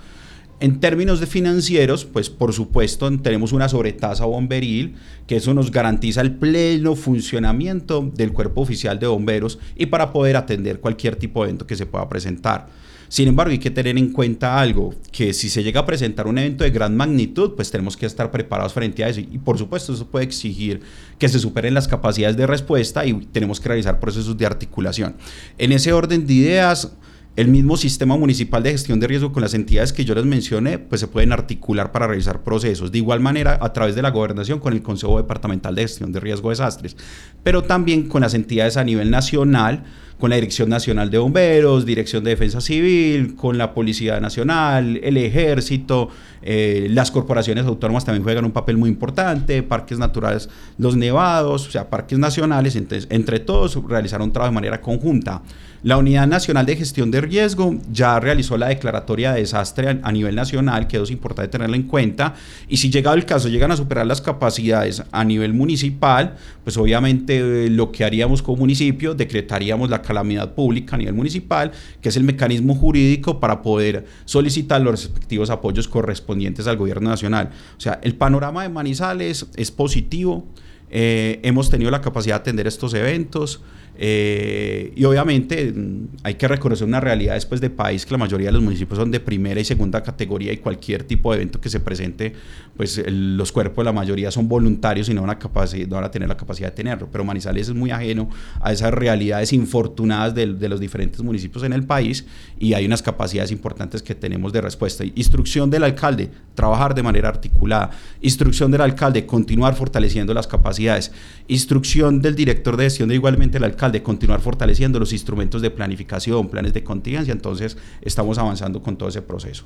En 0.60 0.78
términos 0.78 1.18
de 1.18 1.26
financieros, 1.26 2.04
pues 2.04 2.30
por 2.30 2.52
supuesto 2.52 3.10
tenemos 3.18 3.52
una 3.52 3.68
sobretasa 3.68 4.26
bomberil, 4.26 4.94
que 5.26 5.36
eso 5.36 5.54
nos 5.54 5.72
garantiza 5.72 6.20
el 6.20 6.36
pleno 6.36 6.94
funcionamiento 6.94 8.08
del 8.14 8.32
cuerpo 8.32 8.60
oficial 8.60 8.98
de 9.00 9.08
bomberos 9.08 9.58
y 9.74 9.86
para 9.86 10.12
poder 10.12 10.36
atender 10.36 10.78
cualquier 10.78 11.16
tipo 11.16 11.42
de 11.42 11.48
evento 11.48 11.66
que 11.66 11.74
se 11.74 11.86
pueda 11.86 12.08
presentar. 12.08 12.68
Sin 13.12 13.28
embargo, 13.28 13.50
hay 13.50 13.58
que 13.58 13.70
tener 13.70 13.98
en 13.98 14.10
cuenta 14.10 14.58
algo, 14.58 14.94
que 15.10 15.34
si 15.34 15.50
se 15.50 15.62
llega 15.62 15.80
a 15.80 15.84
presentar 15.84 16.26
un 16.26 16.38
evento 16.38 16.64
de 16.64 16.70
gran 16.70 16.96
magnitud, 16.96 17.52
pues 17.54 17.70
tenemos 17.70 17.94
que 17.94 18.06
estar 18.06 18.30
preparados 18.30 18.72
frente 18.72 19.04
a 19.04 19.08
eso. 19.10 19.20
Y 19.20 19.36
por 19.36 19.58
supuesto, 19.58 19.92
eso 19.92 20.06
puede 20.06 20.24
exigir 20.24 20.80
que 21.18 21.28
se 21.28 21.38
superen 21.38 21.74
las 21.74 21.88
capacidades 21.88 22.38
de 22.38 22.46
respuesta 22.46 23.04
y 23.04 23.12
tenemos 23.26 23.60
que 23.60 23.68
realizar 23.68 24.00
procesos 24.00 24.38
de 24.38 24.46
articulación. 24.46 25.16
En 25.58 25.72
ese 25.72 25.92
orden 25.92 26.26
de 26.26 26.32
ideas, 26.32 26.92
el 27.34 27.48
mismo 27.48 27.78
sistema 27.78 28.16
municipal 28.16 28.62
de 28.62 28.72
gestión 28.72 29.00
de 29.00 29.06
riesgo 29.06 29.32
con 29.32 29.42
las 29.42 29.54
entidades 29.54 29.92
que 29.92 30.04
yo 30.04 30.14
les 30.14 30.26
mencioné, 30.26 30.78
pues 30.78 31.00
se 31.00 31.08
pueden 31.08 31.32
articular 31.32 31.90
para 31.90 32.06
realizar 32.06 32.42
procesos. 32.42 32.92
De 32.92 32.98
igual 32.98 33.20
manera, 33.20 33.58
a 33.60 33.72
través 33.72 33.94
de 33.94 34.02
la 34.02 34.10
gobernación 34.10 34.58
con 34.58 34.74
el 34.74 34.82
Consejo 34.82 35.16
Departamental 35.16 35.74
de 35.74 35.82
Gestión 35.82 36.12
de 36.12 36.20
Riesgo 36.20 36.50
de 36.50 36.52
Desastres, 36.52 36.96
pero 37.42 37.62
también 37.62 38.06
con 38.08 38.20
las 38.20 38.34
entidades 38.34 38.76
a 38.76 38.84
nivel 38.84 39.10
nacional, 39.10 39.84
con 40.22 40.30
la 40.30 40.36
Dirección 40.36 40.68
Nacional 40.68 41.10
de 41.10 41.18
Bomberos, 41.18 41.84
Dirección 41.84 42.22
de 42.22 42.30
Defensa 42.30 42.60
Civil, 42.60 43.34
con 43.34 43.58
la 43.58 43.74
Policía 43.74 44.20
Nacional, 44.20 45.00
el 45.02 45.16
Ejército, 45.16 46.10
eh, 46.42 46.86
las 46.90 47.10
corporaciones 47.10 47.66
autónomas 47.66 48.04
también 48.04 48.22
juegan 48.22 48.44
un 48.44 48.52
papel 48.52 48.76
muy 48.76 48.88
importante, 48.88 49.64
parques 49.64 49.98
naturales, 49.98 50.48
los 50.78 50.94
nevados, 50.94 51.66
o 51.66 51.70
sea, 51.72 51.90
parques 51.90 52.20
nacionales, 52.20 52.76
entonces, 52.76 53.08
entre 53.10 53.40
todos 53.40 53.76
realizaron 53.88 54.28
un 54.28 54.32
trabajo 54.32 54.52
de 54.52 54.54
manera 54.54 54.80
conjunta. 54.80 55.42
La 55.84 55.96
Unidad 55.96 56.28
Nacional 56.28 56.64
de 56.64 56.76
Gestión 56.76 57.10
de 57.10 57.20
Riesgo 57.20 57.76
ya 57.90 58.20
realizó 58.20 58.56
la 58.56 58.68
declaratoria 58.68 59.32
de 59.32 59.40
desastre 59.40 59.98
a, 60.00 60.12
nivel 60.12 60.36
nacional, 60.36 60.86
que 60.86 60.96
es 60.96 61.10
importante 61.10 61.50
tenerla 61.50 61.74
en 61.74 61.82
cuenta, 61.82 62.34
y 62.68 62.76
si 62.76 62.88
llegado 62.88 63.16
el 63.16 63.26
caso 63.26 63.48
llegan 63.48 63.72
a 63.72 63.76
superar 63.76 64.06
las 64.06 64.20
capacidades 64.20 65.02
a 65.10 65.24
nivel 65.24 65.54
municipal, 65.54 66.36
pues 66.62 66.76
obviamente 66.76 67.66
eh, 67.66 67.68
lo 67.68 67.90
que 67.90 68.04
haríamos 68.04 68.42
como 68.42 68.58
municipio, 68.58 69.14
decretaríamos 69.14 69.90
la 69.90 70.02
calamidad 70.12 70.54
pública 70.54 70.96
a 70.96 70.98
nivel 70.98 71.14
municipal, 71.14 71.72
que 72.00 72.10
es 72.10 72.16
el 72.16 72.24
mecanismo 72.24 72.74
jurídico 72.74 73.40
para 73.40 73.62
poder 73.62 74.06
solicitar 74.24 74.80
los 74.82 74.92
respectivos 74.92 75.50
apoyos 75.50 75.88
correspondientes 75.88 76.66
al 76.66 76.76
gobierno 76.76 77.08
nacional. 77.08 77.50
O 77.76 77.80
sea, 77.80 77.98
el 78.02 78.14
panorama 78.14 78.62
de 78.62 78.68
Manizales 78.68 79.46
es 79.56 79.70
positivo, 79.70 80.46
eh, 80.90 81.40
hemos 81.42 81.70
tenido 81.70 81.90
la 81.90 82.02
capacidad 82.02 82.36
de 82.36 82.40
atender 82.40 82.66
estos 82.66 82.92
eventos. 82.92 83.62
Eh, 83.98 84.92
y 84.96 85.04
obviamente 85.04 85.70
mm, 85.70 86.08
hay 86.22 86.34
que 86.34 86.48
reconocer 86.48 86.86
una 86.86 86.98
realidad 86.98 87.34
después 87.34 87.60
de 87.60 87.68
país 87.68 88.06
que 88.06 88.12
la 88.12 88.18
mayoría 88.18 88.48
de 88.48 88.52
los 88.52 88.62
municipios 88.62 88.98
son 88.98 89.10
de 89.10 89.20
primera 89.20 89.60
y 89.60 89.64
segunda 89.64 90.02
categoría 90.02 90.52
y 90.52 90.56
cualquier 90.56 91.04
tipo 91.04 91.30
de 91.30 91.36
evento 91.36 91.60
que 91.60 91.68
se 91.68 91.78
presente, 91.78 92.32
pues 92.76 93.02
los 93.06 93.52
cuerpos 93.52 93.82
de 93.82 93.84
la 93.84 93.92
mayoría 93.92 94.30
son 94.30 94.48
voluntarios 94.48 95.08
y 95.08 95.14
no 95.14 95.22
van, 95.22 95.30
a 95.30 95.38
no 95.38 95.96
van 95.96 96.04
a 96.04 96.10
tener 96.10 96.28
la 96.28 96.36
capacidad 96.36 96.68
de 96.68 96.74
tenerlo. 96.74 97.08
Pero 97.12 97.24
Manizales 97.24 97.68
es 97.68 97.74
muy 97.74 97.90
ajeno 97.90 98.30
a 98.60 98.72
esas 98.72 98.94
realidades 98.94 99.52
infortunadas 99.52 100.34
de, 100.34 100.54
de 100.54 100.68
los 100.68 100.80
diferentes 100.80 101.20
municipios 101.20 101.64
en 101.64 101.74
el 101.74 101.84
país 101.84 102.24
y 102.58 102.72
hay 102.72 102.86
unas 102.86 103.02
capacidades 103.02 103.50
importantes 103.50 104.02
que 104.02 104.14
tenemos 104.14 104.52
de 104.52 104.62
respuesta. 104.62 105.04
Instrucción 105.04 105.68
del 105.68 105.84
alcalde, 105.84 106.30
trabajar 106.54 106.94
de 106.94 107.02
manera 107.02 107.28
articulada. 107.28 107.90
Instrucción 108.22 108.70
del 108.70 108.80
alcalde, 108.80 109.26
continuar 109.26 109.74
fortaleciendo 109.74 110.32
las 110.32 110.46
capacidades. 110.46 111.12
Instrucción 111.46 112.22
del 112.22 112.34
director 112.34 112.76
de 112.76 112.84
gestión 112.84 113.08
de 113.08 113.16
igualmente 113.16 113.58
el 113.58 113.64
alcalde 113.64 113.81
de 113.90 114.02
continuar 114.02 114.40
fortaleciendo 114.40 115.00
los 115.00 115.12
instrumentos 115.12 115.62
de 115.62 115.70
planificación, 115.70 116.48
planes 116.48 116.74
de 116.74 116.84
contingencia, 116.84 117.32
entonces 117.32 117.76
estamos 118.02 118.38
avanzando 118.38 118.82
con 118.82 118.96
todo 118.96 119.08
ese 119.08 119.22
proceso. 119.22 119.64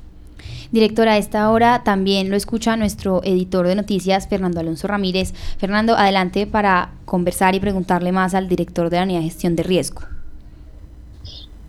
Directora, 0.71 1.13
a 1.13 1.17
esta 1.17 1.49
hora 1.51 1.83
también 1.83 2.29
lo 2.29 2.35
escucha 2.35 2.75
nuestro 2.75 3.21
editor 3.23 3.67
de 3.67 3.75
noticias, 3.75 4.27
Fernando 4.27 4.59
Alonso 4.59 4.87
Ramírez. 4.87 5.33
Fernando, 5.57 5.95
adelante 5.95 6.47
para 6.47 6.93
conversar 7.05 7.55
y 7.55 7.59
preguntarle 7.59 8.11
más 8.11 8.33
al 8.33 8.47
director 8.47 8.89
de 8.89 8.97
la 8.97 9.03
unidad 9.03 9.19
de 9.19 9.25
gestión 9.25 9.55
de 9.55 9.63
riesgo. 9.63 10.01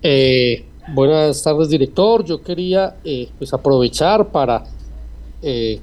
Eh, 0.03 0.64
buenas 0.94 1.42
tardes, 1.42 1.68
director. 1.68 2.24
Yo 2.24 2.42
quería 2.42 2.96
eh, 3.05 3.28
pues 3.38 3.53
aprovechar 3.53 4.28
para 4.28 4.64
eh, 5.42 5.80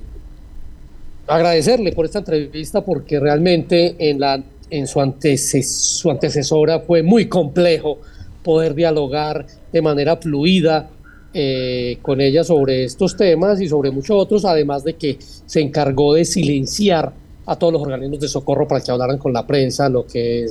agradecerle 1.28 1.91
por 1.91 2.05
esta 2.05 2.20
entrevista 2.20 2.84
porque 2.84 3.20
realmente 3.20 3.95
en 4.09 4.20
la 4.20 4.43
en 4.70 4.88
su, 4.88 4.99
antecesora 4.99 6.80
fue 6.80 7.03
muy 7.03 7.28
complejo 7.28 7.99
poder 8.43 8.76
dialogar 8.76 9.45
de 9.72 9.82
manera 9.82 10.18
fluida 10.18 10.89
eh, 11.34 11.97
con 12.01 12.22
ella 12.22 12.43
sobre 12.43 12.86
estos 12.86 13.18
temas 13.18 13.59
y 13.59 13.68
sobre 13.68 13.91
muchos 13.91 14.16
otros, 14.18 14.45
además 14.45 14.84
de 14.84 14.95
que 14.95 15.18
se 15.20 15.61
encargó 15.61 16.13
de 16.13 16.26
silenciar 16.26 17.13
a 17.45 17.55
todos 17.57 17.74
los 17.74 17.82
organismos 17.82 18.20
de 18.20 18.28
socorro 18.28 18.68
para 18.68 18.82
que 18.82 18.91
hablaran 18.91 19.18
con 19.18 19.34
la 19.34 19.45
prensa, 19.45 19.89
lo 19.89 20.05
que 20.07 20.47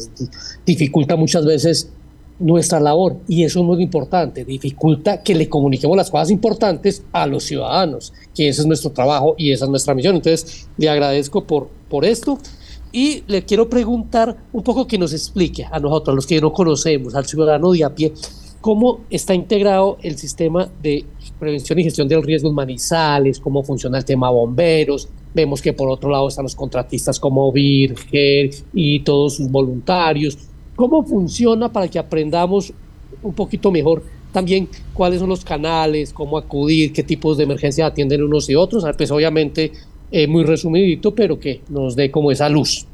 dificulta 0.65 1.17
muchas 1.17 1.45
veces 1.45 1.91
nuestra 2.39 2.81
labor 2.81 3.17
y 3.29 3.45
eso 3.45 3.61
es 3.61 3.65
muy 3.65 3.83
importante, 3.83 4.45
dificulta 4.45 5.23
que 5.23 5.35
le 5.35 5.49
comuniquemos 5.49 5.97
las 5.97 6.11
cosas 6.11 6.31
importantes 6.31 7.03
a 7.13 7.27
los 7.27 7.45
ciudadanos, 7.45 8.13
que 8.35 8.49
ese 8.49 8.63
es 8.63 8.67
nuestro 8.67 8.91
trabajo 8.91 9.35
y 9.39 9.53
esa 9.53 9.65
es 9.65 9.71
nuestra 9.71 9.95
misión. 9.95 10.17
Entonces, 10.17 10.69
le 10.77 10.89
agradezco 10.89 11.45
por, 11.45 11.69
por 11.89 12.05
esto 12.05 12.39
y 12.95 13.25
le 13.27 13.45
quiero 13.45 13.69
preguntar 13.69 14.37
un 14.53 14.63
poco 14.63 14.87
que 14.87 14.97
nos 14.97 15.13
explique 15.13 15.67
a 15.69 15.81
nosotros, 15.81 16.13
a 16.13 16.15
los 16.15 16.27
que 16.29 16.41
no 16.41 16.53
conocemos, 16.53 17.17
al 17.17 17.27
ciudadano 17.27 17.73
de 17.73 17.83
a 17.83 17.93
pie, 17.93 18.13
cómo 18.61 19.01
está 19.11 19.35
integrado 19.35 19.99
el 20.01 20.17
sistema 20.17 20.71
de 20.81 21.05
prevención 21.41 21.81
y 21.81 21.83
gestión 21.83 22.07
de 22.07 22.15
los 22.15 22.25
riesgos 22.25 22.53
manizales, 22.53 23.41
cómo 23.41 23.65
funciona 23.65 23.99
el 23.99 24.05
tema 24.05 24.31
bomberos. 24.31 25.09
Vemos 25.35 25.61
que 25.61 25.73
por 25.73 25.89
otro 25.91 26.09
lado 26.09 26.29
están 26.29 26.45
los 26.45 26.55
contratistas 26.55 27.19
como 27.19 27.51
Virgen 27.51 28.51
y 28.73 29.01
todos 29.01 29.35
sus 29.35 29.51
voluntarios. 29.51 30.39
¿Cómo 30.77 31.05
funciona 31.05 31.73
para 31.73 31.89
que 31.89 31.99
aprendamos 31.99 32.73
un 33.25 33.35
poquito 33.35 33.73
mejor 33.73 34.05
también 34.31 34.69
cuáles 34.93 35.19
son 35.19 35.31
los 35.31 35.45
canales, 35.45 36.13
cómo 36.13 36.39
acudir, 36.39 36.93
qué 36.93 37.03
tipos 37.03 37.39
de 37.39 37.43
emergencias 37.43 37.91
atienden 37.91 38.23
unos 38.23 38.49
y 38.49 38.55
otros? 38.55 38.85
Pues 38.97 39.11
obviamente 39.11 39.73
eh, 40.17 40.29
muy 40.29 40.45
resumidito, 40.45 41.13
pero 41.13 41.41
que 41.41 41.61
nos 41.69 41.97
dé 41.97 42.09
como 42.09 42.31
esa 42.31 42.49
luz. 42.49 42.87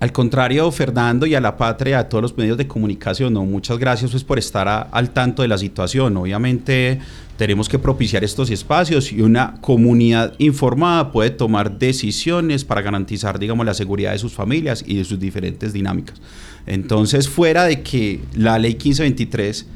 Al 0.00 0.12
contrario, 0.12 0.72
Fernando, 0.72 1.26
y 1.26 1.34
a 1.34 1.42
la 1.42 1.58
patria, 1.58 1.98
a 1.98 2.08
todos 2.08 2.22
los 2.22 2.36
medios 2.38 2.56
de 2.56 2.66
comunicación, 2.66 3.34
muchas 3.34 3.76
gracias 3.76 4.12
pues, 4.12 4.24
por 4.24 4.38
estar 4.38 4.88
al 4.90 5.10
tanto 5.10 5.42
de 5.42 5.48
la 5.48 5.58
situación. 5.58 6.16
Obviamente 6.16 7.00
tenemos 7.36 7.68
que 7.68 7.78
propiciar 7.78 8.24
estos 8.24 8.48
espacios 8.48 9.12
y 9.12 9.20
una 9.20 9.60
comunidad 9.60 10.32
informada 10.38 11.12
puede 11.12 11.28
tomar 11.28 11.78
decisiones 11.78 12.64
para 12.64 12.80
garantizar, 12.80 13.38
digamos, 13.38 13.66
la 13.66 13.74
seguridad 13.74 14.12
de 14.12 14.18
sus 14.18 14.32
familias 14.32 14.82
y 14.86 14.96
de 14.96 15.04
sus 15.04 15.20
diferentes 15.20 15.74
dinámicas. 15.74 16.18
Entonces, 16.66 17.28
fuera 17.28 17.64
de 17.64 17.82
que 17.82 18.20
la 18.34 18.58
ley 18.58 18.72
1523 18.72 19.66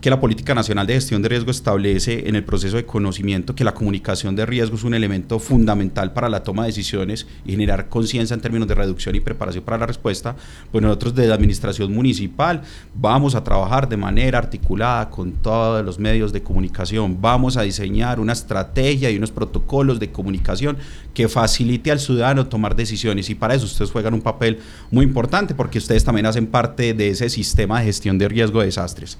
que 0.00 0.08
la 0.08 0.18
Política 0.18 0.54
Nacional 0.54 0.86
de 0.86 0.94
Gestión 0.94 1.20
de 1.20 1.28
Riesgo 1.28 1.50
establece 1.50 2.26
en 2.26 2.34
el 2.34 2.42
proceso 2.42 2.76
de 2.76 2.86
conocimiento 2.86 3.54
que 3.54 3.64
la 3.64 3.74
comunicación 3.74 4.34
de 4.34 4.46
riesgo 4.46 4.76
es 4.76 4.84
un 4.84 4.94
elemento 4.94 5.38
fundamental 5.38 6.14
para 6.14 6.30
la 6.30 6.42
toma 6.42 6.62
de 6.62 6.68
decisiones 6.68 7.26
y 7.44 7.50
generar 7.50 7.90
conciencia 7.90 8.32
en 8.32 8.40
términos 8.40 8.66
de 8.66 8.74
reducción 8.74 9.14
y 9.14 9.20
preparación 9.20 9.62
para 9.62 9.76
la 9.76 9.86
respuesta, 9.86 10.36
pues 10.72 10.80
nosotros 10.82 11.14
desde 11.14 11.28
la 11.28 11.34
Administración 11.34 11.92
Municipal 11.92 12.62
vamos 12.94 13.34
a 13.34 13.44
trabajar 13.44 13.90
de 13.90 13.98
manera 13.98 14.38
articulada 14.38 15.10
con 15.10 15.32
todos 15.32 15.84
los 15.84 15.98
medios 15.98 16.32
de 16.32 16.42
comunicación, 16.42 17.20
vamos 17.20 17.58
a 17.58 17.62
diseñar 17.62 18.20
una 18.20 18.32
estrategia 18.32 19.10
y 19.10 19.18
unos 19.18 19.30
protocolos 19.30 20.00
de 20.00 20.10
comunicación 20.10 20.78
que 21.12 21.28
facilite 21.28 21.90
al 21.90 22.00
ciudadano 22.00 22.46
tomar 22.46 22.74
decisiones. 22.74 23.28
Y 23.28 23.34
para 23.34 23.54
eso 23.54 23.66
ustedes 23.66 23.90
juegan 23.90 24.14
un 24.14 24.22
papel 24.22 24.60
muy 24.90 25.04
importante 25.04 25.54
porque 25.54 25.78
ustedes 25.78 26.04
también 26.04 26.24
hacen 26.24 26.46
parte 26.46 26.94
de 26.94 27.08
ese 27.08 27.28
sistema 27.28 27.80
de 27.80 27.86
gestión 27.86 28.16
de 28.16 28.28
riesgo 28.28 28.60
de 28.60 28.66
desastres 28.66 29.18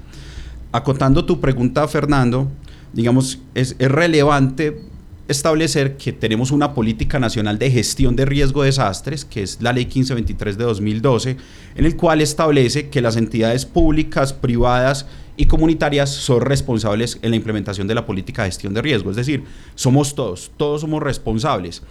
acotando 0.72 1.24
tu 1.24 1.40
pregunta, 1.40 1.86
Fernando, 1.88 2.48
digamos, 2.92 3.38
es, 3.54 3.76
relevante 3.78 4.82
establecer 5.28 5.96
que 5.96 6.12
tenemos 6.12 6.50
una 6.50 6.74
política 6.74 7.20
nacional 7.20 7.56
de 7.58 7.70
gestión 7.70 8.16
de 8.16 8.24
riesgo 8.24 8.62
de 8.62 8.66
desastres, 8.66 9.24
que 9.24 9.44
es 9.44 9.58
la 9.60 9.72
ley 9.72 9.84
1523 9.84 10.58
de 10.58 10.64
2012, 10.64 11.36
en 11.76 11.84
el 11.84 11.96
cual 11.96 12.20
establece 12.20 12.88
que 12.88 13.00
las 13.00 13.16
entidades 13.16 13.64
públicas, 13.64 14.32
privadas 14.32 15.06
y 15.36 15.46
comunitarias 15.46 16.10
son 16.10 16.40
responsables 16.40 17.18
en 17.22 17.30
la 17.30 17.36
implementación 17.36 17.86
de 17.86 17.94
la 17.94 18.06
política 18.06 18.42
de 18.42 18.48
gestión 18.48 18.74
de 18.74 18.82
riesgo. 18.82 19.10
Es 19.10 19.16
decir, 19.16 19.44
somos 19.76 20.16
todos, 20.16 20.50
todos 20.56 20.80
somos 20.80 21.00
responsables. 21.00 21.82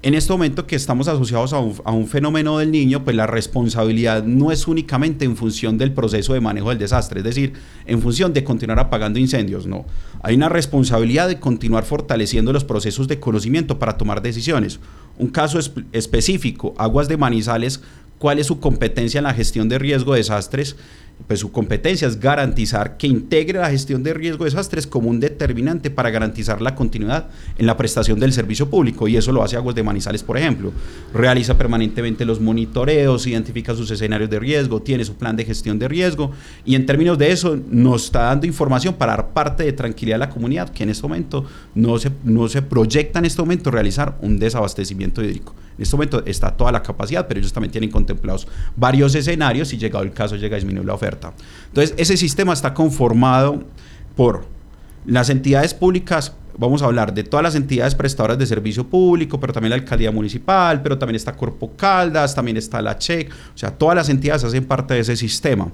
En 0.00 0.14
este 0.14 0.32
momento 0.32 0.64
que 0.64 0.76
estamos 0.76 1.08
asociados 1.08 1.52
a 1.52 1.90
un, 1.90 2.06
fenómeno 2.06 2.58
del 2.58 2.70
niño, 2.70 3.02
pues 3.02 3.16
la 3.16 3.26
responsabilidad 3.26 4.22
no 4.22 4.52
es 4.52 4.68
únicamente 4.68 5.24
en 5.24 5.36
función 5.36 5.76
del 5.76 5.92
proceso 5.92 6.34
de 6.34 6.40
manejo 6.40 6.68
del 6.68 6.78
desastre, 6.78 7.18
es 7.18 7.24
decir, 7.24 7.54
en 7.84 8.00
función 8.00 8.32
de 8.32 8.44
continuar 8.44 8.78
apagando 8.78 9.18
incendios, 9.18 9.66
no. 9.66 9.86
Hay 10.22 10.36
una 10.36 10.48
responsabilidad 10.48 11.26
de 11.26 11.40
continuar 11.40 11.84
fortaleciendo 11.84 12.52
los 12.52 12.62
procesos 12.62 13.08
de 13.08 13.18
conocimiento 13.18 13.80
para 13.80 13.98
tomar 13.98 14.22
decisiones. 14.22 14.78
Un 15.18 15.30
caso 15.30 15.58
específico, 15.90 16.74
Aguas 16.78 17.08
de 17.08 17.16
Manizales, 17.16 17.82
¿cuál 18.18 18.38
es 18.38 18.46
su 18.46 18.60
competencia 18.60 19.18
en 19.18 19.24
la 19.24 19.34
gestión 19.34 19.68
de 19.68 19.80
riesgo 19.80 20.12
de 20.12 20.18
desastres? 20.18 20.76
Pues 21.26 21.40
su 21.40 21.52
competencia 21.52 22.08
es 22.08 22.20
garantizar 22.20 22.96
que 22.96 23.06
integre 23.06 23.58
la 23.58 23.70
gestión 23.70 24.02
de 24.02 24.14
riesgo 24.14 24.44
de 24.44 24.50
desastres 24.50 24.86
como 24.86 25.10
un 25.10 25.20
determinante 25.20 25.90
para 25.90 26.10
garantizar 26.10 26.62
la 26.62 26.74
continuidad 26.74 27.28
en 27.58 27.66
la 27.66 27.76
prestación 27.76 28.18
del 28.18 28.32
servicio 28.32 28.70
público 28.70 29.08
y 29.08 29.16
eso 29.16 29.32
lo 29.32 29.42
hace 29.42 29.56
Aguas 29.56 29.74
de 29.74 29.82
Manizales, 29.82 30.22
por 30.22 30.38
ejemplo. 30.38 30.72
Realiza 31.12 31.58
permanentemente 31.58 32.24
los 32.24 32.40
monitoreos, 32.40 33.26
identifica 33.26 33.74
sus 33.74 33.90
escenarios 33.90 34.30
de 34.30 34.38
riesgo, 34.38 34.80
tiene 34.80 35.04
su 35.04 35.16
plan 35.16 35.36
de 35.36 35.44
gestión 35.44 35.78
de 35.78 35.88
riesgo 35.88 36.30
y 36.64 36.74
en 36.74 36.86
términos 36.86 37.18
de 37.18 37.32
eso 37.32 37.58
nos 37.68 38.04
está 38.06 38.22
dando 38.22 38.46
información 38.46 38.94
para 38.94 39.12
dar 39.12 39.28
parte 39.30 39.64
de 39.64 39.72
tranquilidad 39.72 40.16
a 40.16 40.26
la 40.26 40.30
comunidad 40.30 40.70
que 40.70 40.84
en 40.84 40.90
este 40.90 41.02
momento 41.02 41.44
no 41.74 41.98
se, 41.98 42.10
no 42.24 42.48
se 42.48 42.62
proyecta 42.62 43.18
en 43.18 43.24
este 43.24 43.42
momento 43.42 43.70
realizar 43.70 44.16
un 44.22 44.38
desabastecimiento 44.38 45.22
hídrico. 45.22 45.54
En 45.78 45.82
este 45.82 45.96
momento 45.96 46.24
está 46.26 46.50
toda 46.50 46.72
la 46.72 46.82
capacidad, 46.82 47.26
pero 47.28 47.38
ellos 47.38 47.52
también 47.52 47.70
tienen 47.70 47.90
contemplados 47.90 48.48
varios 48.76 49.14
escenarios 49.14 49.72
y 49.72 49.78
llegado 49.78 50.04
el 50.04 50.12
caso 50.12 50.34
llega 50.34 50.56
a 50.56 50.58
disminuir 50.58 50.84
la 50.84 50.94
oferta. 50.94 51.32
Entonces, 51.68 51.94
ese 51.96 52.16
sistema 52.16 52.52
está 52.52 52.74
conformado 52.74 53.62
por 54.16 54.46
las 55.06 55.30
entidades 55.30 55.72
públicas, 55.74 56.34
vamos 56.58 56.82
a 56.82 56.86
hablar 56.86 57.14
de 57.14 57.22
todas 57.22 57.44
las 57.44 57.54
entidades 57.54 57.94
prestadoras 57.94 58.36
de 58.36 58.46
servicio 58.46 58.88
público, 58.88 59.38
pero 59.38 59.52
también 59.52 59.70
la 59.70 59.76
alcaldía 59.76 60.10
municipal, 60.10 60.82
pero 60.82 60.98
también 60.98 61.14
está 61.14 61.32
Corpo 61.36 61.72
Caldas, 61.76 62.34
también 62.34 62.56
está 62.56 62.82
la 62.82 62.98
CHEC, 62.98 63.30
o 63.30 63.56
sea, 63.56 63.70
todas 63.70 63.94
las 63.94 64.08
entidades 64.08 64.42
hacen 64.42 64.64
parte 64.64 64.94
de 64.94 65.00
ese 65.00 65.16
sistema. 65.16 65.70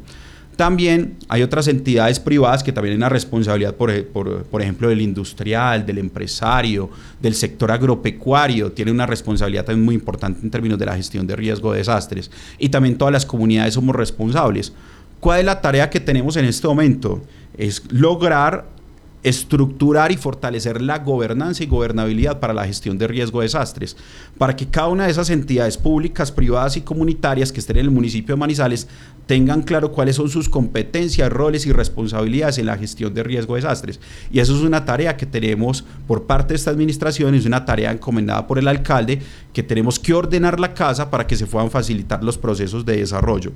También 0.56 1.16
hay 1.28 1.42
otras 1.42 1.66
entidades 1.66 2.20
privadas 2.20 2.62
que 2.62 2.72
también 2.72 2.92
tienen 2.92 3.00
la 3.00 3.08
responsabilidad, 3.08 3.74
por, 3.74 4.06
por, 4.06 4.62
ejemplo, 4.62 4.88
del 4.88 5.00
industrial, 5.00 5.84
del 5.84 5.98
empresario, 5.98 6.90
del 7.20 7.34
sector 7.34 7.72
agropecuario, 7.72 8.70
tiene 8.70 8.92
una 8.92 9.06
responsabilidad 9.06 9.64
también 9.64 9.84
muy 9.84 9.94
importante 9.96 10.40
en 10.42 10.50
términos 10.50 10.78
de 10.78 10.86
la 10.86 10.96
gestión 10.96 11.26
de 11.26 11.34
riesgo 11.34 11.72
de 11.72 11.78
desastres. 11.78 12.30
Y 12.58 12.68
también 12.68 12.96
todas 12.96 13.12
las 13.12 13.26
comunidades 13.26 13.74
somos 13.74 13.96
responsables. 13.96 14.72
¿Cuál 15.18 15.40
es 15.40 15.46
la 15.46 15.60
tarea 15.60 15.90
que 15.90 16.00
tenemos 16.00 16.36
en 16.36 16.44
este 16.44 16.68
momento? 16.68 17.22
Es 17.56 17.82
lograr 17.90 18.66
estructurar 19.24 20.12
y 20.12 20.16
fortalecer 20.16 20.82
la 20.82 20.98
gobernanza 20.98 21.64
y 21.64 21.66
gobernabilidad 21.66 22.40
para 22.40 22.52
la 22.52 22.66
gestión 22.66 22.98
de 22.98 23.08
riesgo 23.08 23.40
de 23.40 23.46
desastres, 23.46 23.96
para 24.38 24.54
que 24.54 24.68
cada 24.68 24.88
una 24.88 25.06
de 25.06 25.10
esas 25.10 25.30
entidades 25.30 25.78
públicas, 25.78 26.30
privadas 26.30 26.76
y 26.76 26.82
comunitarias 26.82 27.50
que 27.50 27.60
estén 27.60 27.78
en 27.78 27.86
el 27.86 27.90
municipio 27.90 28.34
de 28.34 28.38
Manizales 28.38 28.86
tengan 29.26 29.62
claro 29.62 29.92
cuáles 29.92 30.16
son 30.16 30.28
sus 30.28 30.50
competencias, 30.50 31.32
roles 31.32 31.66
y 31.66 31.72
responsabilidades 31.72 32.58
en 32.58 32.66
la 32.66 32.76
gestión 32.76 33.14
de 33.14 33.22
riesgo 33.22 33.54
de 33.54 33.62
desastres. 33.62 33.98
Y 34.30 34.40
eso 34.40 34.54
es 34.54 34.62
una 34.62 34.84
tarea 34.84 35.16
que 35.16 35.24
tenemos 35.24 35.84
por 36.06 36.24
parte 36.24 36.52
de 36.52 36.56
esta 36.56 36.70
administración, 36.70 37.34
es 37.34 37.46
una 37.46 37.64
tarea 37.64 37.92
encomendada 37.92 38.46
por 38.46 38.58
el 38.58 38.68
alcalde, 38.68 39.22
que 39.54 39.62
tenemos 39.62 39.98
que 39.98 40.12
ordenar 40.12 40.60
la 40.60 40.74
casa 40.74 41.10
para 41.10 41.26
que 41.26 41.36
se 41.36 41.46
puedan 41.46 41.70
facilitar 41.70 42.22
los 42.22 42.36
procesos 42.36 42.84
de 42.84 42.98
desarrollo. 42.98 43.52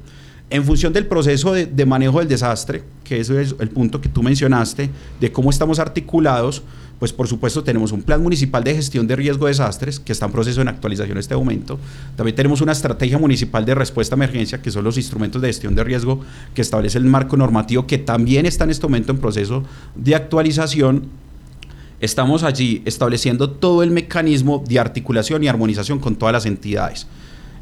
En 0.51 0.65
función 0.65 0.95
del 0.95 1.07
proceso 1.07 1.53
de, 1.53 1.87
manejo 1.87 2.21
del 2.21 2.29
desastre, 2.29 2.83
que 3.05 3.21
eso 3.21 3.39
es 3.39 3.55
el 3.61 3.69
punto 3.69 4.01
que 4.01 4.09
tú 4.09 4.23
mencionaste, 4.23 4.89
de 5.21 5.31
cómo 5.31 5.51
estamos 5.51 5.79
articulados, 5.79 6.63
pues 6.99 7.13
por 7.13 7.29
supuesto 7.29 7.63
tenemos 7.63 7.93
un 7.93 8.03
plan 8.03 8.23
municipal 8.23 8.65
de 8.65 8.75
gestión 8.75 9.07
de 9.07 9.15
riesgo 9.15 9.45
de 9.45 9.51
desastres 9.51 10.01
que 10.01 10.13
está 10.13 10.25
en 10.25 10.33
proceso 10.33 10.65
de 10.65 10.71
actualización 10.71 11.13
en 11.13 11.19
este 11.19 11.37
momento. 11.37 11.79
También 12.17 12.35
tenemos 12.35 12.63
una 12.63 12.73
estrategia 12.73 13.19
municipal 13.19 13.67
de 13.67 13.75
respuesta 13.75 14.15
a 14.15 14.17
emergencia, 14.17 14.63
que 14.63 14.71
son 14.71 14.85
los 14.85 14.97
instrumentos 14.97 15.43
de 15.43 15.49
gestión 15.49 15.75
de 15.75 15.85
riesgo 15.85 16.21
que 16.55 16.63
establece 16.63 16.97
el 16.97 17.05
marco 17.05 17.37
normativo, 17.37 17.87
que 17.87 17.99
también 17.99 18.47
está 18.47 18.65
en 18.65 18.71
este 18.71 18.87
momento 18.87 19.13
en 19.13 19.19
proceso 19.19 19.65
de 19.95 20.15
actualización. 20.15 21.09
Estamos 22.01 22.43
allí 22.43 22.81
estableciendo 22.87 23.51
todo 23.51 23.83
el 23.83 23.91
mecanismo 23.91 24.65
de 24.67 24.79
articulación 24.79 25.45
y 25.45 25.49
armonización 25.49 25.99
con 25.99 26.17
todas 26.17 26.33
las 26.33 26.47
entidades. 26.47 27.07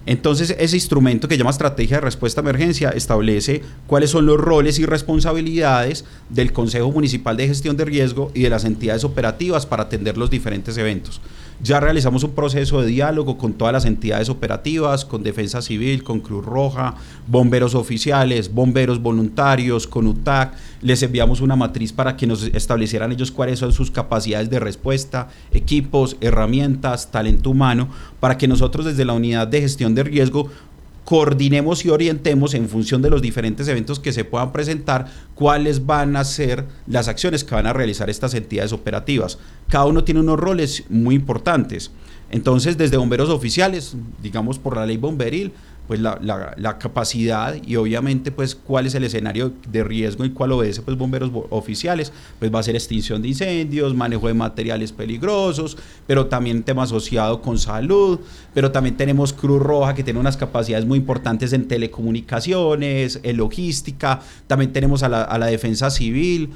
Entonces, 0.07 0.55
ese 0.59 0.77
instrumento 0.77 1.27
que 1.27 1.37
llama 1.37 1.51
Estrategia 1.51 1.97
de 1.97 2.03
Respuesta 2.03 2.41
a 2.41 2.45
Emergencia 2.45 2.91
establece 2.91 3.63
cuáles 3.89 4.11
son 4.11 4.25
los 4.25 4.39
roles 4.39 4.79
y 4.79 4.87
responsabilidades 4.87 6.05
del 6.31 6.53
Consejo 6.53 6.93
Municipal 6.93 7.37
de 7.37 7.49
Gestión 7.49 7.77
de 7.77 7.85
Riesgo 7.85 8.31
y 8.33 8.43
de 8.43 8.51
las 8.51 8.65
entidades 8.65 9.03
operativas 9.03 9.67
para 9.67 9.85
atender 9.85 10.17
los 10.17 10.31
diferentes 10.31 10.79
eventos. 10.79 11.21
Ya 11.63 11.81
realizamos 11.81 12.23
un 12.23 12.33
proceso 12.33 12.83
de 12.83 12.89
diálogo 12.89 13.39
con 13.39 13.55
todas 13.55 13.73
las 13.73 13.87
entidades 13.87 14.29
operativas, 14.29 15.07
con 15.07 15.23
Defensa 15.23 15.63
Civil, 15.63 16.03
con 16.03 16.21
Cruz 16.21 16.45
Roja, 16.45 16.95
bomberos 17.27 17.75
oficiales, 17.75 18.53
bomberos 18.53 19.01
voluntarios, 19.01 19.87
con 19.87 20.07
UTAC. 20.07 20.55
Les 20.83 21.03
enviamos 21.03 21.41
una 21.41 21.57
matriz 21.57 21.95
para 21.95 22.15
que 22.15 22.27
nos 22.27 22.43
establecieran 22.43 23.11
ellos 23.11 23.31
cuáles 23.31 23.59
son 23.59 23.73
sus 23.73 23.91
capacidades 23.91 24.51
de 24.51 24.61
respuesta, 24.61 25.29
equipos, 25.51 26.19
herramientas, 26.21 27.11
talento 27.11 27.51
humano, 27.51 27.89
para 28.21 28.37
que 28.37 28.49
nosotros 28.49 28.85
desde 28.85 29.07
la 29.07 29.15
unidad 29.15 29.49
de 29.49 29.63
gestión 29.63 29.95
de 29.95 30.03
riesgo 30.03 30.51
coordinemos 31.07 31.85
y 31.85 31.89
orientemos 31.89 32.53
en 32.55 32.69
función 32.69 33.01
de 33.01 33.11
los 33.11 33.23
diferentes 33.23 33.69
eventos 33.69 34.01
que 34.01 34.13
se 34.13 34.25
puedan 34.25 34.53
presentar 34.53 35.07
cuáles 35.37 35.87
van 35.87 36.17
a 36.17 36.25
ser 36.25 36.65
las 36.89 37.07
acciones 37.07 37.45
que 37.45 37.55
van 37.55 37.69
a 37.69 37.73
realizar 37.73 38.11
estas 38.11 38.35
entidades 38.35 38.73
operativas. 38.73 39.39
Cada 39.69 39.85
uno 39.87 40.03
tiene 40.03 40.19
unos 40.19 40.41
roles 40.41 40.83
muy 40.89 41.15
importantes. 41.15 41.93
Entonces, 42.33 42.77
desde 42.77 42.97
bomberos 42.97 43.31
oficiales, 43.31 43.95
digamos 44.21 44.59
por 44.59 44.77
la 44.77 44.85
ley 44.85 44.97
bomberil, 44.97 45.53
pues 45.87 46.01
la, 46.01 46.19
la, 46.21 46.79
capacidad 46.79 47.57
y 47.65 47.77
obviamente 47.77 48.31
pues 48.31 48.55
cuál 48.55 48.87
es 48.87 48.95
el 48.95 49.05
escenario 49.05 49.53
de 49.71 49.85
riesgo 49.85 50.25
y 50.25 50.31
cuál 50.31 50.53
obedece 50.53 50.83
pues 50.83 50.97
bomberos 50.97 51.31
oficiales, 51.51 52.13
pues 52.39 52.55
va 52.55 52.61
a 52.61 52.63
ser 52.63 52.75
extinción 52.75 53.23
de 53.23 53.29
incendios, 53.29 53.95
manejo 53.95 54.29
de 54.29 54.35
materiales 54.35 54.93
peligrosos, 54.93 55.77
pero 56.07 56.27
también 56.27 56.63
tema 56.63 56.83
asociado 56.83 57.41
con 57.41 57.59
salud, 57.59 58.21
pero 58.55 58.73
también 58.73 58.97
tenemos 58.97 59.33
Cruz 59.33 59.63
Roja 59.63 59.95
que 59.95 60.03
tiene 60.03 60.19
unas 60.21 60.37
capacidades 60.37 60.87
muy 60.87 60.99
importantes 60.99 61.53
en 61.53 61.69
telecomunicaciones, 61.69 63.21
en 63.23 63.37
logística, 63.37 64.21
también 64.47 64.73
tenemos 64.73 65.03
a 65.03 65.09
la, 65.09 65.23
a 65.23 65.39
la 65.39 65.47
defensa 65.47 65.91
civil, 65.91 66.51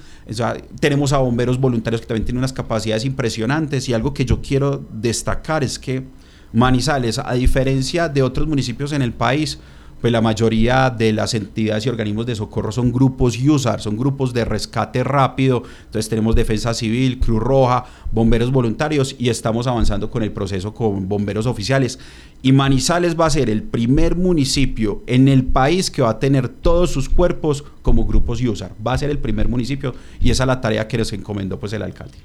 tenemos 0.78 1.12
a 1.12 1.18
bomberos 1.18 1.58
voluntarios 1.58 2.00
que 2.00 2.06
también 2.06 2.24
tienen 2.24 2.38
unas 2.38 2.52
capacidades 2.52 3.04
impresionantes. 3.04 3.88
Y 3.88 3.94
algo 3.94 4.14
que 4.14 4.24
yo 4.24 4.40
quiero 4.40 4.84
destacar 4.92 5.64
es 5.64 5.78
que 5.78 6.04
Manizales, 6.52 7.18
a 7.18 7.32
diferencia 7.34 8.08
de 8.08 8.22
otros 8.22 8.46
municipios 8.46 8.92
en 8.92 9.02
el 9.02 9.12
país, 9.12 9.58
pues 10.00 10.12
la 10.12 10.20
mayoría 10.20 10.88
de 10.90 11.12
las 11.12 11.34
entidades 11.34 11.84
y 11.84 11.88
organismos 11.90 12.24
de 12.26 12.34
socorro 12.34 12.72
son 12.72 12.90
grupos 12.90 13.38
USAR, 13.38 13.80
son 13.80 13.96
grupos 13.96 14.32
de 14.32 14.44
rescate 14.44 15.04
rápido. 15.04 15.62
Entonces 15.84 16.08
tenemos 16.08 16.34
Defensa 16.34 16.72
Civil, 16.72 17.18
Cruz 17.18 17.40
Roja, 17.40 17.84
bomberos 18.10 18.50
voluntarios 18.50 19.14
y 19.18 19.28
estamos 19.28 19.66
avanzando 19.66 20.10
con 20.10 20.22
el 20.22 20.32
proceso 20.32 20.72
con 20.72 21.08
bomberos 21.08 21.46
oficiales. 21.46 21.98
Y 22.42 22.52
Manizales 22.52 23.18
va 23.18 23.26
a 23.26 23.30
ser 23.30 23.50
el 23.50 23.62
primer 23.62 24.16
municipio 24.16 25.02
en 25.06 25.28
el 25.28 25.44
país 25.44 25.90
que 25.90 26.00
va 26.00 26.10
a 26.10 26.18
tener 26.18 26.48
todos 26.48 26.90
sus 26.90 27.08
cuerpos 27.08 27.64
como 27.82 28.06
grupos 28.06 28.40
USAR. 28.40 28.72
Va 28.86 28.94
a 28.94 28.98
ser 28.98 29.10
el 29.10 29.18
primer 29.18 29.48
municipio 29.48 29.94
y 30.20 30.30
esa 30.30 30.44
es 30.44 30.46
la 30.46 30.60
tarea 30.60 30.88
que 30.88 30.96
nos 30.96 31.12
encomendó 31.12 31.60
pues 31.60 31.74
el 31.74 31.82
alcalde. 31.82 32.16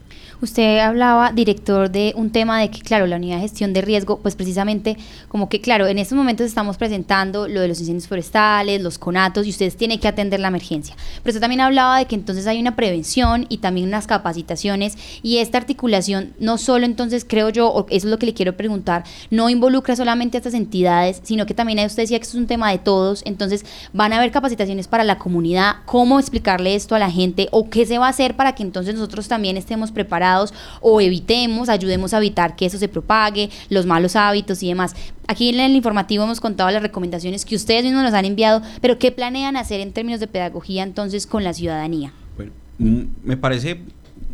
Usted 0.42 0.80
hablaba, 0.80 1.32
director, 1.32 1.90
de 1.90 2.14
un 2.16 2.30
tema 2.30 2.60
de 2.60 2.70
que, 2.70 2.82
claro, 2.82 3.08
la 3.08 3.16
unidad 3.16 3.38
de 3.38 3.44
gestión 3.44 3.72
de 3.72 3.82
riesgo, 3.82 4.20
pues 4.20 4.36
precisamente 4.36 4.98
como 5.30 5.48
que, 5.48 5.62
claro, 5.62 5.88
en 5.88 5.98
estos 5.98 6.18
momentos 6.18 6.46
estamos 6.46 6.76
presentando 6.76 7.48
lo 7.48 7.62
de 7.62 7.70
los 7.70 7.80
incendios 7.80 8.08
forestales, 8.08 8.82
los 8.82 9.00
conatos, 9.00 9.48
y 9.48 9.50
ustedes 9.50 9.78
tienen 9.78 9.98
que 9.98 10.10
atender 10.10 10.42
la 10.42 10.50
emergencia. 10.50 10.96
Pero 11.24 11.32
usted 11.32 11.40
también 11.42 11.62
hablaba 11.62 12.00
de 12.00 12.06
que 12.06 12.16
entonces 12.16 12.48
hay 12.48 12.60
una 12.60 12.76
prevención 12.76 13.46
y 13.48 13.60
también 13.60 13.88
unas 13.88 14.08
capacitaciones, 14.08 14.98
y 15.24 15.38
esta 15.38 15.58
articulación 15.58 16.34
no 16.38 16.58
solo 16.58 16.86
entonces, 16.86 17.26
creo 17.28 17.50
yo, 17.50 17.86
eso 17.90 18.08
es 18.08 18.12
lo 18.12 18.20
que 18.20 18.26
le 18.26 18.34
quiero 18.34 18.58
preguntar, 18.58 19.06
no 19.32 19.50
involucra 19.50 19.96
solamente 19.96 20.05
a 20.10 20.38
estas 20.38 20.54
entidades, 20.54 21.22
sino 21.24 21.46
que 21.46 21.54
también 21.54 21.80
usted 21.86 22.04
decía 22.04 22.20
que 22.20 22.26
es 22.26 22.36
un 22.36 22.48
tema 22.48 22.72
de 22.72 22.78
todos, 22.78 23.22
entonces 23.26 23.66
van 23.94 24.14
a 24.14 24.18
haber 24.18 24.32
capacitaciones 24.32 24.88
para 24.88 25.04
la 25.04 25.18
comunidad, 25.18 25.78
cómo 25.86 26.20
explicarle 26.20 26.76
esto 26.76 26.96
a 26.96 27.00
la 27.00 27.12
gente, 27.12 27.48
o 27.52 27.70
qué 27.70 27.86
se 27.86 27.98
va 27.98 28.08
a 28.08 28.10
hacer 28.10 28.36
para 28.36 28.56
que 28.56 28.64
entonces 28.64 28.96
nosotros 28.96 29.28
también 29.28 29.58
estemos 29.58 29.92
preparados 29.92 30.54
o 30.82 31.02
evitemos, 31.02 31.70
ayudemos 31.70 32.14
a 32.14 32.18
evitar 32.18 32.56
que 32.56 32.66
eso 32.66 32.78
se 32.78 32.88
propague, 32.88 33.50
los 33.70 33.86
malos 33.86 34.16
hábitos 34.16 34.62
y 34.64 34.68
demás. 34.68 34.96
Aquí 35.28 35.50
en 35.50 35.60
el 35.60 35.76
informativo 35.76 36.24
hemos 36.24 36.40
contado 36.40 36.70
las 36.72 36.82
recomendaciones 36.82 37.46
que 37.46 37.56
ustedes 37.56 37.84
mismos 37.84 38.04
nos 38.04 38.14
han 38.14 38.26
enviado, 38.26 38.62
pero 38.82 39.00
¿qué 39.00 39.12
planean 39.12 39.58
hacer 39.58 39.80
en 39.80 39.92
términos 39.92 40.20
de 40.20 40.28
pedagogía 40.28 40.84
entonces 40.84 41.28
con 41.28 41.44
la 41.44 41.54
ciudadanía? 41.54 42.14
Bueno, 42.36 42.52
mm, 42.78 43.02
me 43.24 43.38
parece 43.38 43.82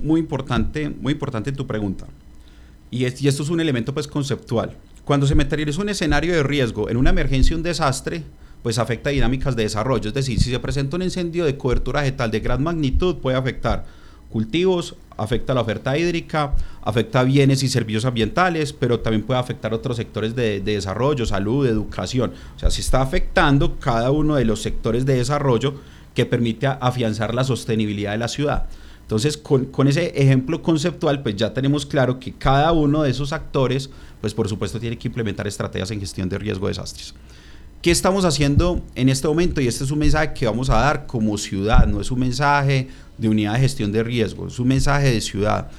muy 0.02 0.20
importante, 0.20 0.90
muy 0.90 1.14
importante 1.14 1.52
tu 1.52 1.66
pregunta. 1.66 2.08
Y, 2.90 3.04
y 3.04 3.28
esto 3.28 3.44
es 3.44 3.50
un 3.50 3.60
elemento 3.60 3.94
pues 3.94 4.08
conceptual. 4.08 4.76
Cuando 5.12 5.28
se 5.28 5.36
materializa 5.36 5.82
un 5.82 5.90
escenario 5.90 6.34
de 6.34 6.42
riesgo 6.42 6.90
en 6.90 6.96
una 6.96 7.10
emergencia, 7.10 7.54
un 7.54 7.64
desastre, 7.64 8.24
pues 8.64 8.80
afecta 8.80 9.10
dinámicas 9.10 9.58
de 9.58 9.64
desarrollo. 9.64 10.08
Es 10.08 10.14
decir, 10.14 10.40
si 10.40 10.50
se 10.50 10.58
presenta 10.58 10.96
un 10.96 11.02
incendio 11.02 11.44
de 11.44 11.58
cobertura 11.58 12.00
vegetal 12.00 12.32
de 12.32 12.40
gran 12.40 12.64
magnitud, 12.64 13.18
puede 13.18 13.36
afectar 13.36 13.84
cultivos, 14.30 14.96
afecta 15.18 15.54
la 15.54 15.60
oferta 15.60 15.98
hídrica, 15.98 16.56
afecta 16.82 17.24
bienes 17.24 17.62
y 17.62 17.68
servicios 17.68 18.06
ambientales, 18.06 18.72
pero 18.72 19.02
también 19.02 19.24
puede 19.24 19.42
afectar 19.42 19.74
otros 19.74 19.98
sectores 19.98 20.34
de, 20.34 20.62
desarrollo, 20.62 21.26
salud, 21.26 21.68
educación. 21.68 22.32
O 22.56 22.60
sea, 22.60 22.72
se 22.72 22.80
está 22.80 23.02
afectando 23.02 23.80
cada 23.82 24.12
uno 24.12 24.36
de 24.36 24.46
los 24.46 24.62
sectores 24.62 25.06
de 25.06 25.16
desarrollo 25.16 25.74
que 26.16 26.26
permite 26.26 26.68
afianzar 26.68 27.36
la 27.36 27.44
sostenibilidad 27.44 28.14
de 28.14 28.18
la 28.18 28.30
ciudad. 28.30 28.68
Entonces, 29.12 29.36
con, 29.36 29.66
con, 29.66 29.90
ese 29.90 30.14
ejemplo 30.16 30.64
conceptual, 30.64 31.22
pues 31.22 31.36
ya 31.36 31.54
tenemos 31.54 31.86
claro 31.86 32.18
que 32.18 32.32
cada 32.32 32.72
uno 32.72 33.04
de 33.04 33.10
esos 33.10 33.34
actores, 33.34 33.90
pues 34.22 34.34
por 34.34 34.48
supuesto, 34.48 34.80
tiene 34.80 34.98
que 34.98 35.10
implementar 35.10 35.46
estrategias 35.48 35.92
en 35.92 36.00
gestión 36.00 36.30
de 36.30 36.38
riesgo 36.38 36.68
de 36.68 36.72
desastres. 36.72 37.14
¿Qué 37.82 37.92
estamos 37.92 38.24
haciendo 38.24 38.82
en 38.96 39.10
este 39.10 39.28
momento? 39.28 39.60
Y 39.60 39.68
este 39.68 39.84
es 39.84 39.92
un 39.92 40.00
mensaje 40.00 40.32
que 40.34 40.46
vamos 40.46 40.70
a 40.70 40.76
dar 40.76 41.08
como 41.08 41.38
ciudad, 41.38 41.88
no 41.88 42.00
es 42.00 42.10
un 42.10 42.22
mensaje 42.22 42.88
de 43.18 43.28
unidad 43.28 43.56
de 43.56 43.60
gestión 43.60 43.92
de 43.92 44.02
riesgo, 44.02 44.48
es 44.48 44.58
un 44.60 44.70
mensaje 44.70 45.12
de 45.12 45.20
ciudad. 45.20 45.70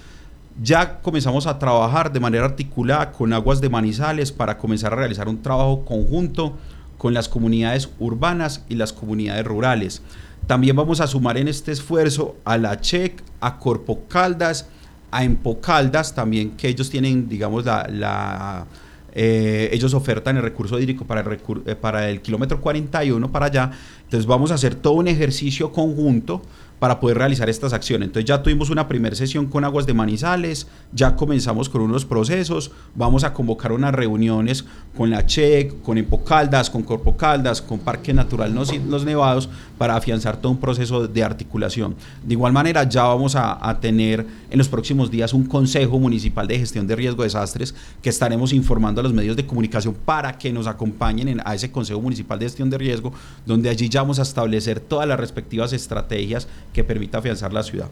Ya 0.63 1.01
comenzamos 1.01 1.47
a 1.47 1.59
trabajar 1.59 2.13
de 2.13 2.21
manera 2.21 2.45
articulada 2.45 3.13
con 3.13 3.33
Aguas 3.33 3.63
de 3.63 3.71
Manizales 3.71 4.31
para 4.31 4.59
comenzar 4.59 4.93
a 4.93 4.97
realizar 4.97 5.27
un 5.27 5.41
trabajo 5.41 5.87
conjunto 5.87 6.59
con 6.99 7.15
las 7.15 7.31
comunidades 7.31 7.89
urbanas 7.99 8.63
y 8.69 8.75
las 8.75 8.93
comunidades 8.93 9.47
rurales. 9.47 10.03
También 10.47 10.77
vamos 10.77 11.01
a 11.01 11.07
sumar 11.07 11.37
en 11.39 11.49
este 11.49 11.73
esfuerzo 11.73 12.37
a 12.45 12.59
la 12.59 12.81
CHEC, 12.81 13.23
a 13.41 13.59
Corpo 13.59 14.03
Caldas, 14.09 14.69
a 15.11 15.25
Empocaldas, 15.25 16.15
también 16.15 16.53
que 16.53 16.69
ellos 16.69 16.91
tienen, 16.91 17.29
digamos, 17.29 17.65
la, 17.65 18.67
eh, 19.15 19.69
ellos 19.73 19.93
ofertan 19.95 20.37
el 20.39 20.43
recurso 20.43 20.81
hídrico 20.81 21.05
para 21.05 21.21
el, 21.21 21.39
eh, 21.67 21.77
para 21.77 22.09
el 22.09 22.23
kilómetro 22.23 22.61
41 22.61 23.31
para 23.31 23.47
allá. 23.47 23.71
Entonces 24.05 24.27
vamos 24.27 24.51
a 24.51 24.55
hacer 24.55 24.75
todo 24.75 24.95
un 24.95 25.09
ejercicio 25.09 25.71
conjunto 25.71 26.43
para 26.83 26.99
poder 26.99 27.17
realizar 27.17 27.49
estas 27.49 27.73
acciones. 27.73 28.09
Entonces 28.09 28.27
ya 28.27 28.43
tuvimos 28.43 28.69
una 28.69 28.89
primera 28.89 29.15
sesión 29.15 29.47
con 29.47 29.63
Aguas 29.63 29.87
de 29.87 29.95
Manizales, 29.95 30.67
ya 30.93 31.15
comenzamos 31.15 31.69
con 31.69 31.81
unos 31.81 32.05
procesos, 32.05 32.73
vamos 32.97 33.23
a 33.23 33.33
convocar 33.33 33.71
unas 33.71 33.95
reuniones 33.95 34.65
con 34.97 35.09
la 35.09 35.25
CHEC, 35.25 35.81
con 35.83 35.97
Empocaldas, 35.97 36.71
con 36.71 36.83
Corpo 36.83 37.17
Caldas, 37.17 37.63
con 37.63 37.79
Parque 37.79 38.13
Natural 38.13 38.53
Los, 38.53 39.05
Nevados, 39.05 39.49
para 39.79 39.95
afianzar 39.95 40.39
todo 40.39 40.51
un 40.51 40.59
proceso 40.59 41.07
de 41.07 41.23
articulación. 41.23 41.95
De 42.25 42.35
igual 42.35 42.53
manera, 42.53 42.83
ya 42.83 43.05
vamos 43.05 43.37
a, 43.37 43.65
a, 43.65 43.79
tener 43.79 44.27
en 44.51 44.59
los 44.59 44.69
próximos 44.69 45.09
días 45.09 45.33
un 45.33 45.45
Consejo 45.45 46.01
Municipal 46.01 46.49
de 46.49 46.59
Gestión 46.59 46.89
de 46.89 46.97
Riesgo 46.97 47.23
de 47.23 47.29
Desastres 47.29 47.77
que 48.03 48.11
estaremos 48.11 48.53
informando 48.53 49.01
a 49.01 49.05
los 49.05 49.13
medios 49.13 49.37
de 49.37 49.47
comunicación 49.47 49.95
para 50.05 50.37
que 50.37 50.53
nos 50.53 50.67
acompañen 50.67 51.29
en, 51.29 51.43
a 51.45 51.55
ese 51.55 51.71
Consejo 51.71 52.01
Municipal 52.01 52.41
de 52.41 52.47
Gestión 52.47 52.71
de 52.71 52.79
Riesgo, 52.79 53.13
donde 53.47 53.71
allí 53.71 53.89
ya 53.89 54.03
vamos 54.03 54.19
a 54.19 54.23
establecer 54.23 54.81
todas 54.81 55.07
las 55.07 55.21
respectivas 55.21 55.73
estrategias 55.73 56.49
que 56.73 56.85
permita 56.85 57.19
afianzar 57.19 57.53
la 57.53 57.63
ciudad. 57.63 57.89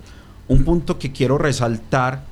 Un 0.49 0.65
punto 0.65 0.99
que 0.99 1.13
quiero 1.13 1.39
resaltar 1.39 2.25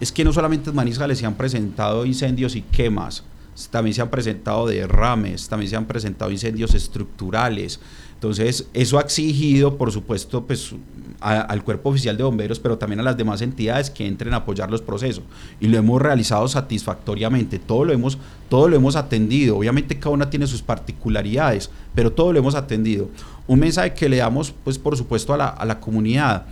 es 0.00 0.12
que 0.12 0.24
no 0.24 0.32
solamente 0.32 0.70
en 0.70 0.76
Manizales 0.76 1.18
se 1.18 1.26
han 1.26 1.34
presentado 1.34 2.04
incendios 2.06 2.56
y 2.56 2.62
quemas, 2.62 3.24
también 3.70 3.94
se 3.94 4.02
han 4.02 4.10
presentado 4.10 4.66
derrames, 4.66 5.48
también 5.48 5.70
se 5.70 5.76
han 5.76 5.86
presentado 5.86 6.30
incendios 6.30 6.74
estructurales. 6.74 7.80
Entonces, 8.14 8.68
eso 8.74 8.98
ha 8.98 9.02
exigido, 9.02 9.78
por 9.78 9.90
supuesto, 9.92 10.46
pues, 10.46 10.74
al 11.20 11.64
cuerpo 11.64 11.90
oficial 11.90 12.16
de 12.16 12.22
bomberos, 12.22 12.60
pero 12.60 12.78
también 12.78 13.00
a 13.00 13.02
las 13.02 13.16
demás 13.16 13.40
entidades 13.42 13.90
que 13.90 14.06
entren 14.06 14.34
a 14.34 14.38
apoyar 14.38 14.70
los 14.70 14.82
procesos. 14.82 15.24
Y 15.60 15.68
lo 15.68 15.78
hemos 15.78 16.00
realizado 16.00 16.46
satisfactoriamente, 16.48 17.58
todo 17.58 17.84
lo 17.84 17.92
hemos, 17.92 18.18
todo 18.48 18.68
lo 18.68 18.76
hemos 18.76 18.96
atendido. 18.96 19.56
Obviamente 19.56 19.98
cada 19.98 20.14
una 20.14 20.30
tiene 20.30 20.46
sus 20.46 20.62
particularidades, 20.62 21.70
pero 21.94 22.12
todo 22.12 22.32
lo 22.32 22.38
hemos 22.38 22.54
atendido. 22.54 23.08
Un 23.46 23.60
mensaje 23.60 23.94
que 23.94 24.08
le 24.08 24.18
damos, 24.18 24.52
pues, 24.64 24.78
por 24.78 24.96
supuesto, 24.96 25.32
a 25.32 25.36
la, 25.36 25.48
a 25.48 25.64
la 25.64 25.80
comunidad 25.80 26.46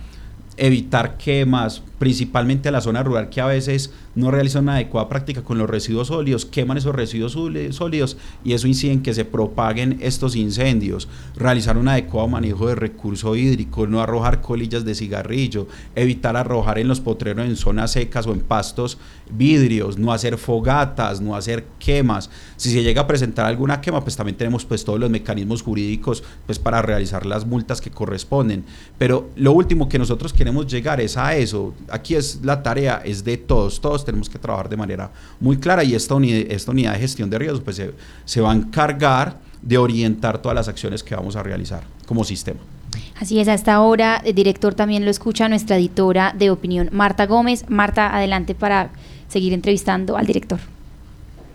evitar 0.57 1.17
quemas, 1.17 1.81
principalmente 1.99 2.69
a 2.69 2.71
la 2.71 2.81
zona 2.81 3.03
rural 3.03 3.29
que 3.29 3.41
a 3.41 3.45
veces 3.45 3.91
no 4.15 4.31
realizan 4.31 4.63
una 4.63 4.75
adecuada 4.75 5.09
práctica 5.09 5.43
con 5.43 5.57
los 5.57 5.69
residuos 5.69 6.07
sólidos, 6.07 6.45
queman 6.45 6.77
esos 6.77 6.95
residuos 6.95 7.33
sólidos 7.71 8.17
y 8.43 8.53
eso 8.53 8.67
incide 8.67 8.93
en 8.93 9.03
que 9.03 9.13
se 9.13 9.25
propaguen 9.25 9.97
estos 10.01 10.35
incendios. 10.35 11.07
Realizar 11.35 11.77
un 11.77 11.87
adecuado 11.87 12.27
manejo 12.27 12.67
de 12.67 12.75
recurso 12.75 13.35
hídrico, 13.35 13.87
no 13.87 14.01
arrojar 14.01 14.41
colillas 14.41 14.85
de 14.85 14.95
cigarrillo, 14.95 15.67
evitar 15.95 16.37
arrojar 16.37 16.79
en 16.79 16.87
los 16.87 17.01
potreros 17.01 17.45
en 17.45 17.55
zonas 17.55 17.91
secas 17.91 18.27
o 18.27 18.33
en 18.33 18.41
pastos 18.41 18.97
vidrios, 19.29 19.97
no 19.97 20.13
hacer 20.13 20.37
fogatas, 20.37 21.21
no 21.21 21.35
hacer 21.35 21.65
quemas. 21.79 22.29
Si 22.57 22.71
se 22.71 22.83
llega 22.83 23.01
a 23.01 23.07
presentar 23.07 23.45
alguna 23.45 23.81
quema, 23.81 24.01
pues 24.01 24.15
también 24.15 24.37
tenemos 24.37 24.65
pues 24.65 24.83
todos 24.85 24.99
los 24.99 25.09
mecanismos 25.09 25.61
jurídicos 25.61 26.23
pues 26.45 26.59
para 26.59 26.81
realizar 26.81 27.25
las 27.25 27.45
multas 27.45 27.81
que 27.81 27.91
corresponden. 27.91 28.63
Pero 28.97 29.29
lo 29.35 29.51
último 29.51 29.89
que 29.89 29.99
nosotros 29.99 30.33
queremos 30.33 30.67
llegar 30.67 31.01
es 31.01 31.17
a 31.17 31.35
eso. 31.35 31.73
Aquí 31.95 32.13
es 32.13 32.41
la 32.43 32.61
tarea, 32.61 33.01
es 33.05 33.23
de 33.23 33.37
todos, 33.37 33.79
todos 33.79 34.03
tenemos 34.03 34.29
que 34.29 34.37
trabajar 34.37 34.67
de 34.67 34.75
manera 34.75 35.11
muy 35.39 35.57
clara 35.57 35.81
y 35.81 35.95
esta 35.95 36.13
unidad, 36.15 36.51
esta 36.51 36.71
unidad 36.71 36.91
de 36.91 36.99
gestión 36.99 37.29
de 37.29 37.39
riesgos 37.39 37.61
pues 37.61 37.81
se, 38.25 38.41
va 38.41 38.51
a 38.51 38.55
encargar 38.55 39.37
de 39.61 39.77
orientar 39.77 40.39
todas 40.39 40.55
las 40.55 40.67
acciones 40.67 41.01
que 41.01 41.15
vamos 41.15 41.37
a 41.37 41.43
realizar 41.43 41.83
como 42.05 42.25
sistema. 42.25 42.59
Así 43.17 43.39
es, 43.39 43.47
a 43.47 43.53
esta 43.53 43.79
hora, 43.79 44.21
el 44.25 44.35
director 44.35 44.73
también 44.73 45.05
lo 45.05 45.09
escucha 45.09 45.47
nuestra 45.47 45.77
editora 45.77 46.35
de 46.37 46.51
opinión, 46.51 46.89
Marta 46.91 47.27
Gómez. 47.27 47.63
Marta, 47.69 48.13
adelante 48.13 48.55
para 48.55 48.89
seguir 49.29 49.53
entrevistando 49.53 50.17
al 50.17 50.25
director. 50.25 50.59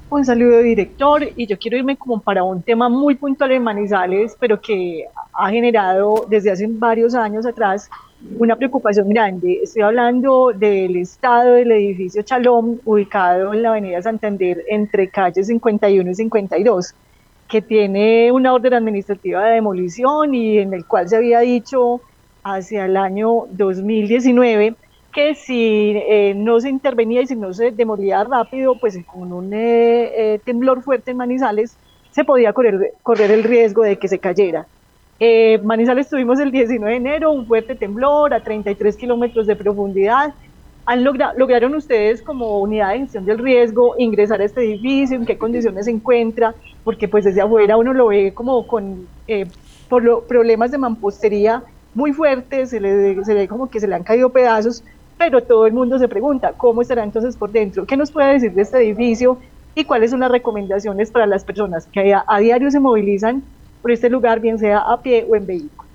Un 0.09 0.25
saludo, 0.25 0.61
director, 0.61 1.23
y 1.37 1.47
yo 1.47 1.59
quiero 1.59 1.77
irme 1.77 1.99
como 1.99 2.19
para 2.23 2.43
un 2.45 2.63
tema 2.63 2.89
muy 2.89 3.15
puntual 3.15 3.53
en 3.53 3.63
Manizales, 3.63 4.35
pero 4.41 4.59
que 4.59 5.05
ha 5.35 5.51
generado 5.51 6.27
desde 6.31 6.51
hace 6.51 6.67
varios 6.67 7.15
años 7.15 7.45
atrás 7.45 7.91
una 8.39 8.57
preocupación 8.57 9.09
grande. 9.09 9.61
Estoy 9.63 9.83
hablando 9.83 10.53
del 10.55 10.97
estado 10.97 11.55
del 11.55 11.73
edificio 11.73 12.23
Chalom, 12.23 12.79
ubicado 12.85 13.55
en 13.55 13.63
la 13.63 13.71
avenida 13.71 14.03
Santander, 14.03 14.63
entre 14.69 15.09
calles 15.09 15.47
51 15.47 16.11
y 16.11 16.15
52, 16.15 16.95
que 17.49 17.63
tiene 17.63 18.31
una 18.33 18.53
orden 18.53 18.75
administrativa 18.75 19.45
de 19.45 19.55
demolición 19.55 20.35
y 20.35 20.59
en 20.59 20.75
el 20.75 20.87
cual 20.87 21.09
se 21.09 21.17
había 21.17 21.41
dicho 21.41 22.01
hacia 22.43 22.87
el 22.87 22.97
año 22.97 23.47
2019 23.51 24.75
que 25.13 25.35
si 25.35 25.95
eh, 25.97 26.35
no 26.37 26.61
se 26.61 26.69
intervenía 26.69 27.23
y 27.23 27.27
si 27.27 27.35
no 27.35 27.53
se 27.53 27.73
demolía 27.73 28.23
rápido, 28.23 28.79
pues 28.79 28.97
con 29.07 29.33
un 29.33 29.53
eh, 29.53 30.35
eh, 30.35 30.41
temblor 30.45 30.83
fuerte 30.83 31.11
en 31.11 31.17
Manizales, 31.17 31.77
se 32.13 32.25
podía 32.25 32.53
correr, 32.53 32.93
correr 33.03 33.31
el 33.33 33.43
riesgo 33.43 33.83
de 33.83 33.97
que 33.97 34.07
se 34.07 34.21
cayera. 34.21 34.67
Eh, 35.23 35.61
Manizales 35.63 36.09
tuvimos 36.09 36.41
el 36.41 36.51
19 36.51 36.93
de 36.93 36.97
enero 36.97 37.31
un 37.31 37.47
fuerte 37.47 37.75
temblor 37.75 38.33
a 38.33 38.43
33 38.43 38.97
kilómetros 38.97 39.47
de 39.47 39.55
profundidad. 39.55 40.33
¿Han 40.87 41.05
¿Lograron 41.05 41.75
ustedes 41.75 42.23
como 42.23 42.59
unidad 42.61 42.93
de 42.93 43.01
gestión 43.01 43.27
del 43.27 43.39
riesgo 43.39 43.97
ingresar 43.99 44.41
a 44.41 44.45
este 44.45 44.63
edificio? 44.65 45.19
¿En 45.19 45.27
qué 45.27 45.37
condiciones 45.37 45.85
se 45.85 45.91
encuentra? 45.91 46.55
Porque 46.85 47.07
pues 47.07 47.27
desde 47.27 47.43
afuera 47.43 47.77
uno 47.77 47.93
lo 47.93 48.07
ve 48.07 48.33
como 48.33 48.67
con 48.67 49.07
eh, 49.29 49.47
por 49.91 50.25
problemas 50.27 50.71
de 50.71 50.79
mampostería 50.79 51.63
muy 51.93 52.15
fuertes, 52.15 52.71
se 52.71 52.81
le, 52.81 53.23
se 53.23 53.47
como 53.47 53.69
que 53.69 53.79
se 53.79 53.89
le 53.89 53.97
han 53.97 54.05
caído 54.05 54.31
pedazos, 54.31 54.83
pero 55.19 55.43
todo 55.43 55.67
el 55.67 55.75
mundo 55.75 55.99
se 55.99 56.09
pregunta, 56.09 56.55
¿cómo 56.57 56.81
estará 56.81 57.05
entonces 57.05 57.37
por 57.37 57.51
dentro? 57.51 57.85
¿Qué 57.85 57.97
nos 57.97 58.11
puede 58.11 58.33
decir 58.33 58.53
de 58.53 58.63
este 58.63 58.79
edificio? 58.79 59.37
¿Y 59.75 59.85
cuáles 59.85 60.13
son 60.13 60.21
las 60.21 60.31
recomendaciones 60.31 61.11
para 61.11 61.27
las 61.27 61.45
personas 61.45 61.87
que 61.87 62.15
a 62.15 62.39
diario 62.39 62.71
se 62.71 62.81
movilizan 62.81 63.43
por 63.81 63.91
este 63.91 64.11
lugar, 64.11 64.41
bien 64.41 64.59
sea 64.59 64.79
a 64.79 65.01
pie 65.03 65.27
o 65.29 65.37
en 65.37 65.47
vehículo. 65.47 65.89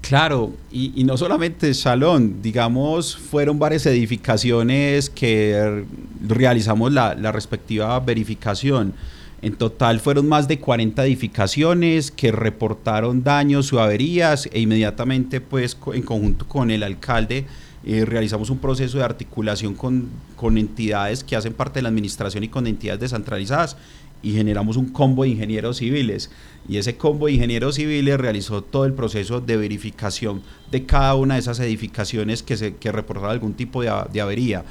Claro, 0.00 0.52
y, 0.70 1.04
no 1.04 1.16
solamente 1.16 1.74
Salón, 1.74 2.40
digamos, 2.40 3.16
fueron 3.16 3.58
varias 3.58 3.84
edificaciones 3.84 5.10
que 5.10 5.84
realizamos 6.26 6.92
la, 6.92 7.14
la 7.14 7.30
respectiva 7.30 7.98
verificación. 8.00 8.94
En 9.42 9.54
total 9.54 10.00
fueron 10.00 10.26
más 10.26 10.48
de 10.48 10.58
40 10.58 11.04
edificaciones 11.04 12.10
que 12.10 12.32
reportaron 12.32 13.22
daños 13.22 13.72
o 13.72 13.80
averías 13.80 14.48
e 14.52 14.60
inmediatamente 14.60 15.40
pues 15.40 15.76
en 15.92 16.02
conjunto 16.02 16.48
con 16.48 16.70
el 16.70 16.82
alcalde 16.82 17.46
realizamos 17.84 18.50
un 18.50 18.58
proceso 18.58 18.98
de 18.98 19.04
articulación 19.04 19.74
con, 19.74 20.08
con 20.36 20.58
entidades 20.58 21.24
que 21.24 21.36
hacen 21.36 21.54
parte 21.54 21.78
de 21.78 21.82
la 21.82 21.88
administración 21.88 22.44
y 22.44 22.48
con 22.48 22.66
entidades 22.66 23.00
descentralizadas 23.00 23.76
y 24.22 24.32
generamos 24.32 24.76
un 24.76 24.86
combo 24.86 25.22
de 25.22 25.30
ingenieros 25.30 25.78
civiles. 25.78 26.30
Y 26.68 26.76
ese 26.76 26.96
combo 26.96 27.26
de 27.26 27.32
ingenieros 27.32 27.76
civiles 27.76 28.18
realizó 28.18 28.62
todo 28.62 28.84
el 28.84 28.92
proceso 28.92 29.40
de 29.40 29.56
verificación 29.56 30.42
de 30.70 30.84
cada 30.84 31.14
una 31.14 31.34
de 31.34 31.40
esas 31.40 31.60
edificaciones 31.60 32.42
que, 32.42 32.56
se, 32.56 32.76
que 32.76 32.92
reportaba 32.92 33.30
algún 33.32 33.54
tipo 33.54 33.82
de, 33.82 33.92
de 34.12 34.20
avería. 34.20 34.64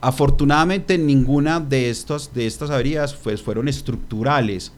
Afortunadamente 0.00 0.98
ninguna 0.98 1.60
de, 1.60 1.90
estos, 1.90 2.34
de 2.34 2.46
estas 2.46 2.70
averías 2.70 3.14
pues, 3.14 3.42
fueron 3.42 3.68
estructurales. 3.68 4.72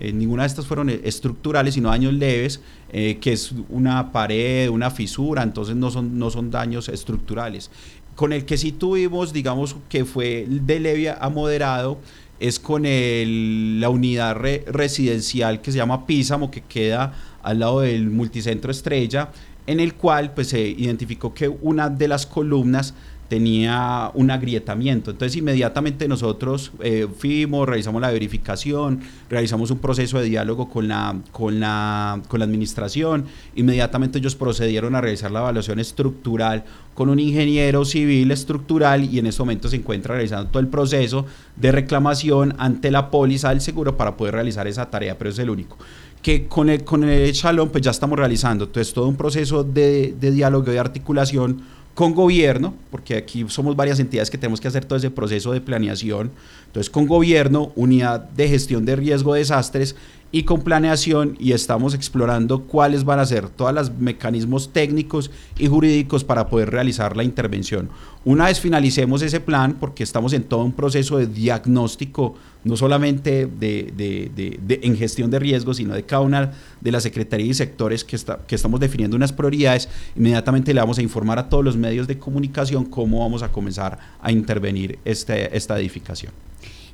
Eh, 0.00 0.12
ninguna 0.12 0.42
de 0.44 0.48
estas 0.48 0.66
fueron 0.66 0.88
estructurales, 0.88 1.74
sino 1.74 1.90
daños 1.90 2.14
leves, 2.14 2.60
eh, 2.92 3.18
que 3.20 3.32
es 3.32 3.52
una 3.68 4.10
pared, 4.10 4.68
una 4.70 4.90
fisura, 4.90 5.42
entonces 5.42 5.76
no 5.76 5.90
son, 5.90 6.18
no 6.18 6.30
son 6.30 6.50
daños 6.50 6.88
estructurales. 6.88 7.70
Con 8.16 8.32
el 8.32 8.44
que 8.44 8.56
sí 8.56 8.72
tuvimos, 8.72 9.32
digamos 9.32 9.76
que 9.88 10.04
fue 10.04 10.46
de 10.48 10.80
leve 10.80 11.10
a 11.10 11.28
moderado, 11.28 11.98
es 12.40 12.58
con 12.58 12.84
la 12.84 13.90
unidad 13.90 14.34
residencial 14.34 15.60
que 15.60 15.72
se 15.72 15.78
llama 15.78 16.06
Písamo, 16.06 16.50
que 16.50 16.62
queda 16.62 17.12
al 17.42 17.58
lado 17.60 17.80
del 17.80 18.08
multicentro 18.10 18.70
Estrella, 18.70 19.30
en 19.66 19.78
el 19.78 19.94
cual 19.94 20.32
pues, 20.32 20.48
se 20.48 20.60
identificó 20.60 21.34
que 21.34 21.48
una 21.48 21.90
de 21.90 22.08
las 22.08 22.26
columnas 22.26 22.94
tenía 23.30 24.10
un 24.14 24.32
agrietamiento. 24.32 25.12
Entonces 25.12 25.36
inmediatamente 25.36 26.08
nosotros 26.08 26.72
eh, 26.80 27.06
fuimos, 27.16 27.66
realizamos 27.68 28.02
la 28.02 28.10
verificación, 28.10 29.00
realizamos 29.30 29.70
un 29.70 29.78
proceso 29.78 30.18
de 30.18 30.24
diálogo 30.24 30.68
con 30.68 30.88
la, 30.88 31.16
con, 31.30 31.60
la, 31.60 32.20
con 32.26 32.40
la 32.40 32.44
administración, 32.44 33.26
inmediatamente 33.54 34.18
ellos 34.18 34.34
procedieron 34.34 34.96
a 34.96 35.00
realizar 35.00 35.30
la 35.30 35.38
evaluación 35.38 35.78
estructural 35.78 36.64
con 36.94 37.08
un 37.08 37.20
ingeniero 37.20 37.84
civil 37.84 38.32
estructural 38.32 39.04
y 39.04 39.20
en 39.20 39.26
este 39.26 39.40
momento 39.42 39.68
se 39.68 39.76
encuentra 39.76 40.16
realizando 40.16 40.50
todo 40.50 40.58
el 40.58 40.68
proceso 40.68 41.24
de 41.54 41.70
reclamación 41.70 42.56
ante 42.58 42.90
la 42.90 43.10
póliza 43.12 43.50
del 43.50 43.60
seguro 43.60 43.96
para 43.96 44.16
poder 44.16 44.34
realizar 44.34 44.66
esa 44.66 44.90
tarea, 44.90 45.16
pero 45.16 45.30
es 45.30 45.38
el 45.38 45.50
único. 45.50 45.78
que 46.20 46.48
con 46.48 46.68
el, 46.68 46.82
con 46.82 47.04
el 47.04 47.32
Shalom 47.32 47.68
pues 47.68 47.84
ya 47.84 47.92
estamos 47.92 48.18
realizando. 48.18 48.64
Entonces 48.64 48.92
todo 48.92 49.06
un 49.06 49.16
proceso 49.16 49.62
de, 49.62 50.16
de 50.20 50.30
diálogo, 50.32 50.64
de 50.70 50.80
articulación 50.80 51.62
con 51.94 52.14
gobierno, 52.14 52.74
porque 52.90 53.16
aquí 53.16 53.44
somos 53.48 53.76
varias 53.76 53.98
entidades 53.98 54.30
que 54.30 54.38
tenemos 54.38 54.60
que 54.60 54.68
hacer 54.68 54.84
todo 54.84 54.98
ese 54.98 55.10
proceso 55.10 55.52
de 55.52 55.60
planeación. 55.60 56.30
Entonces 56.66 56.88
con 56.90 57.06
gobierno, 57.06 57.72
unidad 57.76 58.20
de 58.20 58.48
gestión 58.48 58.84
de 58.84 58.96
riesgo 58.96 59.34
de 59.34 59.40
desastres 59.40 59.96
y 60.32 60.44
con 60.44 60.62
planeación 60.62 61.36
y 61.38 61.52
estamos 61.52 61.94
explorando 61.94 62.62
cuáles 62.62 63.04
van 63.04 63.18
a 63.18 63.26
ser 63.26 63.48
todos 63.48 63.74
los 63.74 63.92
mecanismos 63.92 64.72
técnicos 64.72 65.30
y 65.58 65.66
jurídicos 65.66 66.24
para 66.24 66.46
poder 66.48 66.70
realizar 66.70 67.16
la 67.16 67.24
intervención. 67.24 67.88
Una 68.24 68.46
vez 68.46 68.60
finalicemos 68.60 69.22
ese 69.22 69.40
plan, 69.40 69.76
porque 69.80 70.02
estamos 70.02 70.32
en 70.34 70.44
todo 70.44 70.62
un 70.62 70.72
proceso 70.72 71.16
de 71.16 71.26
diagnóstico, 71.26 72.34
no 72.64 72.76
solamente 72.76 73.46
de, 73.46 73.92
de, 73.96 74.60
de, 74.60 74.80
en 74.82 74.96
gestión 74.96 75.30
de 75.30 75.38
riesgos, 75.38 75.78
sino 75.78 75.94
de 75.94 76.02
cada 76.02 76.22
una 76.22 76.52
de 76.80 76.92
las 76.92 77.02
secretarías 77.02 77.48
y 77.48 77.54
sectores 77.54 78.04
que, 78.04 78.16
está, 78.16 78.38
que 78.46 78.54
estamos 78.54 78.78
definiendo 78.78 79.16
unas 79.16 79.32
prioridades, 79.32 79.88
inmediatamente 80.14 80.74
le 80.74 80.80
vamos 80.80 80.98
a 80.98 81.02
informar 81.02 81.38
a 81.38 81.48
todos 81.48 81.64
los 81.64 81.78
medios 81.78 82.06
de 82.06 82.18
comunicación 82.18 82.84
cómo 82.84 83.20
vamos 83.20 83.42
a 83.42 83.50
comenzar 83.50 83.98
a 84.20 84.30
intervenir 84.30 84.98
este, 85.04 85.56
esta 85.56 85.78
edificación. 85.80 86.32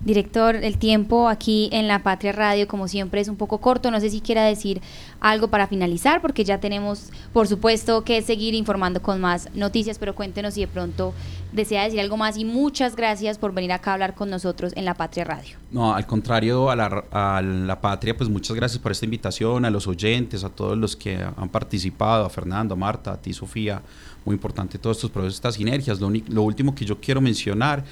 Director, 0.04 0.56
el 0.56 0.78
tiempo 0.78 1.28
aquí 1.28 1.68
en 1.72 1.88
La 1.88 2.02
Patria 2.02 2.32
Radio, 2.32 2.68
como 2.68 2.88
siempre, 2.88 3.20
es 3.20 3.28
un 3.28 3.36
poco 3.36 3.58
corto. 3.58 3.90
No 3.90 4.00
sé 4.00 4.10
si 4.10 4.20
quiera 4.20 4.44
decir 4.44 4.80
algo 5.20 5.48
para 5.48 5.66
finalizar, 5.66 6.20
porque 6.20 6.44
ya 6.44 6.60
tenemos, 6.60 7.10
por 7.32 7.48
supuesto, 7.48 8.04
que 8.04 8.22
seguir 8.22 8.54
informando 8.54 9.02
con 9.02 9.20
más 9.20 9.48
noticias, 9.54 9.98
pero 9.98 10.14
cuéntenos 10.14 10.54
si 10.54 10.60
de 10.60 10.68
pronto 10.68 11.14
desea 11.52 11.84
decir 11.84 12.00
algo 12.00 12.16
más 12.16 12.36
y 12.36 12.44
muchas 12.44 12.96
gracias 12.96 13.38
por 13.38 13.52
venir 13.52 13.72
acá 13.72 13.90
a 13.90 13.94
hablar 13.94 14.14
con 14.14 14.28
nosotros 14.30 14.72
en 14.76 14.84
La 14.84 14.94
Patria 14.94 15.24
Radio. 15.24 15.56
No, 15.70 15.94
al 15.94 16.06
contrario, 16.06 16.70
a 16.70 16.76
la, 16.76 17.04
a 17.10 17.42
la 17.42 17.80
Patria, 17.80 18.16
pues 18.16 18.28
muchas 18.28 18.54
gracias 18.54 18.78
por 18.80 18.92
esta 18.92 19.04
invitación, 19.04 19.64
a 19.64 19.70
los 19.70 19.86
oyentes, 19.86 20.44
a 20.44 20.50
todos 20.50 20.76
los 20.76 20.94
que 20.96 21.16
han 21.36 21.48
participado, 21.48 22.26
a 22.26 22.30
Fernando, 22.30 22.74
a 22.74 22.76
Marta, 22.76 23.12
a 23.12 23.20
ti, 23.20 23.32
Sofía. 23.32 23.82
Muy 24.24 24.34
importante 24.34 24.78
todos 24.78 24.96
estos 24.96 25.10
procesos, 25.10 25.36
estas 25.36 25.54
sinergias. 25.54 26.00
Lo, 26.00 26.10
lo 26.10 26.42
último 26.42 26.74
que 26.74 26.84
yo 26.84 27.00
quiero 27.00 27.20
mencionar 27.20 27.84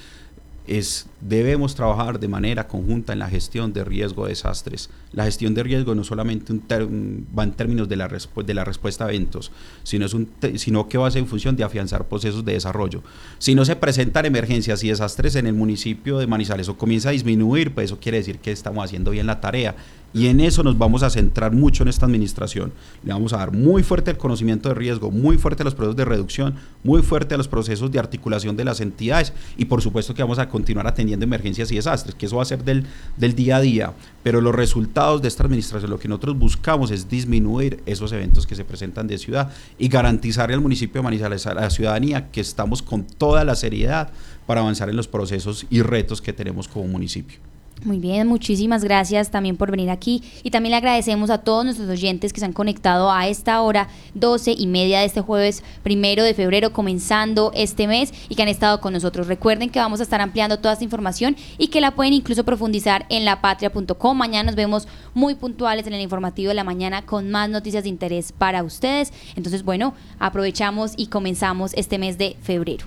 es 0.67 1.07
debemos 1.21 1.75
trabajar 1.75 2.19
de 2.19 2.27
manera 2.27 2.67
conjunta 2.67 3.13
en 3.13 3.19
la 3.19 3.29
gestión 3.29 3.73
de 3.73 3.83
riesgo 3.83 4.23
de 4.23 4.29
desastres. 4.29 4.89
La 5.11 5.25
gestión 5.25 5.53
de 5.53 5.63
riesgo 5.63 5.95
no 5.95 6.03
solamente 6.03 6.53
un 6.53 7.27
va 7.37 7.43
en 7.43 7.51
términos 7.53 7.89
de 7.89 7.95
la, 7.95 8.07
de 8.07 8.53
la 8.53 8.63
respuesta 8.63 9.05
a 9.05 9.09
eventos, 9.09 9.51
sino, 9.83 10.05
es 10.05 10.13
un 10.13 10.29
sino 10.55 10.87
que 10.87 10.97
va 10.97 11.07
a 11.07 11.11
ser 11.11 11.19
en 11.21 11.27
función 11.27 11.55
de 11.55 11.63
afianzar 11.63 12.07
procesos 12.07 12.45
de 12.45 12.53
desarrollo. 12.53 13.01
Si 13.39 13.55
no 13.55 13.65
se 13.65 13.75
presentan 13.75 14.25
emergencias 14.25 14.83
y 14.83 14.89
desastres 14.89 15.35
en 15.35 15.47
el 15.47 15.53
municipio 15.53 16.19
de 16.19 16.27
Manizales 16.27 16.69
o 16.69 16.77
comienza 16.77 17.09
a 17.09 17.13
disminuir, 17.13 17.73
pues 17.73 17.85
eso 17.85 17.99
quiere 17.99 18.19
decir 18.19 18.39
que 18.39 18.51
estamos 18.51 18.83
haciendo 18.83 19.11
bien 19.11 19.27
la 19.27 19.41
tarea 19.41 19.75
y 20.15 20.27
en 20.27 20.39
eso 20.39 20.63
nos 20.63 20.77
vamos 20.77 21.03
a 21.03 21.09
centrar 21.09 21.51
mucho 21.51 21.83
en 21.83 21.89
esta 21.89 22.05
administración. 22.05 22.71
Le 23.03 23.11
vamos 23.11 23.33
a 23.33 23.37
dar 23.37 23.51
muy 23.51 23.83
fuerte 23.83 24.11
el 24.11 24.17
conocimiento 24.17 24.69
de 24.69 24.75
riesgo, 24.75 25.11
muy 25.11 25.37
fuerte 25.37 25.63
a 25.63 25.65
los 25.65 25.75
procesos 25.75 25.97
de 25.97 26.05
reducción, 26.05 26.55
muy 26.83 27.01
fuerte 27.01 27.35
a 27.35 27.37
los 27.37 27.49
procesos 27.49 27.91
de 27.91 27.99
articulación 27.99 28.55
de 28.55 28.63
las 28.63 28.79
entidades 28.79 29.33
y 29.57 29.65
por 29.65 29.81
supuesto 29.81 30.13
que 30.13 30.23
vamos 30.23 30.39
a 30.39 30.47
continuar 30.47 30.87
atendiendo 30.87 31.25
emergencias 31.25 31.69
y 31.73 31.75
desastres, 31.75 32.15
que 32.15 32.27
eso 32.27 32.37
va 32.37 32.43
a 32.43 32.45
ser 32.45 32.63
del, 32.63 32.85
del 33.17 33.35
día 33.35 33.57
a 33.57 33.59
día. 33.59 33.93
Pero 34.23 34.39
los 34.39 34.55
resultados 34.55 35.21
de 35.21 35.27
esta 35.27 35.43
administración, 35.43 35.91
lo 35.91 35.99
que 35.99 36.07
nosotros 36.07 36.39
buscamos 36.39 36.91
es 36.91 37.09
disminuir 37.09 37.83
esos 37.85 38.13
eventos 38.13 38.47
que 38.47 38.55
se 38.55 38.63
presentan 38.63 39.07
de 39.07 39.17
ciudad 39.17 39.51
y 39.77 39.89
garantizarle 39.89 40.55
al 40.55 40.61
municipio 40.61 41.01
de 41.01 41.03
Manizales, 41.03 41.45
a 41.45 41.53
la 41.53 41.69
ciudadanía, 41.69 42.31
que 42.31 42.39
estamos 42.39 42.81
con 42.81 43.05
toda 43.05 43.43
la 43.43 43.55
seriedad 43.55 44.13
para 44.45 44.61
avanzar 44.61 44.89
en 44.89 44.95
los 44.95 45.09
procesos 45.09 45.65
y 45.69 45.81
retos 45.81 46.21
que 46.21 46.31
tenemos 46.31 46.69
como 46.69 46.87
municipio. 46.87 47.39
Muy 47.83 47.99
bien, 47.99 48.27
muchísimas 48.27 48.83
gracias 48.83 49.29
también 49.29 49.57
por 49.57 49.69
venir 49.69 49.91
aquí 49.91 50.23
y 50.43 50.49
también 50.49 50.71
le 50.71 50.77
agradecemos 50.77 51.29
a 51.29 51.39
todos 51.39 51.65
nuestros 51.65 51.87
oyentes 51.89 52.33
que 52.33 52.39
se 52.39 52.45
han 52.45 52.53
conectado 52.53 53.11
a 53.11 53.27
esta 53.27 53.61
hora, 53.61 53.89
12 54.15 54.55
y 54.57 54.65
media 54.65 55.01
de 55.01 55.05
este 55.05 55.21
jueves 55.21 55.61
primero 55.83 56.23
de 56.23 56.33
febrero, 56.33 56.73
comenzando 56.73 57.51
este 57.53 57.85
mes 57.85 58.11
y 58.27 58.35
que 58.35 58.41
han 58.41 58.47
estado 58.47 58.81
con 58.81 58.93
nosotros. 58.93 59.27
Recuerden 59.27 59.69
que 59.69 59.79
vamos 59.79 59.99
a 59.99 60.03
estar 60.03 60.19
ampliando 60.19 60.57
toda 60.57 60.73
esta 60.73 60.83
información 60.83 61.35
y 61.59 61.67
que 61.67 61.81
la 61.81 61.91
pueden 61.91 62.13
incluso 62.13 62.43
profundizar 62.43 63.05
en 63.09 63.25
lapatria.com. 63.25 64.17
Mañana 64.17 64.47
nos 64.47 64.55
vemos 64.55 64.87
muy 65.13 65.35
puntuales 65.35 65.85
en 65.85 65.93
el 65.93 66.01
informativo 66.01 66.49
de 66.49 66.55
la 66.55 66.63
mañana 66.63 67.05
con 67.05 67.29
más 67.29 67.49
noticias 67.49 67.83
de 67.83 67.89
interés 67.89 68.31
para 68.31 68.63
ustedes. 68.63 69.13
Entonces, 69.35 69.63
bueno, 69.63 69.93
aprovechamos 70.17 70.93
y 70.97 71.07
comenzamos 71.07 71.73
este 71.75 71.99
mes 71.99 72.17
de 72.17 72.35
febrero. 72.41 72.85